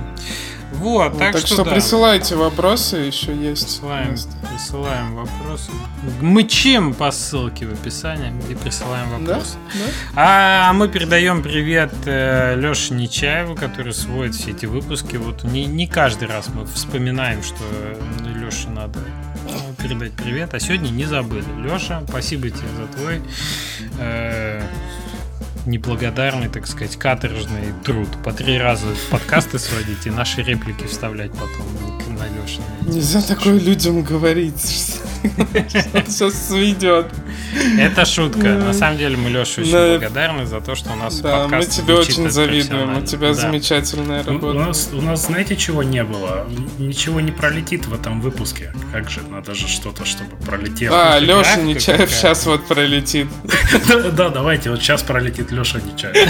Вот, 0.78 1.12
вот 1.12 1.18
так, 1.18 1.32
так 1.32 1.46
что, 1.46 1.54
что 1.54 1.64
да. 1.64 1.72
присылайте 1.72 2.36
вопросы, 2.36 2.96
еще 2.96 3.34
есть. 3.34 3.64
Присылаем, 3.64 4.16
присылаем 4.50 5.14
вопросы. 5.14 5.70
Мы 6.20 6.44
чем 6.44 6.94
по 6.94 7.10
ссылке 7.10 7.66
в 7.66 7.72
описании 7.72 8.32
и 8.50 8.54
присылаем 8.54 9.08
вопросы. 9.10 9.56
Да? 9.74 9.80
Да? 9.80 9.90
А 10.16 10.72
мы 10.72 10.88
передаем 10.88 11.42
привет 11.42 11.92
э, 12.04 12.56
Леше 12.56 12.94
Нечаеву, 12.94 13.54
который 13.54 13.94
сводит 13.94 14.34
все 14.34 14.50
эти 14.50 14.66
выпуски. 14.66 15.16
Вот 15.16 15.44
не, 15.44 15.66
не 15.66 15.86
каждый 15.86 16.28
раз 16.28 16.48
мы 16.48 16.66
вспоминаем, 16.66 17.42
что 17.42 17.62
Леше 18.24 18.68
надо 18.68 19.00
э, 19.00 19.82
передать 19.82 20.12
привет, 20.12 20.54
а 20.54 20.60
сегодня 20.60 20.90
не 20.90 21.04
забыли. 21.04 21.44
Леша, 21.62 22.02
спасибо 22.08 22.50
тебе 22.50 22.68
за 22.76 22.86
твой 22.96 23.22
э, 23.98 24.62
неблагодарный, 25.66 26.48
так 26.48 26.66
сказать, 26.66 26.96
каторжный 26.96 27.72
труд. 27.84 28.08
По 28.24 28.32
три 28.32 28.58
раза 28.58 28.86
подкасты 29.10 29.58
сводить 29.58 30.06
и 30.06 30.10
наши 30.10 30.42
реплики 30.42 30.86
вставлять 30.86 31.32
потом 31.32 31.66
на 32.16 32.26
Лешина. 32.28 32.64
Нельзя 32.82 33.20
такое 33.22 33.58
людям 33.58 34.02
говорить, 34.02 34.60
сейчас 35.26 36.48
сведет. 36.48 37.06
Это 37.78 38.04
шутка. 38.04 38.54
На 38.54 38.72
самом 38.72 38.98
деле 38.98 39.16
мы 39.16 39.30
Леше 39.30 39.62
очень 39.62 39.72
да. 39.72 39.88
благодарны 39.90 40.46
за 40.46 40.60
то, 40.60 40.74
что 40.74 40.92
у 40.92 40.96
нас 40.96 41.20
Да, 41.20 41.48
мы 41.48 41.64
тебе 41.64 41.94
очень 41.94 42.30
завидуем. 42.30 42.98
У 42.98 43.02
тебя 43.02 43.34
замечательная 43.34 44.22
работа. 44.22 44.46
У 44.46 44.52
нас, 44.52 44.90
у 44.92 45.00
нас, 45.00 45.26
знаете, 45.26 45.56
чего 45.56 45.82
не 45.82 46.04
было? 46.04 46.46
Ничего 46.78 47.20
не 47.20 47.32
пролетит 47.32 47.86
в 47.86 47.94
этом 47.94 48.20
выпуске. 48.20 48.72
Как 48.92 49.10
же, 49.10 49.22
надо 49.22 49.54
же 49.54 49.68
что-то, 49.68 50.04
чтобы 50.04 50.36
пролетело. 50.36 51.14
А, 51.14 51.18
Леша 51.18 51.56
Нечаев 51.56 52.10
сейчас 52.10 52.46
вот 52.46 52.66
пролетит. 52.66 53.28
Да, 54.16 54.28
давайте, 54.28 54.70
вот 54.70 54.80
сейчас 54.80 55.02
пролетит 55.02 55.50
Леша 55.56 55.80
Нечаев. 55.80 56.16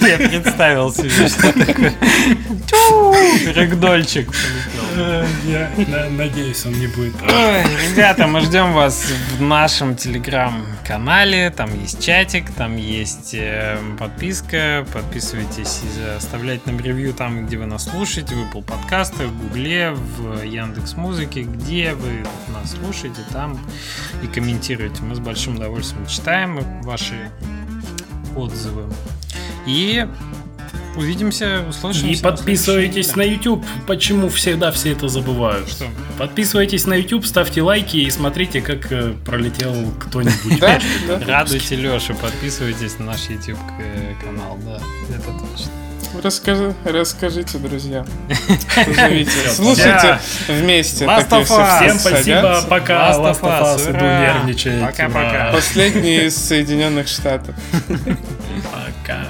Я 0.00 0.16
представил 0.16 0.92
себе, 0.92 1.28
что 1.28 1.52
такое. 1.52 1.94
Рэгдольчик 3.54 4.30
Я 5.44 5.70
надеюсь, 6.10 6.64
он 6.66 6.72
не 6.72 6.86
будет. 6.88 7.14
Ребята, 7.22 8.26
мы 8.26 8.40
ждем 8.40 8.72
вас 8.72 9.06
в 9.38 9.42
нашем 9.42 9.94
телеграм-канале. 9.96 11.50
Там 11.50 11.70
есть 11.80 12.04
чатик, 12.04 12.50
там 12.52 12.76
есть 12.76 13.34
э, 13.34 13.78
подписка. 13.98 14.86
Подписывайтесь 14.92 15.80
и 15.82 16.16
оставляйте 16.16 16.62
нам 16.66 16.80
ревью 16.80 17.12
там, 17.14 17.46
где 17.46 17.56
вы 17.58 17.66
нас 17.66 17.84
слушаете. 17.84 18.34
В 18.34 18.38
Apple 18.38 18.64
подкасты, 18.64 19.26
в 19.26 19.38
Гугле, 19.42 19.92
в 19.92 20.42
Яндекс 20.42 20.94
Музыке. 20.94 21.42
Где 21.42 21.94
вы 21.94 22.24
нас 22.52 22.72
слушаете, 22.72 23.20
там 23.32 23.58
и 24.22 24.26
комментируйте. 24.26 25.02
Мы 25.02 25.14
с 25.14 25.20
большим 25.20 25.56
удовольствием 25.56 26.07
читаем 26.08 26.82
ваши 26.82 27.30
отзывы. 28.36 28.84
И 29.66 30.06
Увидимся, 30.98 31.64
услышимся. 31.68 32.06
И 32.08 32.16
подписывайтесь 32.20 33.14
на 33.14 33.22
YouTube. 33.22 33.64
Почему 33.86 34.28
всегда 34.30 34.72
все 34.72 34.90
это 34.92 35.06
забывают? 35.06 35.68
Что? 35.68 35.84
Подписывайтесь 36.18 36.86
на 36.86 36.94
YouTube, 36.94 37.24
ставьте 37.24 37.62
лайки 37.62 37.98
и 37.98 38.10
смотрите, 38.10 38.60
как 38.60 38.90
э, 38.90 39.14
пролетел 39.24 39.92
кто-нибудь. 40.00 40.60
Радуйте 41.26 41.76
Лешу, 41.76 42.16
подписывайтесь 42.16 42.98
на 42.98 43.06
наш 43.06 43.28
YouTube 43.28 43.60
канал, 44.20 44.58
да, 44.64 44.80
это 45.14 45.26
точно. 45.26 45.70
Расскажи, 46.22 46.74
расскажите, 46.84 47.58
друзья. 47.58 48.04
Слушайте 49.54 50.18
вместе. 50.48 51.06
Всем 51.06 51.98
спасибо, 51.98 52.62
пока. 52.68 53.12
Last 53.12 53.40
of 53.40 53.40
Us, 53.42 53.90
иду 53.90 54.04
нервничать. 54.04 54.80
Пока-пока. 54.80 55.52
Последний 55.52 56.26
из 56.26 56.36
Соединенных 56.36 57.08
Штатов. 57.08 57.54
Пока. 57.86 59.28